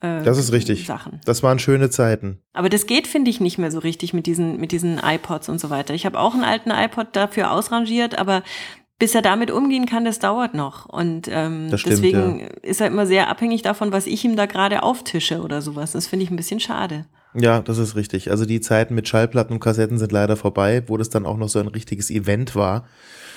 äh, 0.00 0.22
Das 0.22 0.38
ist 0.38 0.52
richtig. 0.52 0.86
Sachen. 0.86 1.20
Das 1.24 1.42
waren 1.42 1.58
schöne 1.58 1.90
Zeiten. 1.90 2.40
Aber 2.52 2.68
das 2.68 2.86
geht, 2.86 3.06
finde 3.06 3.30
ich, 3.30 3.40
nicht 3.40 3.58
mehr 3.58 3.70
so 3.70 3.78
richtig 3.78 4.12
mit 4.12 4.26
diesen, 4.26 4.58
mit 4.58 4.72
diesen 4.72 4.98
iPods 4.98 5.48
und 5.48 5.60
so 5.60 5.70
weiter. 5.70 5.94
Ich 5.94 6.06
habe 6.06 6.18
auch 6.18 6.34
einen 6.34 6.44
alten 6.44 6.70
iPod 6.70 7.08
dafür 7.12 7.52
ausrangiert, 7.52 8.18
aber 8.18 8.42
bis 8.98 9.14
er 9.14 9.22
damit 9.22 9.50
umgehen 9.50 9.86
kann, 9.86 10.04
das 10.04 10.18
dauert 10.18 10.54
noch. 10.54 10.86
Und 10.86 11.26
ähm, 11.30 11.68
stimmt, 11.76 11.86
deswegen 11.86 12.40
ist 12.62 12.80
er 12.82 12.88
immer 12.88 13.06
sehr 13.06 13.28
abhängig 13.28 13.62
davon, 13.62 13.92
was 13.92 14.06
ich 14.06 14.24
ihm 14.24 14.36
da 14.36 14.46
gerade 14.46 14.82
auftische 14.82 15.40
oder 15.40 15.62
sowas. 15.62 15.92
Das 15.92 16.06
finde 16.06 16.24
ich 16.24 16.30
ein 16.30 16.36
bisschen 16.36 16.60
schade. 16.60 17.06
Ja, 17.34 17.60
das 17.60 17.78
ist 17.78 17.96
richtig. 17.96 18.30
Also 18.30 18.44
die 18.44 18.60
Zeiten 18.60 18.94
mit 18.94 19.08
Schallplatten 19.08 19.54
und 19.54 19.60
Kassetten 19.60 19.98
sind 19.98 20.12
leider 20.12 20.36
vorbei, 20.36 20.82
wo 20.86 20.96
das 20.96 21.10
dann 21.10 21.26
auch 21.26 21.38
noch 21.38 21.48
so 21.48 21.60
ein 21.60 21.68
richtiges 21.68 22.10
Event 22.10 22.54
war. 22.54 22.84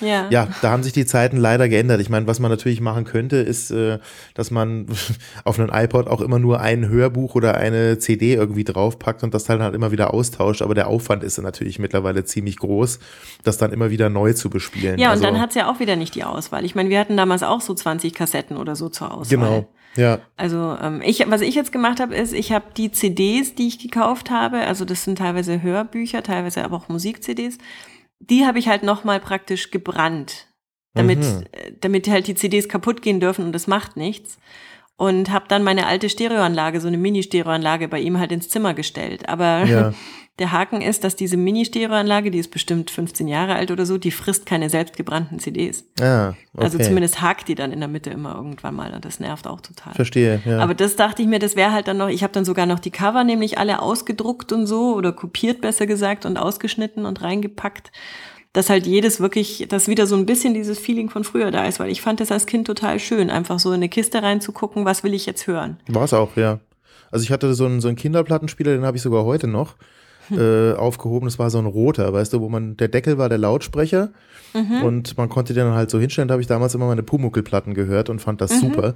Ja. 0.00 0.28
Ja, 0.30 0.48
da 0.62 0.70
haben 0.70 0.82
sich 0.82 0.92
die 0.92 1.06
Zeiten 1.06 1.36
leider 1.36 1.68
geändert. 1.68 2.00
Ich 2.00 2.08
meine, 2.08 2.26
was 2.26 2.40
man 2.40 2.50
natürlich 2.50 2.80
machen 2.80 3.04
könnte, 3.04 3.36
ist, 3.36 3.70
äh, 3.70 3.98
dass 4.34 4.50
man 4.50 4.86
auf 5.44 5.58
einen 5.58 5.70
iPod 5.70 6.08
auch 6.08 6.20
immer 6.20 6.38
nur 6.38 6.60
ein 6.60 6.88
Hörbuch 6.88 7.34
oder 7.34 7.56
eine 7.56 7.98
CD 7.98 8.34
irgendwie 8.34 8.64
draufpackt 8.64 9.22
und 9.22 9.34
das 9.34 9.44
dann 9.44 9.62
halt 9.62 9.74
immer 9.74 9.92
wieder 9.92 10.12
austauscht. 10.14 10.62
Aber 10.62 10.74
der 10.74 10.88
Aufwand 10.88 11.22
ist 11.22 11.38
natürlich 11.38 11.78
mittlerweile 11.78 12.24
ziemlich 12.24 12.58
groß, 12.58 12.98
das 13.42 13.58
dann 13.58 13.72
immer 13.72 13.90
wieder 13.90 14.08
neu 14.08 14.32
zu 14.32 14.50
bespielen. 14.50 14.98
Ja, 14.98 15.08
und 15.08 15.12
also, 15.12 15.24
dann 15.24 15.40
hat's 15.40 15.54
ja 15.54 15.70
auch 15.70 15.80
wieder 15.80 15.96
nicht 15.96 16.14
die 16.14 16.24
Auswahl. 16.24 16.64
Ich 16.64 16.74
meine, 16.74 16.88
wir 16.90 16.98
hatten 16.98 17.16
damals 17.16 17.42
auch 17.42 17.60
so 17.60 17.74
20 17.74 18.14
Kassetten 18.14 18.56
oder 18.56 18.76
so 18.76 18.88
zur 18.88 19.12
Auswahl. 19.12 19.38
Genau. 19.38 19.68
Ja, 19.96 20.18
Also 20.36 20.76
ähm, 20.82 21.02
ich, 21.04 21.24
was 21.28 21.40
ich 21.40 21.54
jetzt 21.54 21.70
gemacht 21.70 22.00
habe, 22.00 22.14
ist, 22.14 22.32
ich 22.32 22.52
habe 22.52 22.64
die 22.76 22.90
CDs, 22.90 23.54
die 23.54 23.68
ich 23.68 23.78
gekauft 23.78 24.30
habe, 24.30 24.58
also 24.58 24.84
das 24.84 25.04
sind 25.04 25.18
teilweise 25.18 25.62
Hörbücher, 25.62 26.22
teilweise 26.22 26.64
aber 26.64 26.76
auch 26.76 26.88
Musik-CDs, 26.88 27.58
die 28.20 28.46
habe 28.46 28.58
ich 28.58 28.68
halt 28.68 28.82
nochmal 28.82 29.20
praktisch 29.20 29.70
gebrannt, 29.70 30.46
damit, 30.94 31.18
Mhm. 31.18 31.44
äh, 31.52 31.72
damit 31.80 32.08
halt 32.08 32.26
die 32.26 32.34
CDs 32.34 32.68
kaputt 32.68 33.02
gehen 33.02 33.20
dürfen 33.20 33.44
und 33.46 33.52
das 33.52 33.66
macht 33.66 33.96
nichts. 33.96 34.38
Und 34.96 35.30
habe 35.30 35.46
dann 35.48 35.64
meine 35.64 35.86
alte 35.86 36.08
Stereoanlage, 36.08 36.80
so 36.80 36.86
eine 36.86 36.96
Mini-Stereoanlage 36.98 37.88
bei 37.88 37.98
ihm 37.98 38.18
halt 38.20 38.30
ins 38.30 38.48
Zimmer 38.48 38.74
gestellt. 38.74 39.28
Aber 39.28 39.64
Ja. 39.64 39.92
der 40.40 40.50
Haken 40.50 40.80
ist, 40.80 41.04
dass 41.04 41.14
diese 41.14 41.36
Mini-Stereoanlage, 41.36 42.32
die 42.32 42.38
ist 42.38 42.50
bestimmt 42.50 42.90
15 42.90 43.28
Jahre 43.28 43.54
alt 43.54 43.70
oder 43.70 43.86
so, 43.86 43.98
die 43.98 44.10
frisst 44.10 44.46
keine 44.46 44.68
selbst 44.68 44.96
gebrannten 44.96 45.38
CDs. 45.38 45.84
ah, 46.00 46.30
okay. 46.30 46.64
Also 46.64 46.78
zumindest 46.78 47.22
hakt 47.22 47.46
die 47.46 47.54
dann 47.54 47.70
in 47.70 47.78
der 47.78 47.88
Mitte 47.88 48.10
immer 48.10 48.34
irgendwann 48.34 48.74
mal 48.74 48.92
und 48.94 49.04
das 49.04 49.20
nervt 49.20 49.46
auch 49.46 49.60
total. 49.60 49.94
Verstehe, 49.94 50.42
ja. 50.44 50.58
Aber 50.58 50.74
das 50.74 50.96
dachte 50.96 51.22
ich 51.22 51.28
mir, 51.28 51.38
das 51.38 51.54
wäre 51.54 51.72
halt 51.72 51.86
dann 51.86 51.98
noch, 51.98 52.08
ich 52.08 52.24
habe 52.24 52.32
dann 52.32 52.44
sogar 52.44 52.66
noch 52.66 52.80
die 52.80 52.90
Cover 52.90 53.22
nämlich 53.22 53.58
alle 53.58 53.80
ausgedruckt 53.80 54.50
und 54.52 54.66
so 54.66 54.94
oder 54.96 55.12
kopiert 55.12 55.60
besser 55.60 55.86
gesagt 55.86 56.26
und 56.26 56.36
ausgeschnitten 56.36 57.06
und 57.06 57.22
reingepackt, 57.22 57.92
dass 58.52 58.70
halt 58.70 58.86
jedes 58.86 59.20
wirklich, 59.20 59.66
dass 59.68 59.86
wieder 59.86 60.08
so 60.08 60.16
ein 60.16 60.26
bisschen 60.26 60.52
dieses 60.52 60.80
Feeling 60.80 61.10
von 61.10 61.22
früher 61.22 61.52
da 61.52 61.66
ist, 61.66 61.78
weil 61.78 61.90
ich 61.90 62.02
fand 62.02 62.18
das 62.18 62.32
als 62.32 62.46
Kind 62.46 62.66
total 62.66 62.98
schön, 62.98 63.30
einfach 63.30 63.60
so 63.60 63.70
in 63.70 63.76
eine 63.76 63.88
Kiste 63.88 64.20
reinzugucken, 64.20 64.84
was 64.84 65.04
will 65.04 65.14
ich 65.14 65.26
jetzt 65.26 65.46
hören. 65.46 65.78
War 65.86 66.04
es 66.04 66.12
auch, 66.12 66.36
ja. 66.36 66.58
Also 67.12 67.22
ich 67.22 67.30
hatte 67.30 67.54
so 67.54 67.66
einen, 67.66 67.80
so 67.80 67.86
einen 67.86 67.96
Kinderplattenspieler, 67.96 68.72
den 68.72 68.84
habe 68.84 68.96
ich 68.96 69.02
sogar 69.04 69.24
heute 69.24 69.46
noch. 69.46 69.76
Äh, 70.30 70.72
aufgehoben. 70.74 71.26
Das 71.26 71.38
war 71.38 71.50
so 71.50 71.58
ein 71.58 71.66
roter, 71.66 72.12
weißt 72.12 72.32
du, 72.32 72.40
wo 72.40 72.48
man, 72.48 72.76
der 72.76 72.88
Deckel 72.88 73.18
war 73.18 73.28
der 73.28 73.38
Lautsprecher 73.38 74.10
Mhm. 74.56 74.82
und 74.84 75.18
man 75.18 75.28
konnte 75.28 75.52
den 75.52 75.64
dann 75.64 75.74
halt 75.74 75.90
so 75.90 75.98
hinstellen. 75.98 76.28
Da 76.28 76.34
habe 76.34 76.40
ich 76.42 76.46
damals 76.46 76.76
immer 76.76 76.86
meine 76.86 77.02
Pumuckelplatten 77.02 77.74
gehört 77.74 78.08
und 78.08 78.20
fand 78.20 78.40
Mhm. 78.40 78.46
das 78.46 78.60
super. 78.60 78.94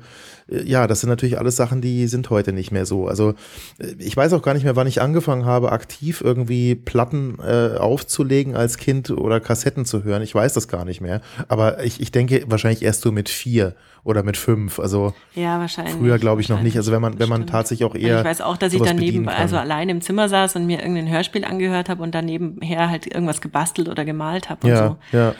Äh, 0.49 0.63
Ja, 0.63 0.87
das 0.87 1.01
sind 1.01 1.11
natürlich 1.11 1.37
alles 1.39 1.57
Sachen, 1.57 1.81
die 1.81 2.07
sind 2.07 2.31
heute 2.31 2.53
nicht 2.53 2.71
mehr 2.71 2.87
so. 2.87 3.09
Also 3.09 3.31
äh, 3.79 3.89
ich 3.99 4.17
weiß 4.17 4.33
auch 4.35 4.43
gar 4.43 4.55
nicht 4.55 4.63
mehr, 4.63 4.77
wann 4.77 4.87
ich 4.87 5.03
angefangen 5.03 5.45
habe, 5.47 5.73
aktiv 5.73 6.21
irgendwie 6.25 6.77
Platten 6.77 7.39
äh, 7.45 7.77
aufzulegen 7.77 8.55
als 8.55 8.77
Kind 8.79 9.11
oder 9.11 9.41
Kassetten 9.41 9.85
zu 9.85 10.05
hören. 10.05 10.23
Ich 10.23 10.33
weiß 10.35 10.53
das 10.55 10.69
gar 10.69 10.85
nicht 10.85 11.01
mehr. 11.01 11.21
Aber 11.49 11.83
ich, 11.85 12.01
ich 12.01 12.13
denke 12.13 12.45
wahrscheinlich 12.47 12.83
erst 12.83 13.01
so 13.03 13.11
mit 13.11 13.29
vier 13.29 13.75
oder 14.05 14.23
mit 14.23 14.37
fünf. 14.37 14.79
Also 14.79 15.13
Ja, 15.35 15.59
wahrscheinlich. 15.59 15.95
Früher 15.97 16.19
glaube 16.19 16.41
ich 16.41 16.49
noch 16.49 16.63
nicht. 16.63 16.77
Also 16.77 16.93
wenn 16.93 17.03
man, 17.03 17.19
wenn 17.19 17.29
man 17.29 17.39
Stimmt. 17.43 17.51
tatsächlich 17.51 17.85
auch 17.89 17.95
Und 17.95 18.01
eher. 18.01 18.21
ich 18.21 18.25
weiß 18.25 18.41
auch, 18.43 18.57
dass 18.57 18.73
ich 18.73 18.81
daneben, 18.81 19.29
also 19.29 19.57
allein 19.57 19.89
im 19.89 20.01
Zimmer 20.01 20.29
saß 20.29 20.55
und 20.57 20.67
mir 20.67 20.79
irgendein 20.79 21.09
Hörspiel 21.19 21.45
angehört 21.45 21.89
habe 21.89 22.03
und 22.03 22.15
dann 22.15 22.25
nebenher 22.25 22.91
halt 22.91 23.07
irgendwas 23.07 23.41
gebastelt 23.41 23.89
oder 23.89 24.05
gemalt 24.05 24.49
habe 24.49 24.67
und 24.67 24.73
ja, 24.73 24.89
so. 24.89 25.17
ja. 25.17 25.35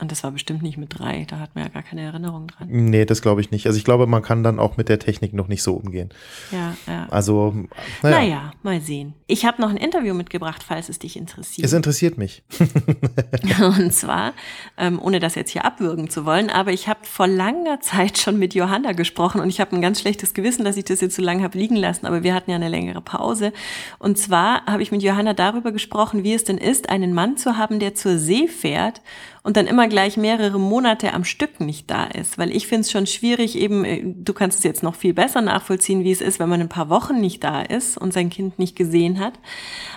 Und 0.00 0.10
das 0.10 0.24
war 0.24 0.32
bestimmt 0.32 0.62
nicht 0.62 0.76
mit 0.76 0.98
drei, 0.98 1.24
da 1.28 1.38
hat 1.38 1.54
man 1.54 1.64
ja 1.64 1.70
gar 1.70 1.84
keine 1.84 2.02
Erinnerung 2.02 2.48
dran. 2.48 2.66
Nee, 2.68 3.04
das 3.04 3.22
glaube 3.22 3.40
ich 3.40 3.52
nicht. 3.52 3.66
Also 3.66 3.78
ich 3.78 3.84
glaube, 3.84 4.08
man 4.08 4.22
kann 4.22 4.42
dann 4.42 4.58
auch 4.58 4.76
mit 4.76 4.88
der 4.88 4.98
Technik 4.98 5.32
noch 5.34 5.46
nicht 5.46 5.62
so 5.62 5.74
umgehen. 5.74 6.08
Ja, 6.50 6.76
ja. 6.88 7.06
Also, 7.10 7.54
naja. 8.02 8.16
Naja, 8.16 8.50
mal 8.64 8.80
sehen. 8.80 9.14
Ich 9.28 9.44
habe 9.44 9.62
noch 9.62 9.70
ein 9.70 9.76
Interview 9.76 10.12
mitgebracht, 10.12 10.64
falls 10.66 10.88
es 10.88 10.98
dich 10.98 11.16
interessiert. 11.16 11.64
Es 11.64 11.72
interessiert 11.72 12.18
mich. 12.18 12.42
Und 13.60 13.94
zwar, 13.94 14.32
ähm, 14.76 15.00
ohne 15.00 15.20
das 15.20 15.36
jetzt 15.36 15.50
hier 15.50 15.64
abwürgen 15.64 16.10
zu 16.10 16.24
wollen, 16.24 16.50
aber 16.50 16.72
ich 16.72 16.88
habe 16.88 17.00
vor 17.04 17.28
langer 17.28 17.80
Zeit 17.80 18.18
schon 18.18 18.36
mit 18.36 18.52
Johanna 18.52 18.92
gesprochen 18.92 19.40
und 19.40 19.48
ich 19.48 19.60
habe 19.60 19.76
ein 19.76 19.82
ganz 19.82 20.00
schlechtes 20.00 20.34
Gewissen, 20.34 20.64
dass 20.64 20.76
ich 20.76 20.84
das 20.84 21.02
jetzt 21.02 21.14
so 21.14 21.22
lange 21.22 21.44
habe 21.44 21.56
liegen 21.56 21.76
lassen, 21.76 22.06
aber 22.06 22.24
wir 22.24 22.34
hatten 22.34 22.50
ja 22.50 22.56
eine 22.56 22.68
längere 22.68 23.00
Pause. 23.00 23.52
Und 24.00 24.18
zwar 24.18 24.66
habe 24.66 24.82
ich 24.82 24.90
mit 24.90 25.04
Johanna 25.04 25.34
darüber 25.34 25.70
gesprochen, 25.70 26.24
wie 26.24 26.34
es 26.34 26.42
denn 26.42 26.58
ist, 26.58 26.88
einen 26.88 27.14
Mann 27.14 27.36
zu 27.36 27.56
haben, 27.56 27.78
der 27.78 27.94
zur 27.94 28.18
See 28.18 28.48
fährt 28.48 29.00
und 29.44 29.58
dann 29.58 29.66
immer 29.66 29.88
gleich 29.88 30.16
mehrere 30.16 30.58
Monate 30.58 31.12
am 31.12 31.22
Stück 31.22 31.60
nicht 31.60 31.90
da 31.90 32.04
ist. 32.04 32.38
Weil 32.38 32.50
ich 32.50 32.66
finde 32.66 32.80
es 32.80 32.90
schon 32.90 33.06
schwierig, 33.06 33.56
eben, 33.58 33.84
äh, 33.84 34.02
du 34.02 34.32
kannst 34.32 34.58
es 34.58 34.64
jetzt 34.64 34.82
noch 34.82 34.94
viel 34.94 35.12
besser 35.12 35.42
nachvollziehen, 35.42 36.02
wie 36.02 36.10
es 36.12 36.22
ist, 36.22 36.40
wenn 36.40 36.48
man 36.48 36.62
ein 36.62 36.70
paar 36.70 36.88
Wochen 36.88 37.20
nicht 37.20 37.44
da 37.44 37.60
ist 37.60 37.98
und 37.98 38.14
sein 38.14 38.30
Kind 38.30 38.58
nicht 38.58 38.74
gesehen 38.74 39.20
hat. 39.20 39.34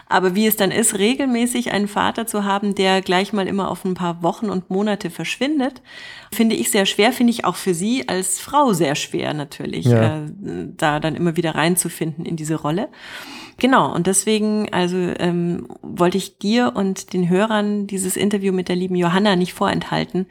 Aber 0.09 0.35
wie 0.35 0.47
es 0.47 0.57
dann 0.57 0.69
ist, 0.69 0.97
regelmäßig 0.99 1.71
einen 1.71 1.87
Vater 1.87 2.27
zu 2.27 2.43
haben, 2.43 2.75
der 2.75 3.01
gleich 3.01 3.31
mal 3.31 3.47
immer 3.47 3.71
auf 3.71 3.85
ein 3.85 3.93
paar 3.93 4.21
Wochen 4.21 4.49
und 4.49 4.69
Monate 4.69 5.09
verschwindet, 5.09 5.81
finde 6.33 6.55
ich 6.57 6.69
sehr 6.69 6.85
schwer, 6.85 7.13
finde 7.13 7.31
ich 7.31 7.45
auch 7.45 7.55
für 7.55 7.73
sie 7.73 8.09
als 8.09 8.41
Frau 8.41 8.73
sehr 8.73 8.95
schwer 8.95 9.33
natürlich, 9.33 9.85
Ja. 9.85 10.25
äh, 10.25 10.29
da 10.75 10.99
dann 10.99 11.15
immer 11.15 11.37
wieder 11.37 11.55
reinzufinden 11.55 12.25
in 12.25 12.35
diese 12.35 12.55
Rolle. 12.55 12.89
Genau, 13.57 13.93
und 13.93 14.07
deswegen 14.07 14.71
also 14.71 14.97
ähm, 14.97 15.67
wollte 15.81 16.17
ich 16.17 16.37
dir 16.37 16.73
und 16.75 17.13
den 17.13 17.27
Hörern 17.29 17.87
dieses 17.87 18.15
Interview 18.15 18.53
mit 18.53 18.69
der 18.69 18.75
lieben 18.75 18.95
Johanna 18.95 19.35
nicht 19.35 19.53
vorenthalten. 19.53 20.27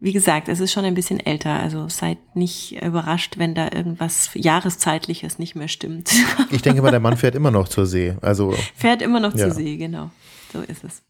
Wie 0.00 0.12
gesagt, 0.12 0.48
es 0.48 0.60
ist 0.60 0.70
schon 0.72 0.84
ein 0.84 0.94
bisschen 0.94 1.18
älter, 1.18 1.50
also 1.50 1.88
seid 1.88 2.18
nicht 2.36 2.80
überrascht, 2.80 3.36
wenn 3.36 3.56
da 3.56 3.64
irgendwas 3.72 4.30
Jahreszeitliches 4.34 5.40
nicht 5.40 5.56
mehr 5.56 5.66
stimmt. 5.68 6.12
Ich 6.50 6.62
denke 6.62 6.82
mal, 6.82 6.92
der 6.92 7.00
Mann 7.00 7.16
fährt 7.16 7.34
immer 7.34 7.50
noch 7.50 7.68
zur 7.68 7.84
See. 7.86 8.16
Also, 8.22 8.54
Fährt 8.76 9.02
immer 9.02 9.18
noch 9.20 9.34
Ja. 9.34 9.46
zur 9.46 9.50
See, 9.52 9.76
genau. 9.76 10.10
So 10.52 10.60
ist 10.60 10.84
es. 10.84 11.02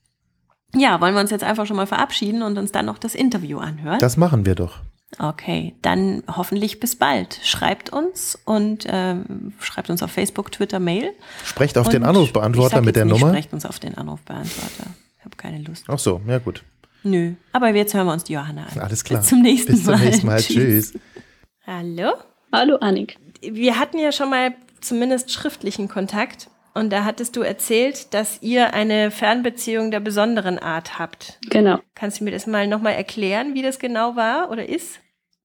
Ja, 0.75 1.01
wollen 1.01 1.14
wir 1.14 1.21
uns 1.21 1.31
jetzt 1.31 1.45
einfach 1.45 1.66
schon 1.66 1.77
mal 1.77 1.87
verabschieden 1.87 2.43
und 2.43 2.57
uns 2.59 2.73
dann 2.73 2.87
noch 2.87 2.99
das 2.99 3.14
Interview 3.14 3.59
anhören? 3.59 3.99
das 3.99 4.16
machen 4.16 4.47
wir 4.47 4.55
doch. 4.55 4.79
Okay, 5.19 5.75
dann 5.81 6.23
hoffentlich 6.29 6.81
bis 6.81 6.97
bald. 6.97 7.41
Schreibt 7.43 7.91
uns 7.91 8.39
und 8.45 8.85
ähm, 8.89 9.55
schreibt 9.59 9.89
uns 9.89 10.03
auf 10.03 10.11
Facebook, 10.11 10.53
Twitter, 10.53 10.81
Mail. 10.81 11.13
Sprecht 11.45 11.79
auf 11.79 11.87
Und 11.87 11.95
den 11.95 12.05
Anrufbeantworter 12.05 12.83
mit 12.83 12.95
der 12.95 13.07
nicht, 13.07 13.19
Nummer. 13.19 13.33
Sprecht 13.33 13.53
uns 13.55 13.65
auf 13.65 13.79
den 13.79 13.97
Anrufbeantworter. 13.97 14.91
Ich 15.19 15.25
habe 15.25 15.37
keine 15.37 15.63
Lust. 15.63 15.87
Ach 15.89 15.99
so, 15.99 16.21
ja 16.27 16.39
gut. 16.39 16.63
Nö, 17.05 17.33
aber 17.53 17.75
jetzt 17.75 17.95
hören 17.95 18.07
wir 18.07 18.13
uns 18.13 18.25
die 18.25 18.35
Johanna 18.35 18.67
an. 18.67 18.81
Alles 18.81 19.03
klar. 19.03 19.21
Bis 19.21 19.31
zum 19.31 19.41
nächsten 19.41 19.73
Bis 19.73 19.85
zum 19.85 19.95
Mal. 19.95 20.05
nächsten 20.05 20.27
Mal. 20.27 20.41
Tschüss. 20.43 20.93
Hallo? 21.67 22.13
Hallo 22.53 22.77
Annik. 22.77 23.19
Wir 23.41 23.79
hatten 23.79 23.99
ja 23.99 24.13
schon 24.13 24.29
mal 24.31 24.55
zumindest 24.81 25.33
schriftlichen 25.33 25.89
Kontakt 25.89 26.51
und 26.79 26.91
da 26.91 27.05
hattest 27.05 27.37
du 27.37 27.43
erzählt, 27.43 28.12
dass 28.14 28.43
ihr 28.43 28.72
eine 28.74 29.11
Fernbeziehung 29.11 29.91
der 29.91 30.01
besonderen 30.01 30.59
Art 30.59 30.99
habt. 30.99 31.39
Genau. 31.51 31.79
Kannst 31.95 32.20
du 32.20 32.24
mir 32.24 32.31
das 32.31 32.47
mal 32.47 32.66
nochmal 32.66 32.95
erklären, 32.95 33.55
wie 33.55 33.62
das 33.62 33.79
genau 33.79 34.16
war 34.16 34.51
oder 34.51 34.68
ist? 34.68 35.01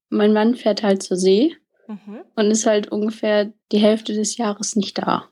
Mein 0.09 0.34
Mann 0.34 0.55
fährt 0.55 0.84
halt 0.84 1.03
zur 1.03 1.17
See 1.17 1.55
Mhm. 1.88 2.21
und 2.36 2.49
ist 2.49 2.65
halt 2.65 2.88
ungefähr 2.93 3.51
die 3.73 3.79
Hälfte 3.79 4.13
des 4.13 4.38
Jahres 4.38 4.77
nicht 4.77 4.97
da. 4.97 5.25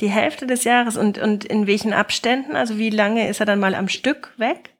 Die 0.00 0.08
Hälfte 0.08 0.46
des 0.46 0.62
Jahres 0.62 0.96
und, 0.96 1.18
und 1.18 1.44
in 1.44 1.66
welchen 1.66 1.92
Abständen? 1.92 2.54
Also 2.54 2.78
wie 2.78 2.90
lange 2.90 3.28
ist 3.28 3.40
er 3.40 3.46
dann 3.46 3.58
mal 3.58 3.74
am 3.74 3.88
Stück 3.88 4.32
weg? 4.36 4.70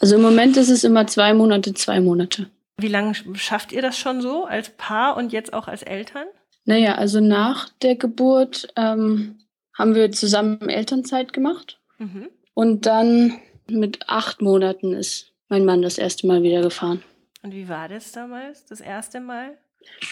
Also 0.00 0.16
im 0.16 0.22
Moment 0.22 0.56
ist 0.56 0.70
es 0.70 0.82
immer 0.82 1.06
zwei 1.06 1.34
Monate, 1.34 1.72
zwei 1.74 2.00
Monate. 2.00 2.50
Wie 2.78 2.88
lange 2.88 3.12
schafft 3.34 3.72
ihr 3.72 3.82
das 3.82 3.98
schon 3.98 4.22
so 4.22 4.44
als 4.44 4.70
Paar 4.70 5.16
und 5.16 5.32
jetzt 5.32 5.52
auch 5.52 5.68
als 5.68 5.82
Eltern? 5.82 6.26
Naja, 6.64 6.94
also 6.96 7.20
nach 7.20 7.68
der 7.82 7.94
Geburt 7.96 8.68
ähm, 8.76 9.38
haben 9.80 9.94
wir 9.94 10.12
zusammen 10.12 10.68
Elternzeit 10.68 11.32
gemacht 11.32 11.78
Mhm. 11.98 12.28
und 12.54 12.86
dann 12.86 13.34
mit 13.68 14.08
acht 14.08 14.40
Monaten 14.42 14.92
ist 14.94 15.32
mein 15.48 15.64
Mann 15.64 15.82
das 15.82 15.98
erste 15.98 16.26
Mal 16.26 16.42
wieder 16.42 16.62
gefahren. 16.62 17.02
Und 17.42 17.52
wie 17.54 17.68
war 17.68 17.88
das 17.88 18.12
damals, 18.12 18.64
das 18.66 18.80
erste 18.80 19.20
Mal? 19.20 19.56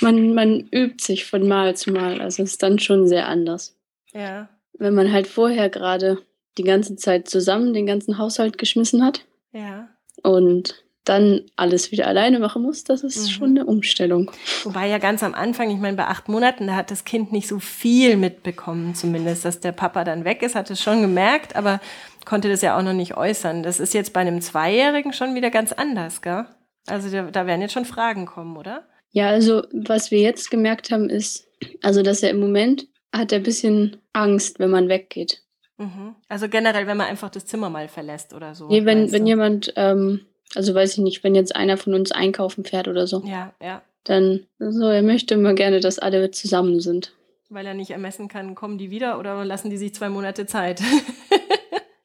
Man, 0.00 0.34
man 0.34 0.60
übt 0.72 1.02
sich 1.04 1.24
von 1.26 1.46
Mal 1.46 1.76
zu 1.76 1.90
Mal, 1.92 2.20
also 2.20 2.42
ist 2.42 2.62
dann 2.62 2.78
schon 2.78 3.06
sehr 3.06 3.26
anders. 3.28 3.76
Ja, 4.12 4.48
Wenn 4.72 4.94
man 4.94 5.12
halt 5.12 5.26
vorher 5.26 5.68
gerade 5.70 6.18
die 6.56 6.62
ganze 6.64 6.96
Zeit 6.96 7.28
zusammen 7.28 7.74
den 7.74 7.86
ganzen 7.86 8.16
Haushalt 8.18 8.58
geschmissen 8.58 9.04
hat, 9.04 9.24
ja. 9.52 9.88
und 10.22 10.84
dann 11.08 11.42
alles 11.56 11.90
wieder 11.92 12.06
alleine 12.06 12.38
machen 12.38 12.62
muss, 12.62 12.84
das 12.84 13.02
ist 13.02 13.18
Mhm. 13.26 13.30
schon 13.30 13.50
eine 13.50 13.66
Umstellung. 13.66 14.30
Wobei 14.64 14.88
ja 14.88 14.98
ganz 14.98 15.22
am 15.22 15.34
Anfang, 15.34 15.70
ich 15.70 15.78
meine, 15.78 15.96
bei 15.96 16.06
acht 16.06 16.28
Monaten, 16.28 16.66
da 16.66 16.76
hat 16.76 16.90
das 16.90 17.04
Kind 17.04 17.32
nicht 17.32 17.48
so 17.48 17.58
viel 17.58 18.16
mitbekommen, 18.16 18.94
zumindest, 18.94 19.44
dass 19.44 19.60
der 19.60 19.72
Papa 19.72 20.04
dann 20.04 20.24
weg 20.24 20.42
ist, 20.42 20.54
hat 20.54 20.70
es 20.70 20.82
schon 20.82 21.00
gemerkt, 21.00 21.56
aber 21.56 21.80
konnte 22.24 22.48
das 22.48 22.60
ja 22.62 22.76
auch 22.78 22.82
noch 22.82 22.92
nicht 22.92 23.16
äußern. 23.16 23.62
Das 23.62 23.80
ist 23.80 23.94
jetzt 23.94 24.12
bei 24.12 24.20
einem 24.20 24.40
Zweijährigen 24.40 25.12
schon 25.12 25.34
wieder 25.34 25.50
ganz 25.50 25.72
anders, 25.72 26.20
gell? 26.22 26.44
Also 26.86 27.10
da, 27.10 27.22
da 27.30 27.46
werden 27.46 27.60
jetzt 27.62 27.72
schon 27.72 27.84
Fragen 27.84 28.26
kommen, 28.26 28.56
oder? 28.56 28.84
Ja, 29.10 29.28
also 29.28 29.62
was 29.72 30.10
wir 30.10 30.20
jetzt 30.20 30.50
gemerkt 30.50 30.90
haben, 30.90 31.08
ist, 31.10 31.46
also 31.82 32.02
dass 32.02 32.22
er 32.22 32.30
im 32.30 32.40
Moment 32.40 32.86
hat 33.14 33.32
er 33.32 33.38
ein 33.38 33.42
bisschen 33.44 33.96
Angst, 34.12 34.58
wenn 34.58 34.70
man 34.70 34.88
weggeht. 34.88 35.42
Mhm. 35.78 36.16
Also 36.28 36.48
generell, 36.48 36.86
wenn 36.86 36.96
man 36.96 37.06
einfach 37.06 37.30
das 37.30 37.46
Zimmer 37.46 37.70
mal 37.70 37.88
verlässt 37.88 38.34
oder 38.34 38.54
so. 38.54 38.68
Nee, 38.68 38.84
wenn, 38.84 39.12
wenn 39.12 39.26
jemand, 39.26 39.72
ähm, 39.76 40.20
also 40.54 40.74
weiß 40.74 40.92
ich 40.92 40.98
nicht, 40.98 41.24
wenn 41.24 41.34
jetzt 41.34 41.54
einer 41.54 41.76
von 41.76 41.94
uns 41.94 42.12
einkaufen 42.12 42.64
fährt 42.64 42.88
oder 42.88 43.06
so, 43.06 43.22
Ja, 43.26 43.52
ja. 43.62 43.82
dann 44.04 44.46
so, 44.58 44.86
er 44.86 45.02
möchte 45.02 45.34
immer 45.34 45.54
gerne, 45.54 45.80
dass 45.80 45.98
alle 45.98 46.30
zusammen 46.30 46.80
sind. 46.80 47.12
Weil 47.50 47.66
er 47.66 47.74
nicht 47.74 47.90
ermessen 47.90 48.28
kann, 48.28 48.54
kommen 48.54 48.76
die 48.78 48.90
wieder 48.90 49.18
oder 49.18 49.44
lassen 49.44 49.70
die 49.70 49.78
sich 49.78 49.94
zwei 49.94 50.08
Monate 50.08 50.46
Zeit? 50.46 50.80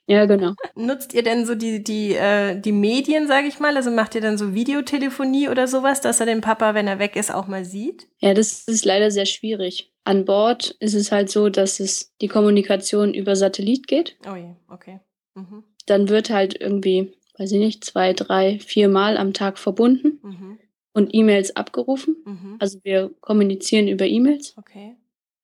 Ja, 0.06 0.26
genau. 0.26 0.54
Nutzt 0.76 1.14
ihr 1.14 1.24
denn 1.24 1.46
so 1.46 1.56
die, 1.56 1.82
die, 1.82 2.14
äh, 2.14 2.60
die 2.60 2.74
Medien, 2.74 3.26
sage 3.26 3.48
ich 3.48 3.60
mal? 3.62 3.78
Also 3.78 3.90
macht 3.90 4.16
ihr 4.16 4.22
dann 4.22 4.38
so 4.38 4.54
Videotelefonie 4.54 5.48
oder 5.48 5.66
sowas, 5.66 6.02
dass 6.02 6.20
er 6.20 6.26
den 6.26 6.42
Papa, 6.42 6.74
wenn 6.76 6.88
er 6.88 7.00
weg 7.00 7.16
ist, 7.16 7.34
auch 7.34 7.48
mal 7.48 7.64
sieht? 7.64 8.08
Ja, 8.20 8.34
das 8.34 8.68
ist 8.68 8.84
leider 8.84 9.12
sehr 9.12 9.26
schwierig. 9.26 9.94
An 10.04 10.26
Bord 10.26 10.76
ist 10.82 10.94
es 10.94 11.14
halt 11.14 11.30
so, 11.32 11.48
dass 11.48 11.80
es 11.80 12.14
die 12.20 12.28
Kommunikation 12.28 13.14
über 13.14 13.38
Satellit 13.38 13.88
geht. 13.88 14.18
Oh 14.30 14.36
je, 14.36 14.50
okay. 14.70 15.00
Mhm. 15.36 15.64
Dann 15.86 16.10
wird 16.10 16.30
halt 16.30 16.60
irgendwie, 16.60 17.14
weiß 17.38 17.52
ich 17.54 17.60
nicht, 17.60 17.84
zwei, 17.84 18.14
drei, 18.14 18.60
vier 18.60 18.90
Mal 18.90 19.18
am 19.18 19.34
Tag 19.34 19.58
verbunden 19.58 20.20
Mhm. 20.22 20.60
und 20.94 21.14
E-Mails 21.14 21.56
abgerufen. 21.56 22.16
Mhm. 22.26 22.56
Also 22.60 22.80
wir 22.84 23.12
kommunizieren 23.22 23.88
über 23.88 24.06
E-Mails 24.06 24.56
Okay. 24.58 24.96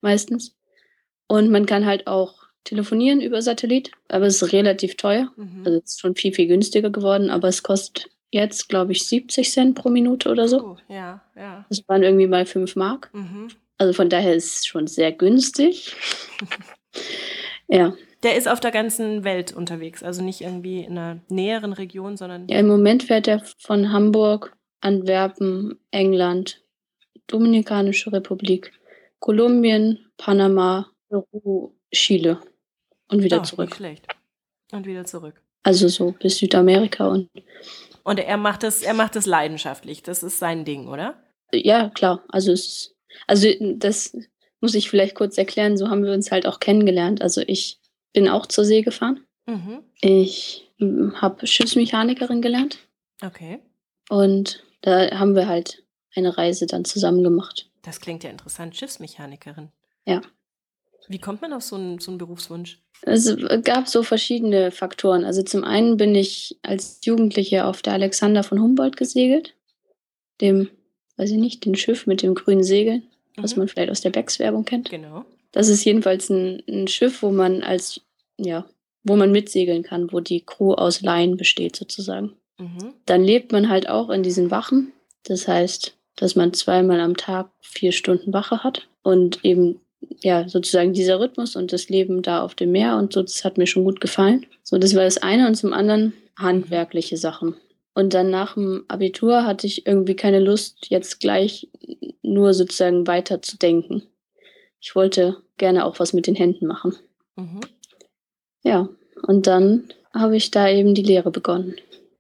meistens. 0.02 0.56
Und 1.28 1.50
man 1.52 1.66
kann 1.66 1.86
halt 1.86 2.08
auch 2.08 2.44
telefonieren 2.64 3.22
über 3.22 3.42
Satellit, 3.42 3.92
aber 4.08 4.26
es 4.28 4.42
ist 4.42 4.52
relativ 4.54 4.96
teuer. 4.98 5.32
Mhm. 5.38 5.64
Also 5.66 5.80
es 5.80 5.86
ist 5.92 6.00
schon 6.02 6.16
viel, 6.16 6.34
viel 6.34 6.48
günstiger 6.48 6.90
geworden, 6.90 7.30
aber 7.30 7.48
es 7.48 7.64
kostet 7.64 8.10
jetzt, 8.32 8.70
glaube 8.70 8.92
ich, 8.92 9.08
70 9.08 9.52
Cent 9.52 9.76
pro 9.76 9.90
Minute 9.90 10.30
oder 10.30 10.48
so. 10.48 10.64
Oh, 10.64 10.78
ja, 10.88 11.22
ja. 11.36 11.66
Das 11.70 11.82
waren 11.88 12.04
irgendwie 12.04 12.28
mal 12.28 12.46
5 12.46 12.76
Mark. 12.76 13.10
Mhm. 13.14 13.48
Also 13.80 13.94
von 13.94 14.10
daher 14.10 14.36
ist 14.36 14.58
es 14.58 14.66
schon 14.68 14.86
sehr 14.88 15.12
günstig. 15.12 15.96
ja. 17.68 17.94
Der 18.24 18.36
ist 18.36 18.48
auf 18.48 18.60
der 18.60 18.72
ganzen 18.72 19.24
Welt 19.24 19.54
unterwegs, 19.54 20.04
also 20.04 20.22
nicht 20.22 20.42
irgendwie 20.42 20.82
in 20.82 20.98
einer 20.98 21.22
näheren 21.30 21.74
Region, 21.74 22.18
sondern. 22.18 22.48
ja, 22.50 22.60
im 22.60 22.68
Moment 22.68 23.04
fährt 23.04 23.28
er 23.28 23.40
von 23.60 23.92
Hamburg, 23.94 24.56
Antwerpen, 24.82 25.80
England, 25.92 26.62
Dominikanische 27.28 28.12
Republik, 28.12 28.72
Kolumbien, 29.20 30.00
Panama, 30.18 30.88
Peru, 31.10 31.72
Chile 31.94 32.40
und 33.10 33.24
wieder 33.24 33.40
Oh, 33.40 33.44
zurück. 33.44 33.70
Nicht 33.70 33.78
schlecht. 33.78 34.08
Und 34.72 34.86
wieder 34.86 35.06
zurück. 35.06 35.42
Also 35.64 35.88
so 35.88 36.12
bis 36.12 36.38
Südamerika 36.38 37.08
und 37.08 37.30
Und 38.04 38.20
er 38.20 38.38
macht 38.38 38.64
das, 38.64 38.82
er 38.82 38.94
macht 38.94 39.16
das 39.16 39.26
leidenschaftlich. 39.26 40.04
Das 40.04 40.24
ist 40.24 40.40
sein 40.40 40.66
Ding, 40.66 40.88
oder? 40.88 41.22
ja, 41.52 41.90
klar. 41.90 42.24
Also 42.30 42.52
es 42.52 42.96
also 43.28 43.48
das 43.76 44.16
muss 44.62 44.76
ich 44.76 44.90
vielleicht 44.90 45.16
kurz 45.16 45.38
erklären. 45.38 45.78
So 45.78 45.90
haben 45.90 46.04
wir 46.04 46.14
uns 46.14 46.32
halt 46.32 46.46
auch 46.46 46.60
kennengelernt. 46.60 47.22
Also 47.22 47.42
ich 47.46 47.79
bin 48.14 48.28
auch 48.28 48.46
zur 48.46 48.66
See 48.66 48.82
gefahren. 48.82 49.26
Mhm. 49.46 49.84
Ich 50.02 50.70
habe 51.16 51.46
Schiffsmechanikerin 51.46 52.42
gelernt 52.42 52.80
Okay. 53.22 53.60
und 54.10 54.64
da 54.82 55.18
haben 55.20 55.36
wir 55.36 55.48
halt 55.48 55.84
eine 56.16 56.38
Reise 56.38 56.66
dann 56.68 56.86
zusammen 56.86 57.24
gemacht. 57.24 57.70
Das 57.84 58.00
klingt 58.02 58.24
ja 58.24 58.30
interessant. 58.30 58.76
Schiffsmechanikerin. 58.76 59.70
Ja. 60.06 60.22
Wie 61.08 61.20
kommt 61.20 61.42
man 61.42 61.54
auf 61.54 61.64
so 61.64 61.76
einen, 61.76 62.00
so 62.00 62.12
einen 62.12 62.18
Berufswunsch? 62.18 62.80
Es 63.02 63.36
gab 63.64 63.88
so 63.88 64.04
verschiedene 64.04 64.72
Faktoren. 64.72 65.24
Also 65.26 65.42
zum 65.44 65.64
einen 65.64 65.98
bin 65.98 66.14
ich 66.14 66.58
als 66.62 67.00
Jugendliche 67.04 67.66
auf 67.66 67.82
der 67.82 67.94
Alexander 67.94 68.44
von 68.44 68.62
Humboldt 68.62 68.98
gesegelt, 68.98 69.56
dem, 70.42 70.70
weiß 71.18 71.32
ich 71.32 71.38
nicht, 71.38 71.66
dem 71.66 71.76
Schiff 71.76 72.06
mit 72.06 72.22
dem 72.22 72.36
grünen 72.36 72.64
Segel, 72.64 73.02
was 73.38 73.56
Mhm. 73.56 73.60
man 73.62 73.68
vielleicht 73.70 73.90
aus 73.92 74.02
der 74.02 74.10
Becks-Werbung 74.12 74.66
kennt. 74.66 74.90
Genau. 74.90 75.26
Das 75.52 75.68
ist 75.70 75.84
jedenfalls 75.84 76.30
ein, 76.30 76.62
ein 76.68 76.88
Schiff, 76.88 77.22
wo 77.22 77.32
man 77.32 77.64
als, 77.64 78.02
ja, 78.38 78.66
wo 79.04 79.16
man 79.16 79.32
mitsegeln 79.32 79.84
kann, 79.84 80.12
wo 80.12 80.20
die 80.20 80.42
Crew 80.42 80.74
aus 80.74 81.02
Laien 81.02 81.38
besteht 81.38 81.76
sozusagen. 81.76 82.34
Mhm. 82.58 82.94
Dann 83.06 83.24
lebt 83.24 83.52
man 83.52 83.70
halt 83.70 83.90
auch 83.90 84.10
in 84.10 84.24
diesen 84.24 84.52
Wachen. 84.52 84.92
Das 85.24 85.48
heißt, 85.48 85.96
dass 86.16 86.36
man 86.36 86.54
zweimal 86.54 87.00
am 87.00 87.18
Tag 87.18 87.50
vier 87.62 87.92
Stunden 87.92 88.34
Wache 88.34 88.64
hat 88.64 88.88
und 89.04 89.44
eben 89.44 89.80
ja 90.22 90.48
sozusagen 90.48 90.94
dieser 90.94 91.20
Rhythmus 91.20 91.56
und 91.56 91.74
das 91.74 91.90
Leben 91.90 92.22
da 92.22 92.44
auf 92.44 92.56
dem 92.56 92.72
Meer 92.72 92.98
und 92.98 93.14
so, 93.14 93.22
das 93.22 93.44
hat 93.44 93.58
mir 93.58 93.68
schon 93.68 93.86
gut 93.86 94.02
gefallen. 94.02 94.46
So, 94.64 94.78
das 94.78 94.96
war 94.96 95.04
das 95.04 95.18
eine 95.18 95.48
und 95.48 95.56
zum 95.56 95.74
anderen 95.74 96.14
handwerkliche 96.38 97.18
Sachen. 97.18 97.56
Und 97.94 98.14
dann 98.14 98.30
nach 98.30 98.54
dem 98.54 98.86
Abitur 98.88 99.46
hatte 99.46 99.68
ich 99.68 99.86
irgendwie 99.86 100.16
keine 100.16 100.40
Lust, 100.40 100.88
jetzt 100.90 101.20
gleich 101.20 101.68
nur 102.22 102.54
sozusagen 102.54 103.08
weiter 103.08 103.42
zu 103.42 103.58
denken. 103.58 104.04
Ich 104.82 104.96
wollte 104.96 105.38
gerne 105.58 105.86
auch 105.86 106.00
was 106.00 106.14
mit 106.14 106.28
den 106.28 106.36
Händen 106.36 106.66
machen. 106.68 106.96
Mhm. 107.36 107.60
Ja, 108.64 108.90
und 109.24 109.48
dann 109.48 109.86
habe 110.14 110.36
ich 110.38 110.52
da 110.52 110.70
eben 110.70 110.96
die 110.96 111.04
Lehre 111.04 111.32
begonnen. 111.32 111.76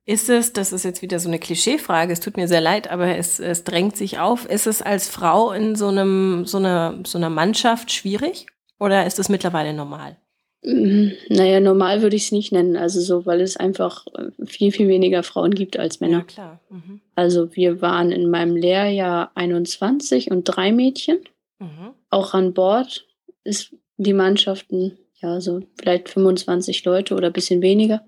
Ist 0.06 0.30
es, 0.30 0.54
das 0.54 0.74
ist 0.74 0.84
jetzt 0.86 1.02
wieder 1.02 1.20
so 1.20 1.28
eine 1.28 1.38
Klischeefrage, 1.40 2.12
es 2.12 2.20
tut 2.20 2.36
mir 2.36 2.48
sehr 2.48 2.62
leid, 2.62 2.90
aber 2.90 3.16
es, 3.18 3.40
es 3.40 3.64
drängt 3.64 3.96
sich 3.96 4.18
auf, 4.20 4.46
ist 4.46 4.66
es 4.66 4.82
als 4.82 5.08
Frau 5.08 5.52
in 5.52 5.76
so, 5.76 5.88
einem, 5.90 6.46
so, 6.46 6.58
einer, 6.58 7.00
so 7.06 7.18
einer 7.20 7.30
Mannschaft 7.30 7.92
schwierig 7.92 8.48
oder 8.80 9.06
ist 9.06 9.20
es 9.20 9.30
mittlerweile 9.30 9.72
normal? 9.74 10.18
Mm, 10.64 11.10
Naja, 11.30 11.60
normal 11.60 12.02
würde 12.02 12.16
ich 12.16 12.24
es 12.26 12.32
nicht 12.32 12.52
nennen, 12.52 12.76
also 12.76 13.00
so, 13.02 13.26
weil 13.28 13.40
es 13.40 13.56
einfach 13.56 14.08
äh, 14.16 14.46
viel, 14.46 14.72
viel 14.72 14.88
weniger 14.88 15.22
Frauen 15.22 15.54
gibt 15.54 15.78
als 15.78 16.00
Ja, 16.00 16.08
Männer. 16.08 16.24
klar. 16.24 16.60
Mhm. 16.70 17.02
Also 17.16 17.56
wir 17.56 17.82
waren 17.82 18.12
in 18.12 18.32
meinem 18.32 18.56
Lehrjahr 18.56 19.32
21 19.36 20.32
und 20.32 20.44
drei 20.46 20.72
Mädchen. 20.72 21.20
Mhm. 21.60 21.94
Auch 22.10 22.34
an 22.34 22.54
Bord 22.54 23.08
ist 23.44 23.76
die 23.98 24.14
Mannschaften, 24.14 24.98
ja, 25.22 25.42
so 25.42 25.62
vielleicht 25.78 26.10
25 26.10 26.86
Leute 26.86 27.16
oder 27.16 27.28
ein 27.28 27.34
bisschen 27.34 27.62
weniger. 27.62 28.02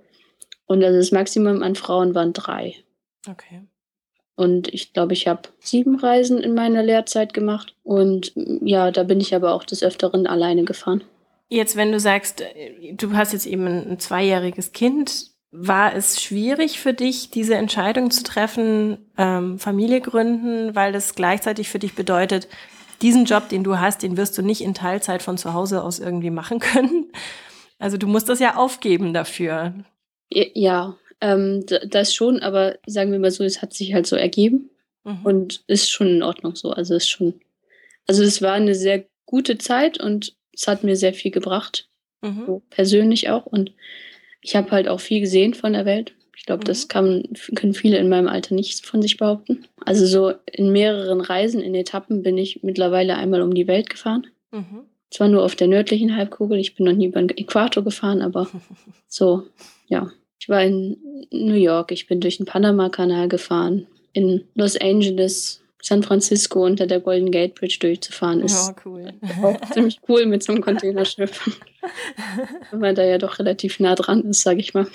Und 0.66 0.84
also 0.84 0.97
das 0.97 1.12
Maximum 1.12 1.64
an 1.64 1.76
Frauen 1.76 2.16
waren 2.16 2.34
drei. 2.34 2.76
Okay. 3.30 3.62
Und 4.36 4.74
ich 4.74 4.93
glaube, 4.93 5.14
ich 5.14 5.28
habe 5.28 5.49
sieben 5.60 5.99
Reisen 5.99 6.39
in 6.39 6.56
meiner 6.56 6.82
Lehrzeit 6.82 7.34
gemacht. 7.34 7.76
Und 7.84 8.36
mm, 8.36 8.66
ja, 8.66 8.89
da 8.91 9.04
bin 9.04 9.20
ich 9.20 9.36
aber 9.36 9.54
auch 9.54 9.66
des 9.66 9.84
Öfteren 9.84 10.26
alleine 10.26 10.64
gefahren. 10.64 11.04
Jetzt, 11.49 11.76
wenn 11.76 11.91
du 11.91 11.99
sagst, 11.99 12.41
äh, 12.41 12.93
du 12.93 13.14
hast 13.14 13.34
jetzt 13.34 13.45
eben 13.45 13.68
ein, 13.68 13.91
ein 13.91 13.99
zweijähriges 13.99 14.72
Kind, 14.72 15.32
war 15.52 15.93
es 15.93 16.22
schwierig 16.22 16.80
für 16.80 16.93
dich, 16.93 17.30
diese 17.30 17.56
Entscheidung 17.56 18.10
zu 18.10 18.24
treffen, 18.24 19.10
ähm, 19.18 19.60
Familie 19.60 19.99
gründen, 19.99 20.74
weil 20.76 20.93
das 20.93 21.14
gleichzeitig 21.14 21.70
für 21.70 21.80
dich 21.80 21.93
bedeutet, 21.93 22.47
diesen 23.02 23.26
Job, 23.26 23.49
den 23.49 23.64
du 23.64 23.80
hast, 23.80 24.04
den 24.04 24.18
wirst 24.18 24.38
du 24.38 24.41
nicht 24.41 24.62
in 24.62 24.74
Teilzeit 24.74 25.22
von 25.22 25.38
zu 25.38 25.54
Hause 25.54 25.84
aus 25.84 25.99
irgendwie 25.99 26.30
machen 26.30 26.60
können. 26.60 27.12
Also 27.80 27.97
du 27.97 28.08
musst 28.08 28.30
das 28.30 28.39
ja 28.39 28.56
aufgeben 28.56 29.14
dafür. 29.14 29.74
Ja, 30.30 30.97
ähm, 31.20 31.66
das 31.88 32.14
schon, 32.14 32.39
aber 32.39 32.78
sagen 32.86 33.12
wir 33.12 33.20
mal 33.20 33.32
so, 33.32 33.43
es 33.43 33.62
hat 33.62 33.74
sich 33.74 33.93
halt 33.93 34.08
so 34.08 34.16
ergeben. 34.16 34.70
Mhm. 35.04 35.26
Und 35.26 35.64
ist 35.68 35.89
schon 35.89 36.08
in 36.08 36.24
Ordnung 36.24 36.56
so. 36.56 36.72
Also 36.72 36.95
ist 36.95 37.10
schon, 37.10 37.41
also 38.08 38.24
es 38.24 38.41
war 38.41 38.54
eine 38.54 38.76
sehr 38.76 39.06
gute 39.26 39.58
Zeit 39.58 39.99
und 39.99 40.36
es 40.54 40.68
hat 40.68 40.84
mir 40.84 40.95
sehr 40.95 41.14
viel 41.14 41.32
gebracht, 41.32 41.89
mhm. 42.22 42.43
so 42.45 42.62
persönlich 42.70 43.30
auch. 43.30 43.45
Und 43.45 43.74
ich 44.41 44.56
habe 44.56 44.72
halt 44.72 44.88
auch 44.88 44.99
viel 44.99 45.22
gesehen 45.22 45.54
von 45.54 45.74
der 45.74 45.86
Welt. 45.86 46.14
Ich 46.42 46.48
glaube, 46.48 46.62
Mhm. 46.64 46.66
das 46.70 46.88
kann, 46.88 47.24
können 47.54 47.76
viele 47.76 48.00
in 48.00 48.10
meinem 48.10 48.28
Alter 48.28 48.56
nicht 48.56 48.84
von 48.84 49.00
sich 49.04 49.18
behaupten. 49.18 49.64
Also 49.86 50.08
so 50.08 50.34
in 50.52 50.72
mehreren 50.72 51.22
Reisen, 51.22 51.62
in 51.62 51.76
Etappen 51.76 52.24
bin 52.24 52.36
ich 52.36 52.64
mittlerweile 52.64 53.16
einmal 53.16 53.44
um 53.44 53.54
die 53.54 53.68
Welt 53.68 53.92
gefahren. 53.92 54.26
Mhm. 54.50 54.86
Zwar 55.12 55.28
nur 55.28 55.44
auf 55.44 55.56
der 55.56 55.68
nördlichen 55.68 56.16
Halbkugel, 56.16 56.58
ich 56.58 56.74
bin 56.74 56.88
noch 56.88 56.94
nie 56.94 57.06
über 57.06 57.22
den 57.22 57.38
Äquator 57.38 57.84
gefahren, 57.84 58.24
aber 58.24 58.50
so, 59.08 59.44
ja. 59.88 60.12
Ich 60.39 60.50
war 60.50 60.64
in 60.64 60.98
New 61.30 61.54
York, 61.54 61.92
ich 61.92 62.08
bin 62.08 62.20
durch 62.22 62.38
den 62.38 62.48
Panama-Kanal 62.48 63.28
gefahren. 63.30 63.86
In 64.14 64.44
Los 64.56 64.76
Angeles, 64.78 65.62
San 65.84 66.02
Francisco 66.02 66.66
unter 66.66 66.88
der 66.88 67.02
Golden 67.02 67.30
Gate 67.30 67.54
Bridge 67.54 67.78
durchzufahren, 67.80 68.42
ist 68.42 68.70
Ja, 68.70 68.76
cool. 68.84 69.14
auch 69.44 69.62
ziemlich 69.72 70.00
cool 70.10 70.26
mit 70.26 70.42
so 70.42 70.54
einem 70.54 70.62
Containerschiff. 70.64 71.56
Wenn 72.72 72.80
man 72.80 72.96
da 72.96 73.04
ja 73.04 73.20
doch 73.20 73.38
relativ 73.38 73.80
nah 73.80 73.94
dran 73.94 74.24
ist, 74.26 74.42
sage 74.42 74.60
ich 74.60 74.74
mal. 74.74 74.88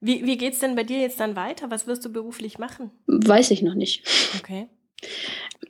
Wie, 0.00 0.24
wie 0.26 0.36
geht's 0.36 0.58
denn 0.58 0.74
bei 0.74 0.84
dir 0.84 0.98
jetzt 0.98 1.20
dann 1.20 1.36
weiter? 1.36 1.70
Was 1.70 1.86
wirst 1.86 2.04
du 2.04 2.12
beruflich 2.12 2.58
machen? 2.58 2.90
Weiß 3.06 3.50
ich 3.50 3.62
noch 3.62 3.74
nicht. 3.74 4.06
Okay. 4.38 4.68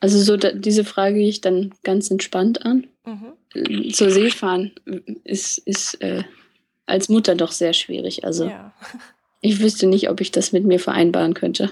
Also 0.01 0.19
so 0.19 0.37
da, 0.37 0.53
diese 0.53 0.85
Frage 0.85 1.17
gehe 1.17 1.29
ich 1.29 1.41
dann 1.41 1.73
ganz 1.83 2.11
entspannt 2.11 2.65
an. 2.65 2.89
Mhm. 3.05 3.93
Zur 3.93 4.11
See 4.11 4.31
fahren 4.31 4.73
ist, 5.25 5.59
ist 5.59 6.01
äh, 6.03 6.25
als 6.87 7.09
Mutter 7.09 7.35
doch 7.35 7.53
sehr 7.53 7.73
schwierig. 7.73 8.25
Also 8.25 8.47
Ja. 8.47 8.73
ich 9.41 9.61
wüsste 9.61 9.87
nicht, 9.87 10.11
ob 10.11 10.21
ich 10.21 10.31
das 10.31 10.53
mit 10.53 10.65
mir 10.65 10.81
vereinbaren 10.81 11.35
könnte. 11.35 11.71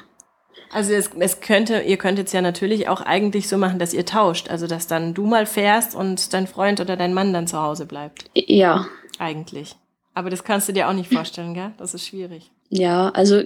Also 0.72 0.92
es, 0.92 1.10
es 1.18 1.40
könnte, 1.40 1.80
ihr 1.80 1.96
könntet 1.96 2.28
es 2.28 2.32
ja 2.32 2.42
natürlich 2.42 2.88
auch 2.88 3.00
eigentlich 3.00 3.48
so 3.48 3.58
machen, 3.58 3.80
dass 3.80 3.92
ihr 3.92 4.06
tauscht. 4.06 4.48
Also 4.48 4.68
dass 4.68 4.86
dann 4.86 5.14
du 5.14 5.26
mal 5.26 5.46
fährst 5.46 5.96
und 5.96 6.32
dein 6.32 6.46
Freund 6.46 6.80
oder 6.80 6.96
dein 6.96 7.12
Mann 7.12 7.32
dann 7.32 7.48
zu 7.48 7.60
Hause 7.60 7.86
bleibt. 7.86 8.30
Ja, 8.34 8.86
Eigentlich. 9.20 9.76
Aber 10.20 10.28
das 10.28 10.44
kannst 10.44 10.68
du 10.68 10.74
dir 10.74 10.86
auch 10.86 10.92
nicht 10.92 11.10
vorstellen, 11.10 11.54
gell? 11.54 11.72
Das 11.78 11.94
ist 11.94 12.06
schwierig. 12.06 12.50
ja, 12.68 13.08
also 13.08 13.42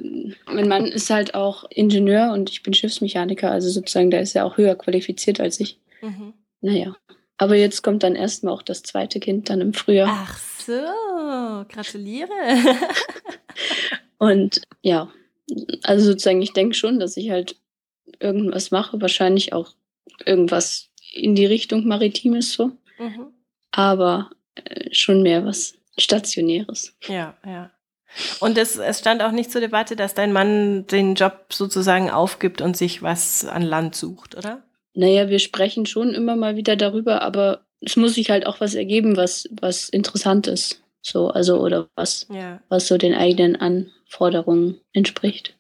mein 0.47 0.67
Mann 0.67 0.87
ist 0.87 1.09
halt 1.09 1.33
auch 1.37 1.63
Ingenieur 1.71 2.33
und 2.33 2.51
ich 2.51 2.65
bin 2.65 2.75
Schiffsmechaniker, 2.75 3.49
also 3.49 3.71
sozusagen, 3.71 4.11
da 4.11 4.19
ist 4.19 4.35
er 4.35 4.45
auch 4.45 4.57
höher 4.57 4.75
qualifiziert 4.75 5.39
als 5.39 5.61
ich. 5.61 5.79
Mhm. 6.03 6.33
Naja. 6.63 6.97
Aber 7.37 7.55
jetzt 7.55 7.83
kommt 7.83 8.03
dann 8.03 8.17
erstmal 8.17 8.53
auch 8.53 8.63
das 8.63 8.83
zweite 8.83 9.21
Kind 9.21 9.51
dann 9.51 9.61
im 9.61 9.73
Frühjahr. 9.73 10.09
Ach 10.11 10.37
so, 10.37 11.65
gratuliere. 11.69 12.33
Und 14.19 14.63
ja, 14.83 15.13
also 15.85 16.07
sozusagen, 16.07 16.43
ich 16.43 16.55
denke 16.55 16.75
schon, 16.75 16.99
dass 16.99 17.17
ich 17.17 17.31
halt 17.31 17.55
irgendwas 18.19 18.73
mache, 18.73 19.01
wahrscheinlich 19.01 19.53
auch 19.53 19.77
irgendwas 20.27 20.91
in 21.13 21.37
die 21.37 21.47
Richtung 21.47 21.87
Maritimes 21.87 22.53
so, 22.53 22.73
mhm. 22.99 23.29
aber 23.71 24.31
äh, 24.57 24.93
schon 24.93 25.23
mehr 25.23 25.45
was 25.45 25.77
Stationäres. 25.99 26.97
Ja, 27.07 27.37
ja. 27.47 27.71
Und 28.41 28.59
es, 28.59 28.77
es 28.77 29.01
stand 29.01 29.23
auch 29.23 29.33
nicht 29.33 29.51
zur 29.51 29.61
Debatte, 29.61 29.97
dass 29.97 30.15
dein 30.15 30.33
Mann 30.33 30.87
den 30.87 31.15
Job 31.15 31.47
sozusagen 31.53 32.11
aufgibt 32.11 32.61
und 32.61 32.77
sich 32.77 33.03
was 33.03 33.45
an 33.45 33.63
Land 33.63 33.97
sucht, 33.97 34.37
oder? 34.37 34.63
Naja, 34.95 35.29
wir 35.29 35.41
sprechen 35.41 35.87
schon 35.87 36.15
immer 36.15 36.37
mal 36.37 36.57
wieder 36.57 36.77
darüber, 36.77 37.23
aber 37.23 37.63
es 37.81 37.97
muss 37.97 38.15
sich 38.15 38.31
halt 38.31 38.47
auch 38.47 38.61
was 38.61 38.75
ergeben, 38.75 39.17
was, 39.17 39.49
was 39.61 39.89
interessant 39.89 40.47
ist. 40.47 40.83
So, 41.03 41.29
also, 41.29 41.61
oder 41.61 41.89
was, 41.97 42.27
Ja. 42.31 42.61
was 42.69 42.87
so 42.87 42.97
den 42.97 43.15
eigenen 43.15 43.57
Anforderungen 43.57 44.81
entspricht. 44.93 45.57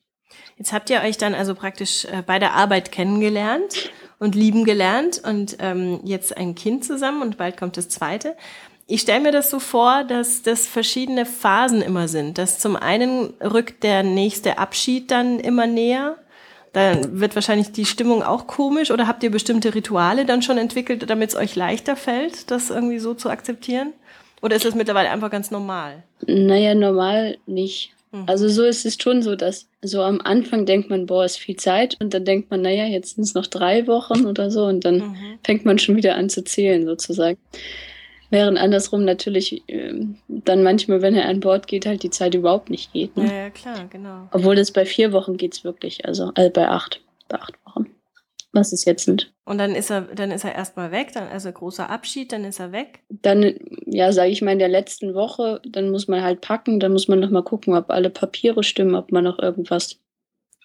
Jetzt 0.56 0.72
habt 0.72 0.88
ihr 0.88 1.00
euch 1.00 1.18
dann 1.18 1.34
also 1.34 1.54
praktisch 1.54 2.04
äh, 2.04 2.22
bei 2.24 2.38
der 2.38 2.54
Arbeit 2.54 2.92
kennengelernt 2.92 3.90
und 4.20 4.36
lieben 4.36 4.64
gelernt 4.64 5.20
und 5.24 5.56
ähm, 5.58 6.00
jetzt 6.04 6.36
ein 6.36 6.54
Kind 6.54 6.84
zusammen 6.84 7.20
und 7.22 7.36
bald 7.36 7.56
kommt 7.56 7.76
das 7.76 7.88
zweite. 7.88 8.36
Ich 8.86 9.00
stelle 9.00 9.20
mir 9.20 9.32
das 9.32 9.50
so 9.50 9.60
vor, 9.60 10.04
dass 10.04 10.42
das 10.42 10.66
verschiedene 10.66 11.24
Phasen 11.24 11.80
immer 11.80 12.06
sind. 12.08 12.36
Dass 12.38 12.58
zum 12.58 12.76
einen 12.76 13.32
rückt 13.40 13.82
der 13.82 14.02
nächste 14.02 14.58
Abschied 14.58 15.10
dann 15.10 15.40
immer 15.40 15.66
näher. 15.66 16.16
Dann 16.74 17.20
wird 17.20 17.34
wahrscheinlich 17.34 17.70
die 17.72 17.86
Stimmung 17.86 18.22
auch 18.22 18.46
komisch 18.46 18.90
oder 18.90 19.06
habt 19.06 19.22
ihr 19.22 19.30
bestimmte 19.30 19.74
Rituale 19.74 20.26
dann 20.26 20.42
schon 20.42 20.58
entwickelt, 20.58 21.08
damit 21.08 21.30
es 21.30 21.36
euch 21.36 21.54
leichter 21.54 21.94
fällt, 21.96 22.50
das 22.50 22.70
irgendwie 22.70 22.98
so 22.98 23.14
zu 23.14 23.30
akzeptieren? 23.30 23.92
Oder 24.42 24.56
ist 24.56 24.64
es 24.66 24.74
mittlerweile 24.74 25.10
einfach 25.10 25.30
ganz 25.30 25.50
normal? 25.50 26.02
Naja, 26.26 26.74
normal 26.74 27.38
nicht. 27.46 27.92
Mhm. 28.10 28.24
Also 28.26 28.48
so 28.48 28.64
ist 28.64 28.84
es 28.84 28.98
schon 29.00 29.22
so, 29.22 29.36
dass 29.36 29.68
so 29.82 30.02
am 30.02 30.20
Anfang 30.20 30.66
denkt 30.66 30.90
man, 30.90 31.06
boah, 31.06 31.24
ist 31.24 31.38
viel 31.38 31.56
Zeit 31.56 31.96
und 32.00 32.12
dann 32.12 32.24
denkt 32.24 32.50
man, 32.50 32.60
naja, 32.60 32.84
jetzt 32.86 33.14
sind 33.14 33.24
es 33.24 33.34
noch 33.34 33.46
drei 33.46 33.86
Wochen 33.86 34.26
oder 34.26 34.50
so 34.50 34.64
und 34.64 34.84
dann 34.84 34.96
Mhm. 34.96 35.38
fängt 35.44 35.64
man 35.64 35.78
schon 35.78 35.96
wieder 35.96 36.16
an 36.16 36.28
zu 36.28 36.42
zählen 36.44 36.84
sozusagen. 36.84 37.38
Während 38.34 38.58
andersrum 38.58 39.04
natürlich 39.04 39.62
ähm, 39.68 40.16
dann 40.26 40.64
manchmal, 40.64 41.02
wenn 41.02 41.14
er 41.14 41.28
an 41.28 41.38
Bord 41.38 41.68
geht, 41.68 41.86
halt 41.86 42.02
die 42.02 42.10
Zeit 42.10 42.34
überhaupt 42.34 42.68
nicht 42.68 42.92
geht. 42.92 43.16
Ne? 43.16 43.26
Ja, 43.26 43.32
ja, 43.32 43.50
klar, 43.50 43.86
genau. 43.88 44.28
Obwohl 44.32 44.58
es 44.58 44.72
bei 44.72 44.84
vier 44.84 45.12
Wochen 45.12 45.36
geht's 45.36 45.62
wirklich, 45.62 46.04
also 46.04 46.32
äh, 46.34 46.50
bei 46.50 46.68
acht, 46.68 47.00
bei 47.28 47.38
acht 47.38 47.54
Wochen. 47.64 47.86
Was 48.52 48.72
es 48.72 48.84
jetzt 48.86 49.04
sind. 49.04 49.32
Und 49.44 49.58
dann 49.58 49.76
ist 49.76 49.88
er, 49.88 50.00
dann 50.02 50.32
ist 50.32 50.44
er 50.44 50.52
erstmal 50.52 50.90
weg, 50.90 51.12
dann 51.14 51.28
also 51.28 51.52
großer 51.52 51.88
Abschied, 51.88 52.32
dann 52.32 52.44
ist 52.44 52.58
er 52.58 52.72
weg. 52.72 53.04
Dann, 53.08 53.54
ja, 53.86 54.10
sage 54.10 54.30
ich 54.30 54.42
mal, 54.42 54.50
in 54.50 54.58
der 54.58 54.68
letzten 54.68 55.14
Woche, 55.14 55.62
dann 55.64 55.90
muss 55.90 56.08
man 56.08 56.22
halt 56.22 56.40
packen, 56.40 56.80
dann 56.80 56.92
muss 56.92 57.06
man 57.06 57.20
noch 57.20 57.30
mal 57.30 57.44
gucken, 57.44 57.74
ob 57.74 57.90
alle 57.90 58.10
Papiere 58.10 58.64
stimmen, 58.64 58.96
ob 58.96 59.12
man 59.12 59.22
noch 59.22 59.38
irgendwas 59.38 60.00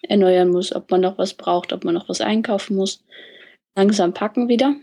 erneuern 0.02 0.48
muss, 0.48 0.74
ob 0.74 0.90
man 0.90 1.02
noch 1.02 1.18
was 1.18 1.34
braucht, 1.34 1.72
ob 1.72 1.84
man 1.84 1.94
noch 1.94 2.08
was 2.08 2.20
einkaufen 2.20 2.74
muss. 2.74 3.04
Langsam 3.76 4.12
packen 4.12 4.48
wieder. 4.48 4.74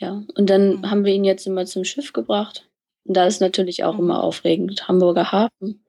Ja, 0.00 0.22
und 0.36 0.48
dann 0.48 0.76
Mhm. 0.76 0.90
haben 0.90 1.04
wir 1.04 1.12
ihn 1.12 1.24
jetzt 1.24 1.46
immer 1.46 1.66
zum 1.66 1.84
Schiff 1.84 2.12
gebracht. 2.12 2.68
Und 3.04 3.16
da 3.16 3.26
ist 3.26 3.40
natürlich 3.40 3.84
auch 3.84 3.94
Mhm. 3.94 4.00
immer 4.00 4.22
aufregend. 4.24 4.86
Hamburger 4.88 5.32
Hafen. 5.32 5.84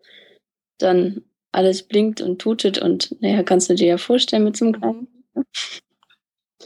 Dann 0.80 1.24
alles 1.52 1.84
blinkt 1.84 2.22
und 2.22 2.40
tutet 2.40 2.78
und 2.80 3.16
naja, 3.22 3.44
kannst 3.44 3.70
du 3.70 3.76
dir 3.76 3.88
ja 3.88 3.98
vorstellen 3.98 4.44
mit 4.46 4.58
so 4.58 4.66
einem 4.66 4.74
kleinen. 4.80 5.08
Mhm. 5.36 5.44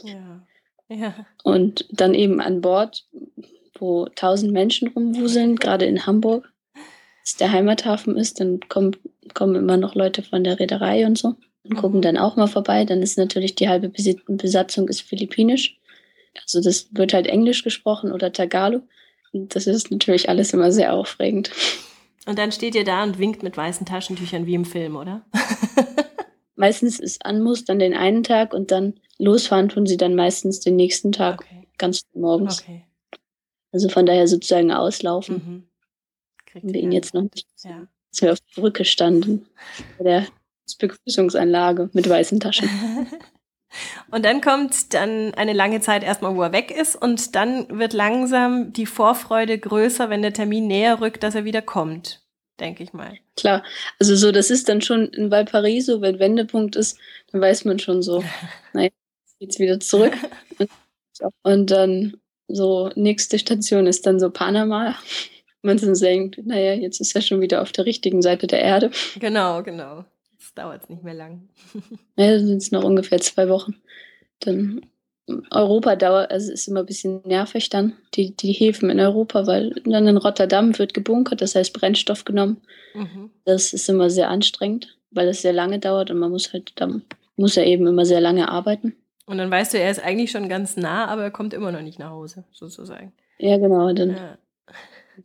Ja. 0.02 0.46
Ja. 0.88 1.26
Und 1.42 1.86
dann 1.90 2.14
eben 2.14 2.40
an 2.40 2.60
Bord, 2.60 3.06
wo 3.78 4.06
tausend 4.14 4.52
Menschen 4.52 4.88
rumwuseln, 4.88 5.56
gerade 5.56 5.86
in 5.86 6.06
Hamburg. 6.06 6.50
es 7.24 7.36
der 7.36 7.52
Heimathafen 7.52 8.16
ist, 8.18 8.38
dann 8.40 8.60
kommt, 8.68 8.98
kommen 9.32 9.54
immer 9.56 9.78
noch 9.78 9.94
Leute 9.94 10.22
von 10.22 10.44
der 10.44 10.60
Reederei 10.60 11.06
und 11.06 11.16
so 11.16 11.36
und 11.64 11.74
gucken 11.76 12.02
dann 12.02 12.18
auch 12.18 12.36
mal 12.36 12.48
vorbei. 12.48 12.84
Dann 12.84 13.00
ist 13.02 13.16
natürlich 13.16 13.54
die 13.54 13.68
halbe 13.70 13.88
Besatzung 14.28 14.88
ist 14.88 15.00
philippinisch. 15.00 15.78
Also 16.42 16.60
das 16.60 16.88
wird 16.92 17.12
halt 17.12 17.26
Englisch 17.26 17.62
gesprochen 17.62 18.12
oder 18.12 18.32
Tagalog. 18.32 18.82
Und 19.32 19.54
das 19.54 19.66
ist 19.66 19.90
natürlich 19.90 20.28
alles 20.28 20.52
immer 20.52 20.72
sehr 20.72 20.92
aufregend. 20.94 21.50
Und 22.26 22.38
dann 22.38 22.52
steht 22.52 22.74
ihr 22.74 22.84
da 22.84 23.02
und 23.02 23.18
winkt 23.18 23.42
mit 23.42 23.56
weißen 23.56 23.86
Taschentüchern 23.86 24.46
wie 24.46 24.54
im 24.54 24.64
Film, 24.64 24.96
oder? 24.96 25.24
Meistens 26.56 27.00
ist 27.00 27.24
Anmus 27.26 27.64
dann 27.64 27.78
den 27.78 27.94
einen 27.94 28.22
Tag 28.22 28.54
und 28.54 28.70
dann 28.70 28.94
losfahren 29.18 29.68
tun 29.68 29.86
sie 29.86 29.96
dann 29.96 30.14
meistens 30.14 30.60
den 30.60 30.76
nächsten 30.76 31.12
Tag 31.12 31.42
Okay. 31.42 31.68
ganz 31.78 32.02
morgens. 32.14 32.62
Okay. 32.62 32.84
Also 33.72 33.88
von 33.88 34.06
daher 34.06 34.28
sozusagen 34.28 34.70
auslaufen. 34.72 35.34
Mhm. 35.34 35.68
Kriegt 36.46 36.72
wir 36.72 36.80
ihn 36.80 36.92
jetzt 36.92 37.12
noch 37.12 37.22
nicht. 37.22 37.46
Ja. 37.64 37.88
Als 38.10 38.22
wir 38.22 38.32
auf 38.32 38.38
der 38.40 38.62
Brücke 38.62 38.84
standen. 38.84 39.46
Bei 39.98 40.04
der 40.04 40.26
Begrüßungsanlage 40.78 41.90
mit 41.92 42.08
weißen 42.08 42.40
Taschen. 42.40 42.68
Und 44.10 44.24
dann 44.24 44.40
kommt 44.40 44.94
dann 44.94 45.34
eine 45.34 45.52
lange 45.52 45.80
Zeit 45.80 46.02
erstmal, 46.02 46.34
wo 46.36 46.42
er 46.42 46.52
weg 46.52 46.70
ist 46.70 46.96
und 46.96 47.34
dann 47.34 47.78
wird 47.78 47.92
langsam 47.92 48.72
die 48.72 48.86
Vorfreude 48.86 49.58
größer, 49.58 50.10
wenn 50.10 50.22
der 50.22 50.32
Termin 50.32 50.66
näher 50.66 51.00
rückt, 51.00 51.22
dass 51.22 51.34
er 51.34 51.44
wieder 51.44 51.62
kommt, 51.62 52.22
denke 52.60 52.82
ich 52.82 52.92
mal. 52.92 53.14
Klar, 53.36 53.62
also 53.98 54.16
so, 54.16 54.32
das 54.32 54.50
ist 54.50 54.68
dann 54.68 54.80
schon 54.80 55.08
in 55.08 55.30
Valparaiso, 55.30 56.00
wenn 56.00 56.18
Wendepunkt 56.18 56.76
ist, 56.76 56.98
dann 57.32 57.40
weiß 57.40 57.64
man 57.64 57.78
schon 57.78 58.02
so, 58.02 58.22
naja, 58.72 58.90
jetzt 59.24 59.38
geht's 59.38 59.58
wieder 59.58 59.80
zurück. 59.80 60.16
Und, 60.58 60.70
und 61.42 61.70
dann 61.70 62.16
so, 62.48 62.90
nächste 62.94 63.38
Station 63.38 63.86
ist 63.86 64.06
dann 64.06 64.20
so 64.20 64.30
Panama. 64.30 64.96
Man 65.62 65.78
dann 65.78 65.94
denkt, 65.94 66.38
naja, 66.44 66.74
jetzt 66.74 67.00
ist 67.00 67.14
er 67.14 67.22
schon 67.22 67.40
wieder 67.40 67.62
auf 67.62 67.72
der 67.72 67.86
richtigen 67.86 68.20
Seite 68.20 68.46
der 68.46 68.60
Erde. 68.60 68.90
Genau, 69.18 69.62
genau. 69.62 70.04
Jetzt 70.54 70.58
dauert 70.64 70.82
es 70.84 70.88
nicht 70.88 71.02
mehr 71.02 71.14
lang. 71.14 71.48
Ja, 72.16 72.38
sind 72.38 72.58
es 72.58 72.70
noch 72.70 72.84
ungefähr 72.84 73.20
zwei 73.20 73.48
Wochen. 73.48 73.74
Dann 74.40 74.86
Europa 75.50 75.96
dauert, 75.96 76.30
also 76.30 76.52
ist 76.52 76.68
immer 76.68 76.80
ein 76.80 76.86
bisschen 76.86 77.22
nervig 77.24 77.70
dann, 77.70 77.94
die, 78.14 78.36
die 78.36 78.52
Häfen 78.52 78.88
in 78.90 79.00
Europa, 79.00 79.46
weil 79.48 79.70
dann 79.84 80.06
in 80.06 80.16
Rotterdam 80.16 80.78
wird 80.78 80.94
gebunkert, 80.94 81.40
das 81.40 81.56
heißt 81.56 81.72
Brennstoff 81.72 82.24
genommen. 82.24 82.60
Mhm. 82.94 83.30
Das 83.44 83.72
ist 83.72 83.88
immer 83.88 84.10
sehr 84.10 84.28
anstrengend, 84.28 84.96
weil 85.10 85.26
es 85.28 85.42
sehr 85.42 85.52
lange 85.52 85.80
dauert 85.80 86.10
und 86.12 86.18
man 86.18 86.30
muss 86.30 86.52
halt, 86.52 86.72
dann 86.76 87.02
muss 87.36 87.56
er 87.56 87.66
eben 87.66 87.86
immer 87.88 88.04
sehr 88.06 88.20
lange 88.20 88.48
arbeiten. 88.48 88.94
Und 89.26 89.38
dann 89.38 89.50
weißt 89.50 89.74
du, 89.74 89.78
er 89.78 89.90
ist 89.90 90.04
eigentlich 90.04 90.30
schon 90.30 90.48
ganz 90.48 90.76
nah, 90.76 91.06
aber 91.06 91.22
er 91.24 91.30
kommt 91.32 91.52
immer 91.54 91.72
noch 91.72 91.82
nicht 91.82 91.98
nach 91.98 92.10
Hause, 92.10 92.44
sozusagen. 92.52 93.12
Ja, 93.38 93.56
genau. 93.56 93.92
Dann, 93.92 94.10
Ja. 94.10 94.38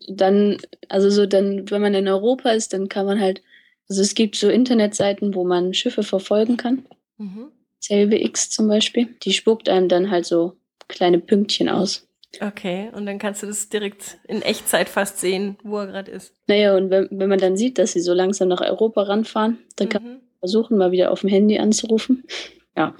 dann, 0.07 0.57
also 0.87 1.09
so, 1.11 1.27
dann, 1.27 1.69
wenn 1.69 1.81
man 1.81 1.93
in 1.93 2.07
Europa 2.07 2.49
ist, 2.49 2.73
dann 2.73 2.89
kann 2.89 3.05
man 3.05 3.19
halt, 3.19 3.43
also 3.89 4.01
es 4.01 4.15
gibt 4.15 4.35
so 4.35 4.49
Internetseiten, 4.49 5.33
wo 5.35 5.43
man 5.43 5.73
Schiffe 5.73 6.03
verfolgen 6.03 6.57
kann. 6.57 6.85
Mhm. 7.17 7.51
CLBX 7.81 8.49
zum 8.51 8.67
Beispiel. 8.67 9.07
Die 9.23 9.33
spuckt 9.33 9.67
einem 9.69 9.87
dann 9.89 10.11
halt 10.11 10.25
so 10.25 10.53
kleine 10.87 11.19
Pünktchen 11.19 11.69
aus. 11.69 12.07
Okay, 12.41 12.89
und 12.93 13.07
dann 13.07 13.17
kannst 13.17 13.41
du 13.41 13.47
das 13.47 13.69
direkt 13.69 14.19
in 14.27 14.43
Echtzeit 14.43 14.87
fast 14.87 15.19
sehen, 15.19 15.57
wo 15.63 15.79
er 15.79 15.87
gerade 15.87 16.11
ist. 16.11 16.35
Naja, 16.47 16.75
und 16.77 16.91
wenn, 16.91 17.07
wenn 17.09 17.27
man 17.29 17.39
dann 17.39 17.57
sieht, 17.57 17.79
dass 17.79 17.93
sie 17.93 18.01
so 18.01 18.13
langsam 18.13 18.47
nach 18.49 18.61
Europa 18.61 19.01
ranfahren, 19.01 19.57
dann 19.77 19.89
kann 19.89 20.03
man 20.03 20.13
Mhm. 20.13 20.19
versuchen, 20.39 20.77
mal 20.77 20.91
wieder 20.91 21.11
auf 21.11 21.21
dem 21.21 21.29
Handy 21.29 21.57
anzurufen. 21.59 22.23
Ja. 22.77 22.95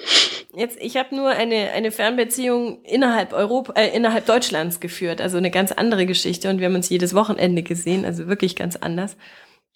Jetzt, 0.54 0.78
ich 0.82 0.98
habe 0.98 1.16
nur 1.16 1.30
eine, 1.30 1.72
eine 1.72 1.92
Fernbeziehung 1.92 2.84
innerhalb 2.84 3.32
Europa, 3.32 3.72
äh, 3.80 3.96
innerhalb 3.96 4.26
Deutschlands 4.26 4.82
geführt, 4.82 5.22
also 5.22 5.38
eine 5.38 5.52
ganz 5.52 5.72
andere 5.72 6.06
Geschichte 6.06 6.50
und 6.50 6.60
wir 6.60 6.66
haben 6.66 6.76
uns 6.76 6.90
jedes 6.90 7.14
Wochenende 7.14 7.64
gesehen, 7.64 8.04
also 8.04 8.28
wirklich 8.28 8.58
ganz 8.58 8.76
anders. 8.76 9.16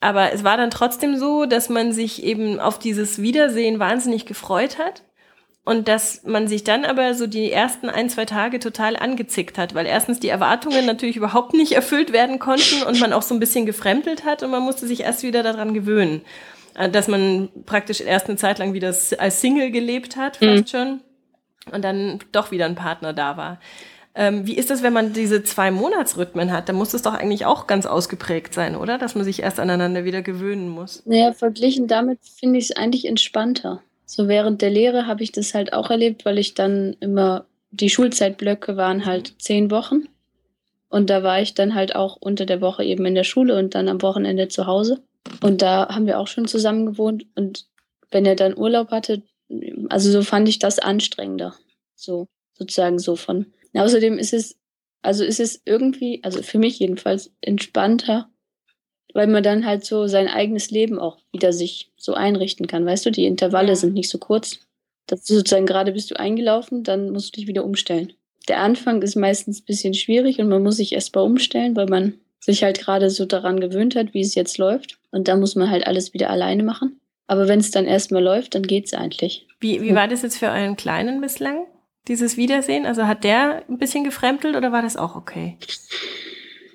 Aber 0.03 0.33
es 0.33 0.43
war 0.43 0.57
dann 0.57 0.69
trotzdem 0.69 1.15
so, 1.17 1.45
dass 1.45 1.69
man 1.69 1.93
sich 1.93 2.23
eben 2.23 2.59
auf 2.59 2.77
dieses 2.77 3.21
Wiedersehen 3.21 3.79
wahnsinnig 3.79 4.25
gefreut 4.25 4.77
hat 4.77 5.01
und 5.63 5.87
dass 5.87 6.23
man 6.25 6.49
sich 6.49 6.65
dann 6.65 6.83
aber 6.83 7.13
so 7.13 7.25
die 7.25 7.49
ersten 7.49 7.89
ein, 7.89 8.09
zwei 8.09 8.25
Tage 8.25 8.59
total 8.59 8.97
angezickt 8.97 9.57
hat, 9.57 9.75
weil 9.75 9.85
erstens 9.85 10.19
die 10.19 10.27
Erwartungen 10.27 10.85
natürlich 10.85 11.15
überhaupt 11.15 11.53
nicht 11.53 11.71
erfüllt 11.71 12.11
werden 12.11 12.37
konnten 12.37 12.83
und 12.83 12.99
man 12.99 13.13
auch 13.13 13.21
so 13.21 13.33
ein 13.33 13.39
bisschen 13.39 13.65
gefremdelt 13.65 14.25
hat 14.25 14.43
und 14.43 14.51
man 14.51 14.61
musste 14.61 14.87
sich 14.87 15.03
erst 15.03 15.23
wieder 15.23 15.41
daran 15.41 15.73
gewöhnen, 15.73 16.21
äh, 16.75 16.89
dass 16.89 17.07
man 17.07 17.47
praktisch 17.65 18.01
erst 18.01 18.27
eine 18.27 18.35
Zeit 18.35 18.59
lang 18.59 18.73
wieder 18.73 18.89
als 18.89 19.39
Single 19.39 19.71
gelebt 19.71 20.17
hat, 20.17 20.35
fast 20.35 20.69
schon, 20.69 20.99
und 21.71 21.81
dann 21.85 22.19
doch 22.33 22.51
wieder 22.51 22.65
ein 22.65 22.75
Partner 22.75 23.13
da 23.13 23.37
war. 23.37 23.61
Ähm, 24.15 24.45
wie 24.45 24.55
ist 24.55 24.69
das, 24.69 24.83
wenn 24.83 24.93
man 24.93 25.13
diese 25.13 25.43
zwei 25.43 25.71
Monatsrhythmen 25.71 26.51
hat? 26.51 26.69
Da 26.69 26.73
muss 26.73 26.91
das 26.91 27.01
doch 27.01 27.13
eigentlich 27.13 27.45
auch 27.45 27.65
ganz 27.65 27.85
ausgeprägt 27.85 28.53
sein, 28.53 28.75
oder? 28.75 28.97
Dass 28.97 29.15
man 29.15 29.23
sich 29.23 29.41
erst 29.41 29.59
aneinander 29.59 30.05
wieder 30.05 30.21
gewöhnen 30.21 30.69
muss. 30.69 31.03
Naja, 31.05 31.33
verglichen 31.33 31.87
damit 31.87 32.19
finde 32.39 32.59
ich 32.59 32.69
es 32.69 32.75
eigentlich 32.75 33.05
entspannter. 33.05 33.81
So 34.05 34.27
während 34.27 34.61
der 34.61 34.69
Lehre 34.69 35.07
habe 35.07 35.23
ich 35.23 35.31
das 35.31 35.53
halt 35.55 35.73
auch 35.73 35.89
erlebt, 35.89 36.25
weil 36.25 36.37
ich 36.37 36.53
dann 36.53 36.95
immer, 36.99 37.45
die 37.71 37.89
Schulzeitblöcke 37.89 38.77
waren 38.77 39.05
halt 39.05 39.33
zehn 39.39 39.71
Wochen. 39.71 40.03
Und 40.89 41.09
da 41.09 41.23
war 41.23 41.41
ich 41.41 41.55
dann 41.55 41.73
halt 41.73 41.95
auch 41.95 42.17
unter 42.19 42.45
der 42.45 42.61
Woche 42.61 42.83
eben 42.83 43.05
in 43.07 43.15
der 43.15 43.23
Schule 43.23 43.57
und 43.57 43.73
dann 43.73 43.87
am 43.89 44.03
Wochenende 44.03 44.47
zu 44.47 44.67
Hause. 44.67 45.01
Und 45.41 45.63
da 45.63 45.89
haben 45.89 46.05
wir 46.05 46.19
auch 46.19 46.27
schon 46.27 46.47
zusammen 46.47 46.85
gewohnt. 46.85 47.25
Und 47.33 47.65
wenn 48.11 48.27
er 48.27 48.35
dann 48.35 48.55
Urlaub 48.55 48.91
hatte, 48.91 49.23
also 49.89 50.11
so 50.11 50.21
fand 50.21 50.47
ich 50.47 50.59
das 50.59 50.77
anstrengender. 50.77 51.55
So, 51.95 52.27
sozusagen 52.53 52.99
so 52.99 53.15
von. 53.15 53.47
Außerdem 53.73 54.17
ist 54.17 54.33
es, 54.33 54.57
also 55.01 55.23
ist 55.23 55.39
es 55.39 55.61
irgendwie, 55.65 56.21
also 56.23 56.41
für 56.43 56.59
mich 56.59 56.79
jedenfalls, 56.79 57.31
entspannter, 57.41 58.29
weil 59.13 59.27
man 59.27 59.43
dann 59.43 59.65
halt 59.65 59.85
so 59.85 60.07
sein 60.07 60.27
eigenes 60.27 60.71
Leben 60.71 60.99
auch 60.99 61.17
wieder 61.31 61.53
sich 61.53 61.91
so 61.97 62.13
einrichten 62.13 62.67
kann. 62.67 62.85
Weißt 62.85 63.05
du, 63.05 63.11
die 63.11 63.25
Intervalle 63.25 63.69
Ja. 63.69 63.75
sind 63.75 63.93
nicht 63.93 64.09
so 64.09 64.17
kurz. 64.17 64.59
Das 65.07 65.21
ist 65.21 65.27
sozusagen 65.27 65.65
gerade 65.65 65.91
bist 65.91 66.11
du 66.11 66.19
eingelaufen, 66.19 66.83
dann 66.83 67.09
musst 67.11 67.35
du 67.35 67.39
dich 67.39 67.47
wieder 67.47 67.65
umstellen. 67.65 68.13
Der 68.47 68.59
Anfang 68.59 69.01
ist 69.01 69.15
meistens 69.15 69.61
ein 69.61 69.65
bisschen 69.65 69.93
schwierig 69.93 70.39
und 70.39 70.49
man 70.49 70.63
muss 70.63 70.77
sich 70.77 70.93
erst 70.93 71.15
mal 71.15 71.21
umstellen, 71.21 71.75
weil 71.75 71.87
man 71.87 72.15
sich 72.39 72.63
halt 72.63 72.79
gerade 72.79 73.09
so 73.09 73.25
daran 73.25 73.59
gewöhnt 73.59 73.95
hat, 73.95 74.13
wie 74.13 74.21
es 74.21 74.35
jetzt 74.35 74.57
läuft. 74.57 74.97
Und 75.11 75.27
dann 75.27 75.39
muss 75.39 75.55
man 75.55 75.69
halt 75.69 75.87
alles 75.87 76.13
wieder 76.13 76.29
alleine 76.29 76.63
machen. 76.63 76.99
Aber 77.27 77.47
wenn 77.47 77.59
es 77.59 77.71
dann 77.71 77.85
erstmal 77.85 78.21
läuft, 78.23 78.55
dann 78.55 78.63
geht's 78.63 78.93
eigentlich. 78.93 79.47
Wie, 79.61 79.81
wie 79.81 79.95
war 79.95 80.09
das 80.09 80.23
jetzt 80.23 80.37
für 80.37 80.47
euren 80.47 80.75
Kleinen 80.75 81.21
bislang, 81.21 81.65
dieses 82.07 82.37
Wiedersehen? 82.37 82.85
Also 82.85 83.07
hat 83.07 83.23
der 83.23 83.63
ein 83.69 83.77
bisschen 83.77 84.03
gefremdelt 84.03 84.55
oder 84.55 84.71
war 84.71 84.81
das 84.81 84.97
auch 84.97 85.15
okay? 85.15 85.57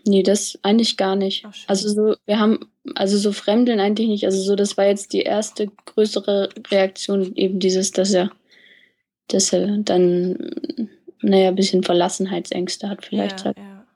Nee, 0.07 0.23
das 0.23 0.59
eigentlich 0.63 0.97
gar 0.97 1.17
nicht. 1.17 1.45
Ach. 1.47 1.55
Also 1.67 1.89
so, 1.89 2.17
wir 2.25 2.39
haben, 2.39 2.61
also 2.95 3.19
so 3.19 3.33
Fremdeln 3.33 3.81
eigentlich 3.81 4.09
nicht. 4.09 4.25
Also 4.25 4.41
so, 4.41 4.57
das 4.57 4.77
war 4.77 4.87
jetzt 4.87 5.13
die 5.13 5.23
erste 5.23 5.69
größere 5.85 6.49
Reaktion, 6.71 7.35
eben 7.37 7.59
dieses, 7.59 7.91
dass 7.91 8.13
er, 8.15 8.31
dass 9.29 9.53
er 9.53 9.79
dann, 9.79 10.89
naja, 11.21 11.49
ein 11.49 11.57
bisschen 11.57 11.83
Verlassenheitsängste 11.83 12.89
hat, 12.89 13.05
vielleicht. 13.05 13.41
ja, 13.41 13.45
halt. 13.47 13.59
ja. 13.59 13.87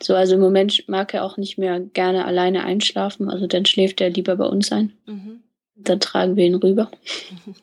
So, 0.00 0.14
also 0.14 0.34
im 0.34 0.40
Moment 0.40 0.88
mag 0.88 1.14
er 1.14 1.24
auch 1.24 1.36
nicht 1.36 1.58
mehr 1.58 1.80
gerne 1.80 2.24
alleine 2.24 2.64
einschlafen. 2.64 3.30
Also 3.30 3.46
dann 3.46 3.64
schläft 3.64 4.00
er 4.00 4.10
lieber 4.10 4.36
bei 4.36 4.46
uns 4.46 4.70
ein. 4.72 4.92
Mhm. 5.06 5.40
Dann 5.76 6.00
tragen 6.00 6.36
wir 6.36 6.46
ihn 6.46 6.54
rüber. 6.54 6.90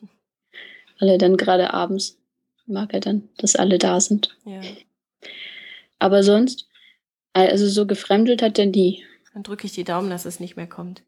Weil 1.00 1.10
er 1.10 1.18
dann 1.18 1.36
gerade 1.36 1.74
abends 1.74 2.18
mag 2.66 2.92
er 2.94 3.00
dann, 3.00 3.28
dass 3.38 3.56
alle 3.56 3.78
da 3.78 4.00
sind. 4.00 4.36
ja. 4.44 4.60
Aber 5.98 6.22
sonst, 6.22 6.68
also 7.32 7.66
so 7.66 7.86
gefremdelt 7.86 8.42
hat 8.42 8.58
er 8.58 8.66
nie. 8.66 9.02
Dann 9.32 9.42
drücke 9.42 9.66
ich 9.66 9.72
die 9.72 9.84
Daumen, 9.84 10.10
dass 10.10 10.24
es 10.24 10.40
nicht 10.40 10.56
mehr 10.56 10.66
kommt. 10.66 11.02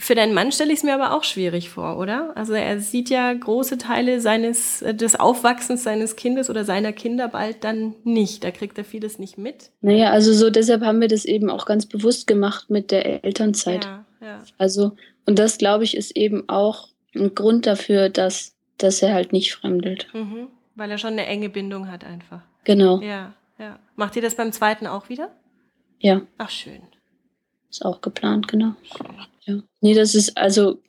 Für 0.00 0.14
deinen 0.14 0.32
Mann 0.32 0.52
stelle 0.52 0.72
ich 0.72 0.78
es 0.78 0.84
mir 0.84 0.94
aber 0.94 1.12
auch 1.12 1.24
schwierig 1.24 1.70
vor, 1.70 1.98
oder? 1.98 2.36
Also 2.36 2.52
er 2.52 2.78
sieht 2.78 3.10
ja 3.10 3.32
große 3.32 3.78
Teile 3.78 4.20
seines, 4.20 4.80
äh, 4.82 4.94
des 4.94 5.18
Aufwachsens 5.18 5.82
seines 5.82 6.14
Kindes 6.14 6.50
oder 6.50 6.64
seiner 6.64 6.92
Kinder 6.92 7.26
bald 7.26 7.64
dann 7.64 7.96
nicht. 8.04 8.44
Da 8.44 8.52
kriegt 8.52 8.78
er 8.78 8.84
vieles 8.84 9.18
nicht 9.18 9.38
mit. 9.38 9.72
Naja, 9.80 10.10
also 10.10 10.32
so 10.32 10.50
deshalb 10.50 10.82
haben 10.82 11.00
wir 11.00 11.08
das 11.08 11.24
eben 11.24 11.50
auch 11.50 11.66
ganz 11.66 11.86
bewusst 11.86 12.28
gemacht 12.28 12.70
mit 12.70 12.92
der 12.92 13.24
Elternzeit. 13.24 13.86
Ja, 13.86 14.04
ja. 14.20 14.42
Also, 14.56 14.92
und 15.26 15.40
das 15.40 15.58
glaube 15.58 15.82
ich 15.82 15.96
ist 15.96 16.16
eben 16.16 16.48
auch 16.48 16.88
ein 17.16 17.34
Grund 17.34 17.66
dafür, 17.66 18.08
dass, 18.08 18.54
dass 18.76 19.02
er 19.02 19.14
halt 19.14 19.32
nicht 19.32 19.52
fremdelt. 19.52 20.06
Mhm. 20.12 20.46
Weil 20.78 20.92
er 20.92 20.98
schon 20.98 21.14
eine 21.14 21.26
enge 21.26 21.48
Bindung 21.48 21.90
hat 21.90 22.04
einfach. 22.04 22.40
Genau, 22.64 23.00
Ja, 23.00 23.34
ja. 23.58 23.78
Macht 23.96 24.14
ihr 24.14 24.22
das 24.22 24.36
beim 24.36 24.52
zweiten 24.52 24.86
auch 24.86 25.08
wieder? 25.08 25.30
ja, 25.98 26.22
Ach, 26.38 26.50
schön. 26.50 26.82
ist 27.68 27.84
auch 27.84 28.00
geplant, 28.00 28.46
genau. 28.46 28.74
Ja. 29.44 29.56
Nee, 29.80 29.94
das 29.94 30.14
ist, 30.14 30.38
also, 30.38 30.80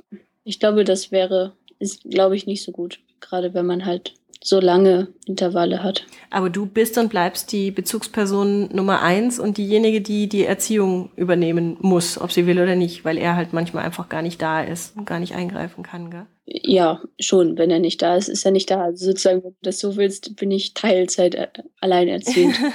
ich 0.44 0.60
glaube, 0.60 0.84
das 0.84 1.12
wäre, 1.12 1.54
ist, 1.80 2.04
glaube 2.04 2.36
ich, 2.36 2.46
nicht 2.46 2.64
so 2.64 2.72
gut. 2.72 3.00
Gerade 3.20 3.54
wenn 3.56 3.66
man 3.66 3.86
halt 3.86 4.14
so 4.42 4.60
lange 4.60 5.08
Intervalle 5.26 5.82
hat. 5.84 6.06
Aber 6.30 6.50
du 6.50 6.66
bist 6.66 6.98
und 6.98 7.10
bleibst 7.10 7.52
die 7.52 7.72
Bezugsperson 7.72 8.70
Nummer 8.74 9.02
eins 9.02 9.40
und 9.40 9.58
diejenige, 9.58 10.02
die 10.02 10.30
die 10.30 10.46
Erziehung 10.46 11.12
übernehmen 11.16 11.78
muss, 11.82 12.20
ob 12.22 12.32
sie 12.32 12.46
will 12.46 12.62
oder 12.62 12.76
nicht, 12.76 13.04
weil 13.04 13.18
er 13.18 13.36
halt 13.36 13.52
manchmal 13.52 13.84
einfach 13.86 14.08
gar 14.08 14.22
nicht 14.22 14.42
da 14.42 14.62
ist 14.62 14.96
und 14.96 15.06
gar 15.06 15.20
nicht 15.20 15.36
eingreifen 15.36 15.84
kann, 15.84 16.12
gell? 16.12 16.26
Ja, 16.52 17.02
schon, 17.20 17.58
wenn 17.58 17.70
er 17.70 17.80
nicht 17.80 18.02
da 18.02 18.16
ist, 18.16 18.28
ist 18.28 18.46
er 18.46 18.52
nicht 18.52 18.72
da. 18.72 18.84
Also 18.86 19.06
sozusagen, 19.06 19.44
wenn 19.44 19.52
du 19.52 19.58
das 19.62 19.80
so 19.80 19.98
willst, 19.98 20.36
bin 20.36 20.50
ich 20.52 20.74
Teilzeit 20.74 21.36
äh, 21.36 21.48
alleinerziehend. 21.80 22.56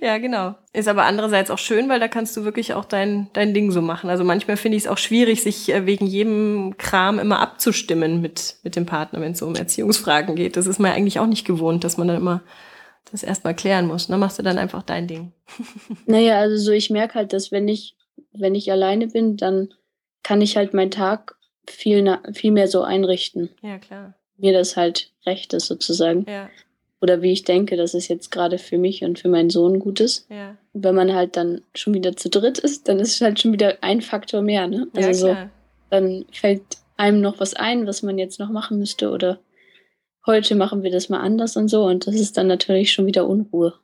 Ja, 0.00 0.18
genau. 0.18 0.54
Ist 0.72 0.88
aber 0.88 1.04
andererseits 1.04 1.50
auch 1.50 1.58
schön, 1.58 1.88
weil 1.88 2.00
da 2.00 2.08
kannst 2.08 2.36
du 2.36 2.44
wirklich 2.44 2.74
auch 2.74 2.84
dein, 2.84 3.28
dein 3.32 3.54
Ding 3.54 3.70
so 3.70 3.82
machen. 3.82 4.10
Also 4.10 4.24
manchmal 4.24 4.56
finde 4.56 4.76
ich 4.76 4.84
es 4.84 4.88
auch 4.88 4.98
schwierig, 4.98 5.42
sich 5.42 5.72
äh, 5.72 5.86
wegen 5.86 6.06
jedem 6.06 6.76
Kram 6.78 7.18
immer 7.18 7.40
abzustimmen 7.40 8.20
mit, 8.20 8.56
mit 8.62 8.76
dem 8.76 8.86
Partner, 8.86 9.20
wenn 9.20 9.32
es 9.32 9.38
so 9.38 9.46
um 9.46 9.56
Erziehungsfragen 9.56 10.36
geht. 10.36 10.56
Das 10.56 10.66
ist 10.66 10.78
man 10.78 10.92
eigentlich 10.92 11.18
auch 11.18 11.26
nicht 11.26 11.46
gewohnt, 11.46 11.84
dass 11.84 11.96
man 11.96 12.08
dann 12.08 12.18
immer 12.18 12.42
das 13.10 13.22
erstmal 13.22 13.54
klären 13.54 13.86
muss. 13.86 14.06
Dann 14.06 14.20
machst 14.20 14.38
du 14.38 14.42
dann 14.42 14.58
einfach 14.58 14.82
dein 14.82 15.06
Ding. 15.06 15.32
Naja, 16.06 16.38
also 16.38 16.56
so, 16.56 16.72
ich 16.72 16.90
merke 16.90 17.14
halt, 17.14 17.32
dass 17.32 17.50
wenn 17.50 17.68
ich, 17.68 17.96
wenn 18.32 18.54
ich 18.54 18.70
alleine 18.70 19.08
bin, 19.08 19.36
dann 19.36 19.74
kann 20.22 20.40
ich 20.40 20.56
halt 20.56 20.74
meinen 20.74 20.90
Tag 20.90 21.35
viel, 21.68 22.18
viel 22.32 22.52
mehr 22.52 22.68
so 22.68 22.82
einrichten. 22.82 23.50
Ja, 23.62 23.78
klar. 23.78 24.14
Mir 24.36 24.52
das 24.52 24.76
halt 24.76 25.10
recht 25.24 25.52
ist 25.54 25.66
sozusagen. 25.66 26.26
Ja, 26.28 26.50
Oder 27.00 27.22
wie 27.22 27.32
ich 27.32 27.44
denke, 27.44 27.76
dass 27.76 27.94
es 27.94 28.08
jetzt 28.08 28.30
gerade 28.30 28.58
für 28.58 28.78
mich 28.78 29.02
und 29.02 29.18
für 29.18 29.28
meinen 29.28 29.50
Sohn 29.50 29.78
gut 29.78 30.00
ist. 30.00 30.26
ja. 30.30 30.56
Wenn 30.78 30.94
man 30.94 31.14
halt 31.14 31.38
dann 31.38 31.62
schon 31.74 31.94
wieder 31.94 32.16
zu 32.16 32.28
dritt 32.28 32.58
ist, 32.58 32.86
dann 32.86 32.98
ist 32.98 33.14
es 33.14 33.20
halt 33.22 33.40
schon 33.40 33.52
wieder 33.52 33.78
ein 33.80 34.02
Faktor 34.02 34.42
mehr, 34.42 34.68
ne? 34.68 34.88
Also 34.94 35.28
ja, 35.28 35.34
so, 35.44 35.50
dann 35.88 36.26
fällt 36.30 36.60
einem 36.98 37.22
noch 37.22 37.40
was 37.40 37.54
ein, 37.54 37.86
was 37.86 38.02
man 38.02 38.18
jetzt 38.18 38.38
noch 38.38 38.50
machen 38.50 38.78
müsste 38.78 39.10
oder 39.10 39.38
heute 40.26 40.54
machen 40.54 40.82
wir 40.82 40.90
das 40.90 41.08
mal 41.08 41.20
anders 41.20 41.56
und 41.56 41.68
so 41.68 41.84
und 41.84 42.06
das 42.06 42.16
ist 42.16 42.36
dann 42.36 42.46
natürlich 42.46 42.92
schon 42.92 43.06
wieder 43.06 43.26
Unruhe. 43.26 43.74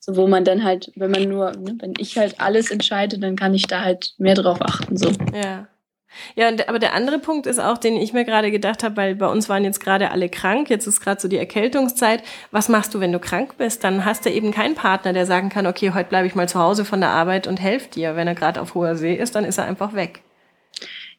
So, 0.00 0.16
wo 0.16 0.26
man 0.26 0.42
dann 0.44 0.64
halt, 0.64 0.90
wenn 0.94 1.10
man 1.10 1.28
nur, 1.28 1.50
ne, 1.52 1.76
wenn 1.80 1.92
ich 1.98 2.16
halt 2.16 2.40
alles 2.40 2.70
entscheide, 2.70 3.18
dann 3.18 3.36
kann 3.36 3.52
ich 3.52 3.66
da 3.66 3.82
halt 3.82 4.14
mehr 4.16 4.34
drauf 4.34 4.58
achten, 4.62 4.96
so. 4.96 5.10
Ja. 5.34 5.68
Ja, 6.34 6.48
und, 6.48 6.68
aber 6.68 6.78
der 6.78 6.94
andere 6.94 7.18
Punkt 7.18 7.46
ist 7.46 7.58
auch, 7.58 7.78
den 7.78 7.96
ich 7.96 8.12
mir 8.12 8.24
gerade 8.24 8.50
gedacht 8.50 8.82
habe, 8.82 8.96
weil 8.96 9.14
bei 9.14 9.26
uns 9.26 9.48
waren 9.48 9.64
jetzt 9.64 9.80
gerade 9.80 10.10
alle 10.10 10.28
krank, 10.28 10.70
jetzt 10.70 10.86
ist 10.86 11.00
gerade 11.00 11.20
so 11.20 11.28
die 11.28 11.36
Erkältungszeit. 11.36 12.22
Was 12.50 12.68
machst 12.68 12.94
du, 12.94 13.00
wenn 13.00 13.12
du 13.12 13.18
krank 13.18 13.56
bist? 13.58 13.84
Dann 13.84 14.04
hast 14.04 14.24
du 14.24 14.30
eben 14.30 14.50
keinen 14.50 14.74
Partner, 14.74 15.12
der 15.12 15.26
sagen 15.26 15.48
kann, 15.48 15.66
okay, 15.66 15.92
heute 15.94 16.08
bleibe 16.08 16.26
ich 16.26 16.34
mal 16.34 16.48
zu 16.48 16.58
Hause 16.58 16.84
von 16.84 17.00
der 17.00 17.10
Arbeit 17.10 17.46
und 17.46 17.60
helf 17.60 17.88
dir. 17.88 18.16
Wenn 18.16 18.28
er 18.28 18.34
gerade 18.34 18.60
auf 18.60 18.74
hoher 18.74 18.96
See 18.96 19.14
ist, 19.14 19.34
dann 19.34 19.44
ist 19.44 19.58
er 19.58 19.64
einfach 19.64 19.94
weg. 19.94 20.22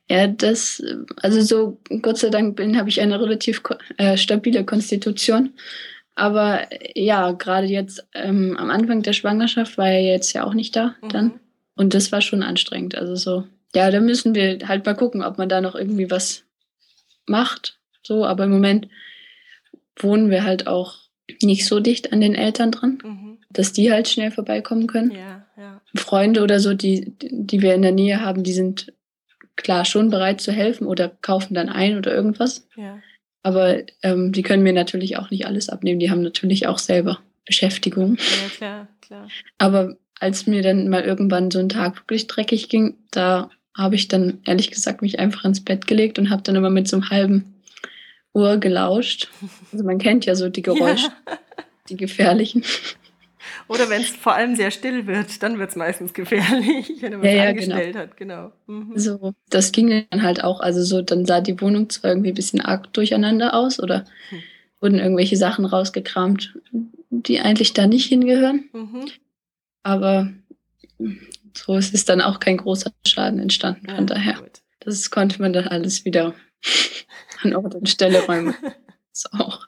Ja, 0.10 0.26
das, 0.28 0.84
also 1.22 1.42
so, 1.42 1.78
Gott 2.02 2.18
sei 2.18 2.30
Dank 2.30 2.56
bin, 2.56 2.78
habe 2.78 2.90
ich 2.90 3.00
eine 3.00 3.22
relativ 3.22 3.62
äh, 3.98 4.18
stabile 4.18 4.66
Konstitution. 4.66 5.54
Aber 6.16 6.68
ja, 6.96 7.32
gerade 7.32 7.68
jetzt 7.68 8.06
ähm, 8.14 8.58
am 8.58 8.72
Anfang 8.72 9.04
der 9.04 9.14
Schwangerschaft 9.14 9.78
war 9.78 9.88
er 9.88 10.02
jetzt 10.02 10.34
ja 10.34 10.44
auch 10.44 10.54
nicht 10.54 10.76
da 10.76 10.96
dann. 11.10 11.26
Mhm. 11.26 11.40
Und 11.76 11.94
das 11.94 12.12
war 12.12 12.22
schon 12.22 12.44
anstrengend. 12.44 12.96
Also 12.96 13.16
so, 13.16 13.44
ja, 13.76 13.92
da 13.92 14.00
müssen 14.00 14.36
wir 14.36 14.60
halt 14.68 14.86
mal 14.86 14.96
gucken, 14.96 15.24
ob 15.24 15.38
man 15.38 15.50
da 15.50 15.62
noch 15.62 15.76
irgendwie 15.76 16.10
was 16.10 16.44
macht. 17.26 17.80
So, 18.04 18.26
aber 18.26 18.46
im 18.46 18.52
Moment 18.52 18.88
wohnen 19.98 20.30
wir 20.30 20.44
halt 20.44 20.68
auch 20.68 20.96
nicht 21.44 21.66
so 21.66 21.80
dicht 21.80 22.12
an 22.12 22.22
den 22.22 22.34
Eltern 22.36 22.72
dran, 22.72 22.98
Mhm. 23.04 23.38
dass 23.52 23.74
die 23.74 23.92
halt 23.92 24.08
schnell 24.08 24.32
vorbeikommen 24.32 24.88
können. 24.88 25.12
Ja, 25.12 25.46
ja. 25.58 25.82
Freunde 25.96 26.42
oder 26.42 26.60
so, 26.60 26.74
die, 26.74 27.14
die 27.20 27.62
wir 27.62 27.76
in 27.76 27.82
der 27.84 27.92
Nähe 27.92 28.22
haben, 28.22 28.44
die 28.44 28.54
sind 28.54 28.94
klar 29.56 29.86
schon 29.86 30.10
bereit 30.10 30.42
zu 30.42 30.52
helfen 30.52 30.88
oder 30.88 31.10
kaufen 31.22 31.54
dann 31.54 31.70
ein 31.70 31.98
oder 31.98 32.14
irgendwas. 32.14 32.68
Ja. 32.76 33.00
Aber 33.44 33.80
ähm, 34.04 34.32
die 34.32 34.42
können 34.42 34.64
mir 34.64 34.74
natürlich 34.74 35.18
auch 35.18 35.30
nicht 35.30 35.46
alles 35.46 35.70
abnehmen. 35.70 36.00
Die 36.00 36.10
haben 36.10 36.22
natürlich 36.22 36.68
auch 36.68 36.80
selber 36.80 37.20
Beschäftigung. 37.46 38.18
Ja, 38.18 38.50
klar, 38.50 38.88
klar. 39.02 39.28
Aber 39.58 39.98
als 40.20 40.48
mir 40.48 40.62
dann 40.62 40.90
mal 40.90 41.04
irgendwann 41.04 41.52
so 41.52 41.60
ein 41.60 41.70
Tag 41.70 41.98
wirklich 41.98 42.28
dreckig 42.28 42.70
ging, 42.70 42.98
da 43.12 43.50
habe 43.80 43.96
ich 43.96 44.08
dann 44.08 44.40
ehrlich 44.46 44.70
gesagt 44.72 45.02
mich 45.02 45.20
einfach 45.20 45.46
ins 45.46 45.64
Bett 45.64 45.88
gelegt 45.88 46.20
und 46.20 46.30
habe 46.30 46.44
dann 46.44 46.56
immer 46.56 46.70
mit 46.70 46.88
so 46.88 46.98
einem 46.98 47.10
halben 47.10 47.54
Ohr 48.34 48.58
gelauscht. 48.58 49.30
Also 49.72 49.84
man 49.86 49.98
kennt 49.98 50.26
ja 50.26 50.36
so 50.36 50.50
die 50.50 50.62
Geräusche, 50.62 51.08
Ja. 51.28 51.38
die 51.90 51.96
gefährlichen. 51.98 52.64
Oder 53.68 53.90
wenn 53.90 54.02
es 54.02 54.10
vor 54.10 54.34
allem 54.36 54.56
sehr 54.56 54.70
still 54.70 55.08
wird, 55.08 55.42
dann 55.42 55.58
wird 55.60 55.70
es 55.70 55.76
meistens 55.76 56.14
gefährlich, 56.14 56.92
wenn 57.02 57.14
er 57.14 57.20
was 57.20 57.26
Ja, 57.28 57.32
ja, 57.44 57.50
angestellt 57.50 57.96
hat, 57.96 58.18
genau. 58.18 58.52
Mhm. 58.68 58.92
So, 58.96 59.34
das 59.50 59.72
ging 59.72 60.06
dann 60.12 60.24
halt 60.24 60.44
auch. 60.44 60.60
Also 60.60 60.84
so, 60.84 61.02
dann 61.02 61.26
sah 61.26 61.42
die 61.42 61.60
Wohnung 61.62 61.90
zwar 61.90 62.12
irgendwie 62.12 62.30
ein 62.30 62.36
bisschen 62.36 62.62
arg 62.62 62.92
durcheinander 62.94 63.54
aus 63.54 63.80
oder 63.80 64.06
Hm. 64.30 64.44
wurden 64.82 65.00
irgendwelche 65.00 65.38
Sachen 65.38 65.66
rausgekramt, 65.66 66.54
die 67.10 67.40
eigentlich 67.40 67.74
da 67.74 67.88
nicht 67.88 68.08
hingehören. 68.08 68.66
Mhm. 68.74 69.06
Aber 69.84 70.30
so 71.56 71.76
es 71.76 71.92
ist 71.92 72.10
dann 72.10 72.22
auch 72.22 72.40
kein 72.40 72.58
großer 72.58 72.92
Schaden 73.08 73.40
entstanden. 73.40 73.86
Von 73.88 73.96
Ja, 73.98 74.04
daher, 74.04 74.34
gut. 74.36 74.62
das 74.82 75.10
konnte 75.10 75.42
man 75.42 75.54
dann 75.54 75.68
alles 75.68 76.06
wieder 76.06 76.34
an 77.44 77.56
Ort 77.56 77.76
und 77.76 77.90
Stelle 77.90 78.22
räumen. 78.26 78.54
Das 79.12 79.32
auch. 79.34 79.68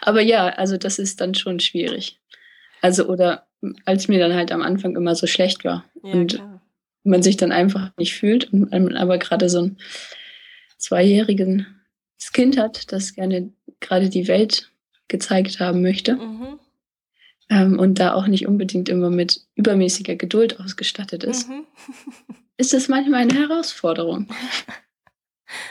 Aber 0.00 0.20
ja, 0.22 0.48
also 0.48 0.76
das 0.76 0.98
ist 0.98 1.20
dann 1.20 1.34
schon 1.34 1.60
schwierig. 1.60 2.20
Also 2.80 3.06
oder 3.06 3.46
als 3.84 4.08
mir 4.08 4.18
dann 4.18 4.34
halt 4.34 4.50
am 4.50 4.62
Anfang 4.62 4.96
immer 4.96 5.14
so 5.14 5.26
schlecht 5.26 5.64
war 5.64 5.84
Ja, 6.02 6.12
und 6.12 6.34
klar. 6.34 6.62
man 7.04 7.22
sich 7.22 7.36
dann 7.36 7.52
einfach 7.52 7.92
nicht 7.96 8.14
fühlt 8.14 8.52
und 8.52 8.70
man 8.72 8.96
aber 8.96 9.18
gerade 9.18 9.48
so 9.48 9.60
ein 9.62 9.78
zweijähriges 10.78 11.64
Kind 12.32 12.56
hat, 12.58 12.90
das 12.92 13.14
gerne 13.14 13.52
gerade 13.80 14.08
die 14.08 14.26
Welt 14.28 14.70
gezeigt 15.08 15.60
haben 15.60 15.82
möchte 15.82 16.14
Mhm. 16.16 16.58
Ähm, 17.50 17.78
und 17.78 17.98
da 17.98 18.14
auch 18.14 18.26
nicht 18.26 18.46
unbedingt 18.46 18.88
immer 18.88 19.10
mit 19.10 19.40
übermäßiger 19.54 20.16
Geduld 20.16 20.60
ausgestattet 20.60 21.24
ist, 21.24 21.48
Mhm. 21.48 21.64
ist 22.56 22.72
das 22.72 22.88
manchmal 22.88 23.22
eine 23.22 23.34
Herausforderung. 23.34 24.28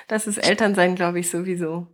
Das 0.07 0.27
ist 0.27 0.37
Elternsein, 0.37 0.95
glaube 0.95 1.19
ich, 1.19 1.29
sowieso. 1.29 1.87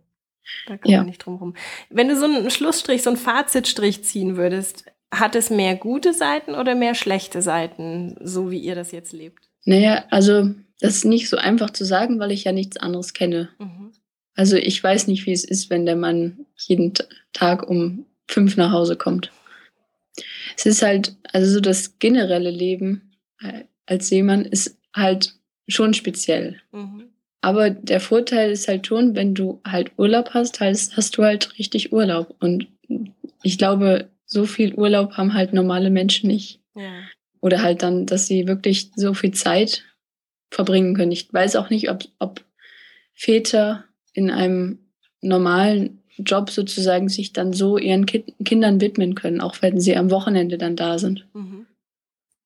Da 0.66 0.76
kommt 0.76 0.88
Ja. 0.88 0.98
man 0.98 1.06
nicht 1.06 1.18
drum 1.24 1.36
rum. 1.36 1.54
Wenn 1.90 2.08
du 2.08 2.16
so 2.16 2.24
einen 2.24 2.50
Schlussstrich, 2.50 3.02
so 3.02 3.10
einen 3.10 3.18
Fazitstrich 3.18 4.04
ziehen 4.04 4.36
würdest, 4.36 4.84
hat 5.12 5.34
es 5.36 5.50
mehr 5.50 5.74
gute 5.76 6.12
Seiten 6.12 6.54
oder 6.54 6.74
mehr 6.74 6.94
schlechte 6.94 7.40
Seiten, 7.42 8.16
so 8.22 8.50
wie 8.50 8.58
ihr 8.58 8.74
das 8.74 8.92
jetzt 8.92 9.12
lebt? 9.12 9.48
Naja, 9.64 10.04
also 10.10 10.50
das 10.80 10.96
ist 10.96 11.04
nicht 11.04 11.28
so 11.28 11.36
einfach 11.38 11.70
zu 11.70 11.84
sagen, 11.84 12.18
weil 12.18 12.30
ich 12.30 12.44
ja 12.44 12.52
nichts 12.52 12.76
anderes 12.76 13.14
kenne. 13.14 13.48
Mhm. 13.58 13.92
Also 14.34 14.56
ich 14.56 14.82
weiß 14.82 15.06
nicht, 15.08 15.26
wie 15.26 15.32
es 15.32 15.44
ist, 15.44 15.70
wenn 15.70 15.86
der 15.86 15.96
Mann 15.96 16.46
jeden 16.56 16.92
Tag 17.32 17.68
um 17.68 18.06
fünf 18.28 18.56
nach 18.56 18.70
Hause 18.72 18.96
kommt. 18.96 19.32
Es 20.56 20.66
ist 20.66 20.82
halt, 20.82 21.16
also 21.32 21.50
so 21.50 21.60
das 21.60 21.98
generelle 21.98 22.50
Leben 22.50 23.16
äh, 23.40 23.64
als 23.86 24.08
Seemann 24.08 24.44
ist 24.44 24.78
halt 24.94 25.34
schon 25.68 25.94
speziell. 25.94 26.60
Mhm. 26.72 27.10
Aber 27.40 27.70
der 27.70 28.00
Vorteil 28.00 28.50
ist 28.50 28.68
halt 28.68 28.86
schon, 28.86 29.14
wenn 29.14 29.34
du 29.34 29.60
halt 29.66 29.92
Urlaub 29.96 30.30
hast, 30.34 30.60
heißt, 30.60 30.96
hast 30.96 31.16
du 31.16 31.22
halt 31.22 31.58
richtig 31.58 31.92
Urlaub. 31.92 32.34
Und 32.40 32.66
ich 33.42 33.58
glaube, 33.58 34.10
so 34.26 34.44
viel 34.44 34.74
Urlaub 34.74 35.12
haben 35.12 35.34
halt 35.34 35.52
normale 35.52 35.90
Menschen 35.90 36.28
nicht. 36.28 36.60
Ja. 36.74 37.02
Oder 37.40 37.62
halt 37.62 37.82
dann, 37.82 38.06
dass 38.06 38.26
sie 38.26 38.48
wirklich 38.48 38.90
so 38.96 39.14
viel 39.14 39.32
Zeit 39.32 39.84
verbringen 40.50 40.94
können. 40.96 41.12
Ich 41.12 41.32
weiß 41.32 41.56
auch 41.56 41.70
nicht, 41.70 41.90
ob, 41.90 42.04
ob 42.18 42.44
Väter 43.14 43.84
in 44.12 44.30
einem 44.30 44.78
normalen 45.20 45.97
Job 46.18 46.50
sozusagen 46.50 47.08
sich 47.08 47.32
dann 47.32 47.52
so 47.52 47.78
ihren 47.78 48.06
Ki 48.06 48.24
Kindern 48.44 48.80
widmen 48.80 49.14
können, 49.14 49.40
auch 49.40 49.56
wenn 49.60 49.80
sie 49.80 49.96
am 49.96 50.10
Wochenende 50.10 50.58
dann 50.58 50.76
da 50.76 50.98
sind. 50.98 51.26
Mhm. 51.34 51.66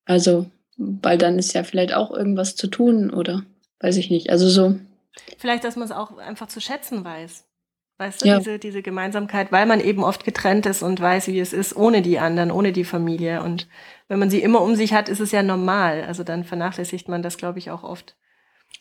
Also, 0.04 0.46
weil 0.76 1.18
dann 1.18 1.38
ist 1.38 1.54
ja 1.54 1.62
vielleicht 1.64 1.94
auch 1.94 2.10
irgendwas 2.10 2.56
zu 2.56 2.66
tun 2.66 3.10
oder 3.10 3.44
weiß 3.80 3.96
ich 3.96 4.10
nicht. 4.10 4.30
Also 4.30 4.48
so, 4.48 4.76
Vielleicht, 5.38 5.64
dass 5.64 5.76
man 5.76 5.84
es 5.84 5.92
auch 5.92 6.16
einfach 6.18 6.48
zu 6.48 6.60
schätzen 6.60 7.04
weiß. 7.04 7.44
Weißt 7.98 8.22
du, 8.22 8.28
Ja. 8.28 8.38
diese, 8.38 8.58
diese 8.58 8.82
Gemeinsamkeit, 8.82 9.52
weil 9.52 9.66
man 9.66 9.80
eben 9.80 10.02
oft 10.02 10.24
getrennt 10.24 10.66
ist 10.66 10.82
und 10.82 11.00
weiß, 11.00 11.28
wie 11.28 11.38
es 11.38 11.52
ist, 11.52 11.76
ohne 11.76 12.02
die 12.02 12.18
anderen, 12.18 12.50
ohne 12.50 12.72
die 12.72 12.84
Familie. 12.84 13.42
Und 13.42 13.68
wenn 14.08 14.18
man 14.18 14.30
sie 14.30 14.42
immer 14.42 14.62
um 14.62 14.74
sich 14.74 14.94
hat, 14.94 15.08
ist 15.08 15.20
es 15.20 15.30
ja 15.30 15.42
normal. 15.42 16.04
Also 16.04 16.24
dann 16.24 16.44
vernachlässigt 16.44 17.08
man 17.08 17.22
das, 17.22 17.36
glaube 17.36 17.58
ich, 17.58 17.70
auch 17.70 17.82
oft. 17.82 18.16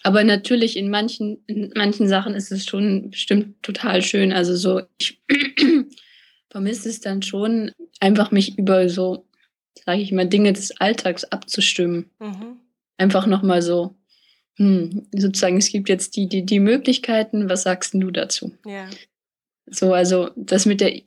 Aber 0.04 0.24
natürlich 0.24 0.78
in 0.78 0.89
manchen, 0.89 1.43
in 1.47 1.72
manchen 1.76 2.08
Sachen 2.08 2.34
ist 2.34 2.52
es 2.52 2.66
schon 2.66 3.12
bestimmt 3.12 3.62
total 3.62 4.02
schön. 4.02 4.34
Also 4.34 4.56
so, 4.56 4.82
ich 4.99 5.22
vermisse 6.49 6.89
es 6.89 7.02
dann 7.02 7.22
schon, 7.22 7.72
einfach 7.99 8.32
mich 8.32 8.58
über 8.58 8.89
so, 8.89 9.26
sage 9.86 10.02
ich 10.02 10.12
mal, 10.12 10.28
Dinge 10.28 10.54
des 10.54 10.72
Alltags 10.80 11.24
abzustimmen. 11.26 12.10
Mhm. 12.20 12.58
Einfach 12.97 13.28
nochmal 13.28 13.62
so, 13.62 13.95
hm, 14.58 15.08
sozusagen, 15.16 15.58
es 15.58 15.72
gibt 15.72 15.88
jetzt 15.88 16.16
die, 16.16 16.28
die, 16.28 16.45
die 16.45 16.60
Möglichkeiten, 16.60 17.49
was 17.49 17.64
sagst 17.64 17.93
du 17.93 18.12
dazu? 18.12 18.52
Ja. 18.66 18.89
So, 19.68 19.93
also 19.93 20.32
das 20.36 20.66
mit 20.66 20.82
der, 20.82 20.99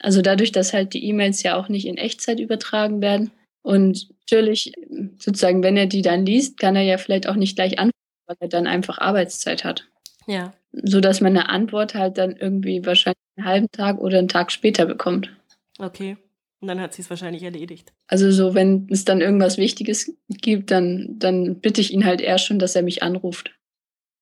also 0.00 0.22
dadurch, 0.22 0.50
dass 0.50 0.72
halt 0.72 0.94
die 0.94 1.04
E-Mails 1.04 1.42
ja 1.42 1.56
auch 1.56 1.68
nicht 1.68 1.86
in 1.86 1.96
Echtzeit 1.96 2.40
übertragen 2.40 3.00
werden. 3.02 3.30
Und 3.62 4.08
natürlich, 4.20 4.72
sozusagen, 5.18 5.62
wenn 5.62 5.76
er 5.76 5.86
die 5.86 6.02
dann 6.02 6.24
liest, 6.24 6.58
kann 6.58 6.76
er 6.76 6.82
ja 6.82 6.98
vielleicht 6.98 7.28
auch 7.28 7.36
nicht 7.36 7.56
gleich 7.56 7.78
antworten, 7.78 7.99
weil 8.30 8.36
er 8.38 8.48
dann 8.48 8.68
einfach 8.68 8.98
Arbeitszeit 8.98 9.64
hat. 9.64 9.88
Ja. 10.26 10.52
So 10.72 11.00
dass 11.00 11.20
man 11.20 11.36
eine 11.36 11.48
Antwort 11.48 11.94
halt 11.94 12.16
dann 12.16 12.36
irgendwie 12.36 12.86
wahrscheinlich 12.86 13.18
einen 13.36 13.46
halben 13.46 13.70
Tag 13.72 13.98
oder 13.98 14.18
einen 14.18 14.28
Tag 14.28 14.52
später 14.52 14.86
bekommt. 14.86 15.30
Okay. 15.78 16.16
Und 16.60 16.68
dann 16.68 16.80
hat 16.80 16.94
sie 16.94 17.02
es 17.02 17.10
wahrscheinlich 17.10 17.42
erledigt. 17.42 17.92
Also 18.06 18.30
so, 18.30 18.54
wenn 18.54 18.86
es 18.90 19.04
dann 19.04 19.20
irgendwas 19.20 19.58
Wichtiges 19.58 20.14
gibt, 20.28 20.70
dann, 20.70 21.16
dann 21.18 21.56
bitte 21.56 21.80
ich 21.80 21.92
ihn 21.92 22.04
halt 22.04 22.20
eher 22.20 22.38
schon, 22.38 22.58
dass 22.58 22.76
er 22.76 22.82
mich 22.82 23.02
anruft. 23.02 23.50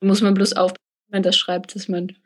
Muss 0.01 0.23
man 0.23 0.35
bloß 0.35 0.55
aufpassen, 0.55 0.79
wenn 1.09 1.19
man 1.19 1.23
das 1.25 1.37
schreibt, 1.37 1.75
dass 1.75 1.89
man, 1.89 2.17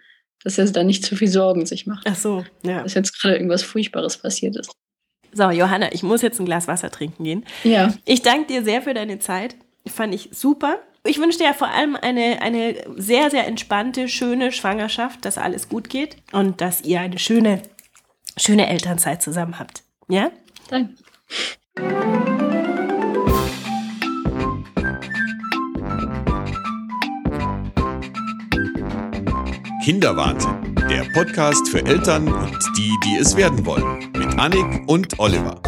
dass 0.45 0.59
er 0.59 0.71
dann 0.71 0.87
nicht 0.87 1.05
zu 1.05 1.17
viel 1.17 1.29
Sorgen 1.29 1.67
sich 1.67 1.87
macht, 1.87 2.07
Ach 2.07 2.15
so, 2.15 2.45
ja. 2.63 2.83
dass 2.83 2.95
jetzt 2.95 3.21
gerade 3.21 3.35
irgendwas 3.35 3.63
Furchtbares 3.63 4.19
passiert 4.19 4.57
ist. 4.57 4.71
So, 5.33 5.51
Johanna, 5.51 5.93
ich 5.93 6.03
muss 6.03 6.21
jetzt 6.21 6.39
ein 6.39 6.45
Glas 6.45 6.69
Wasser 6.69 6.91
trinken 6.91 7.25
gehen. 7.25 7.45
Ja. 7.65 7.95
Ich 8.05 8.21
danke 8.21 8.49
dir 8.49 8.63
sehr 8.63 8.83
für 8.83 8.93
deine 8.93 9.19
Zeit. 9.19 9.57
Fand 9.87 10.15
ich 10.15 10.29
super. 10.31 10.79
Ich 11.05 11.19
wünsche 11.19 11.39
dir 11.39 11.47
ja 11.47 11.53
vor 11.53 11.69
allem 11.69 11.97
eine, 11.97 12.41
eine 12.43 12.77
sehr, 12.97 13.31
sehr 13.31 13.47
entspannte, 13.47 14.09
schöne 14.09 14.53
Schwangerschaft, 14.53 15.25
dass 15.25 15.37
alles 15.37 15.69
gut 15.69 15.89
geht 15.89 16.17
und 16.31 16.61
dass 16.61 16.83
ihr 16.83 17.01
eine 17.01 17.19
schöne, 17.19 17.61
schöne 18.37 18.69
Elternzeit 18.69 19.21
zusammen 19.21 19.59
habt. 19.59 19.83
Ja? 20.09 20.31
Danke. 20.69 20.95
Kinderwahnsinn, 29.85 30.77
der 30.89 31.03
Podcast 31.13 31.69
für 31.69 31.85
Eltern 31.85 32.33
und 32.33 32.59
die, 32.77 32.93
die 33.05 33.17
es 33.17 33.37
werden 33.37 33.67
wollen, 33.67 34.09
mit 34.17 34.39
Annik 34.39 34.89
und 34.89 35.19
Oliver. 35.19 35.61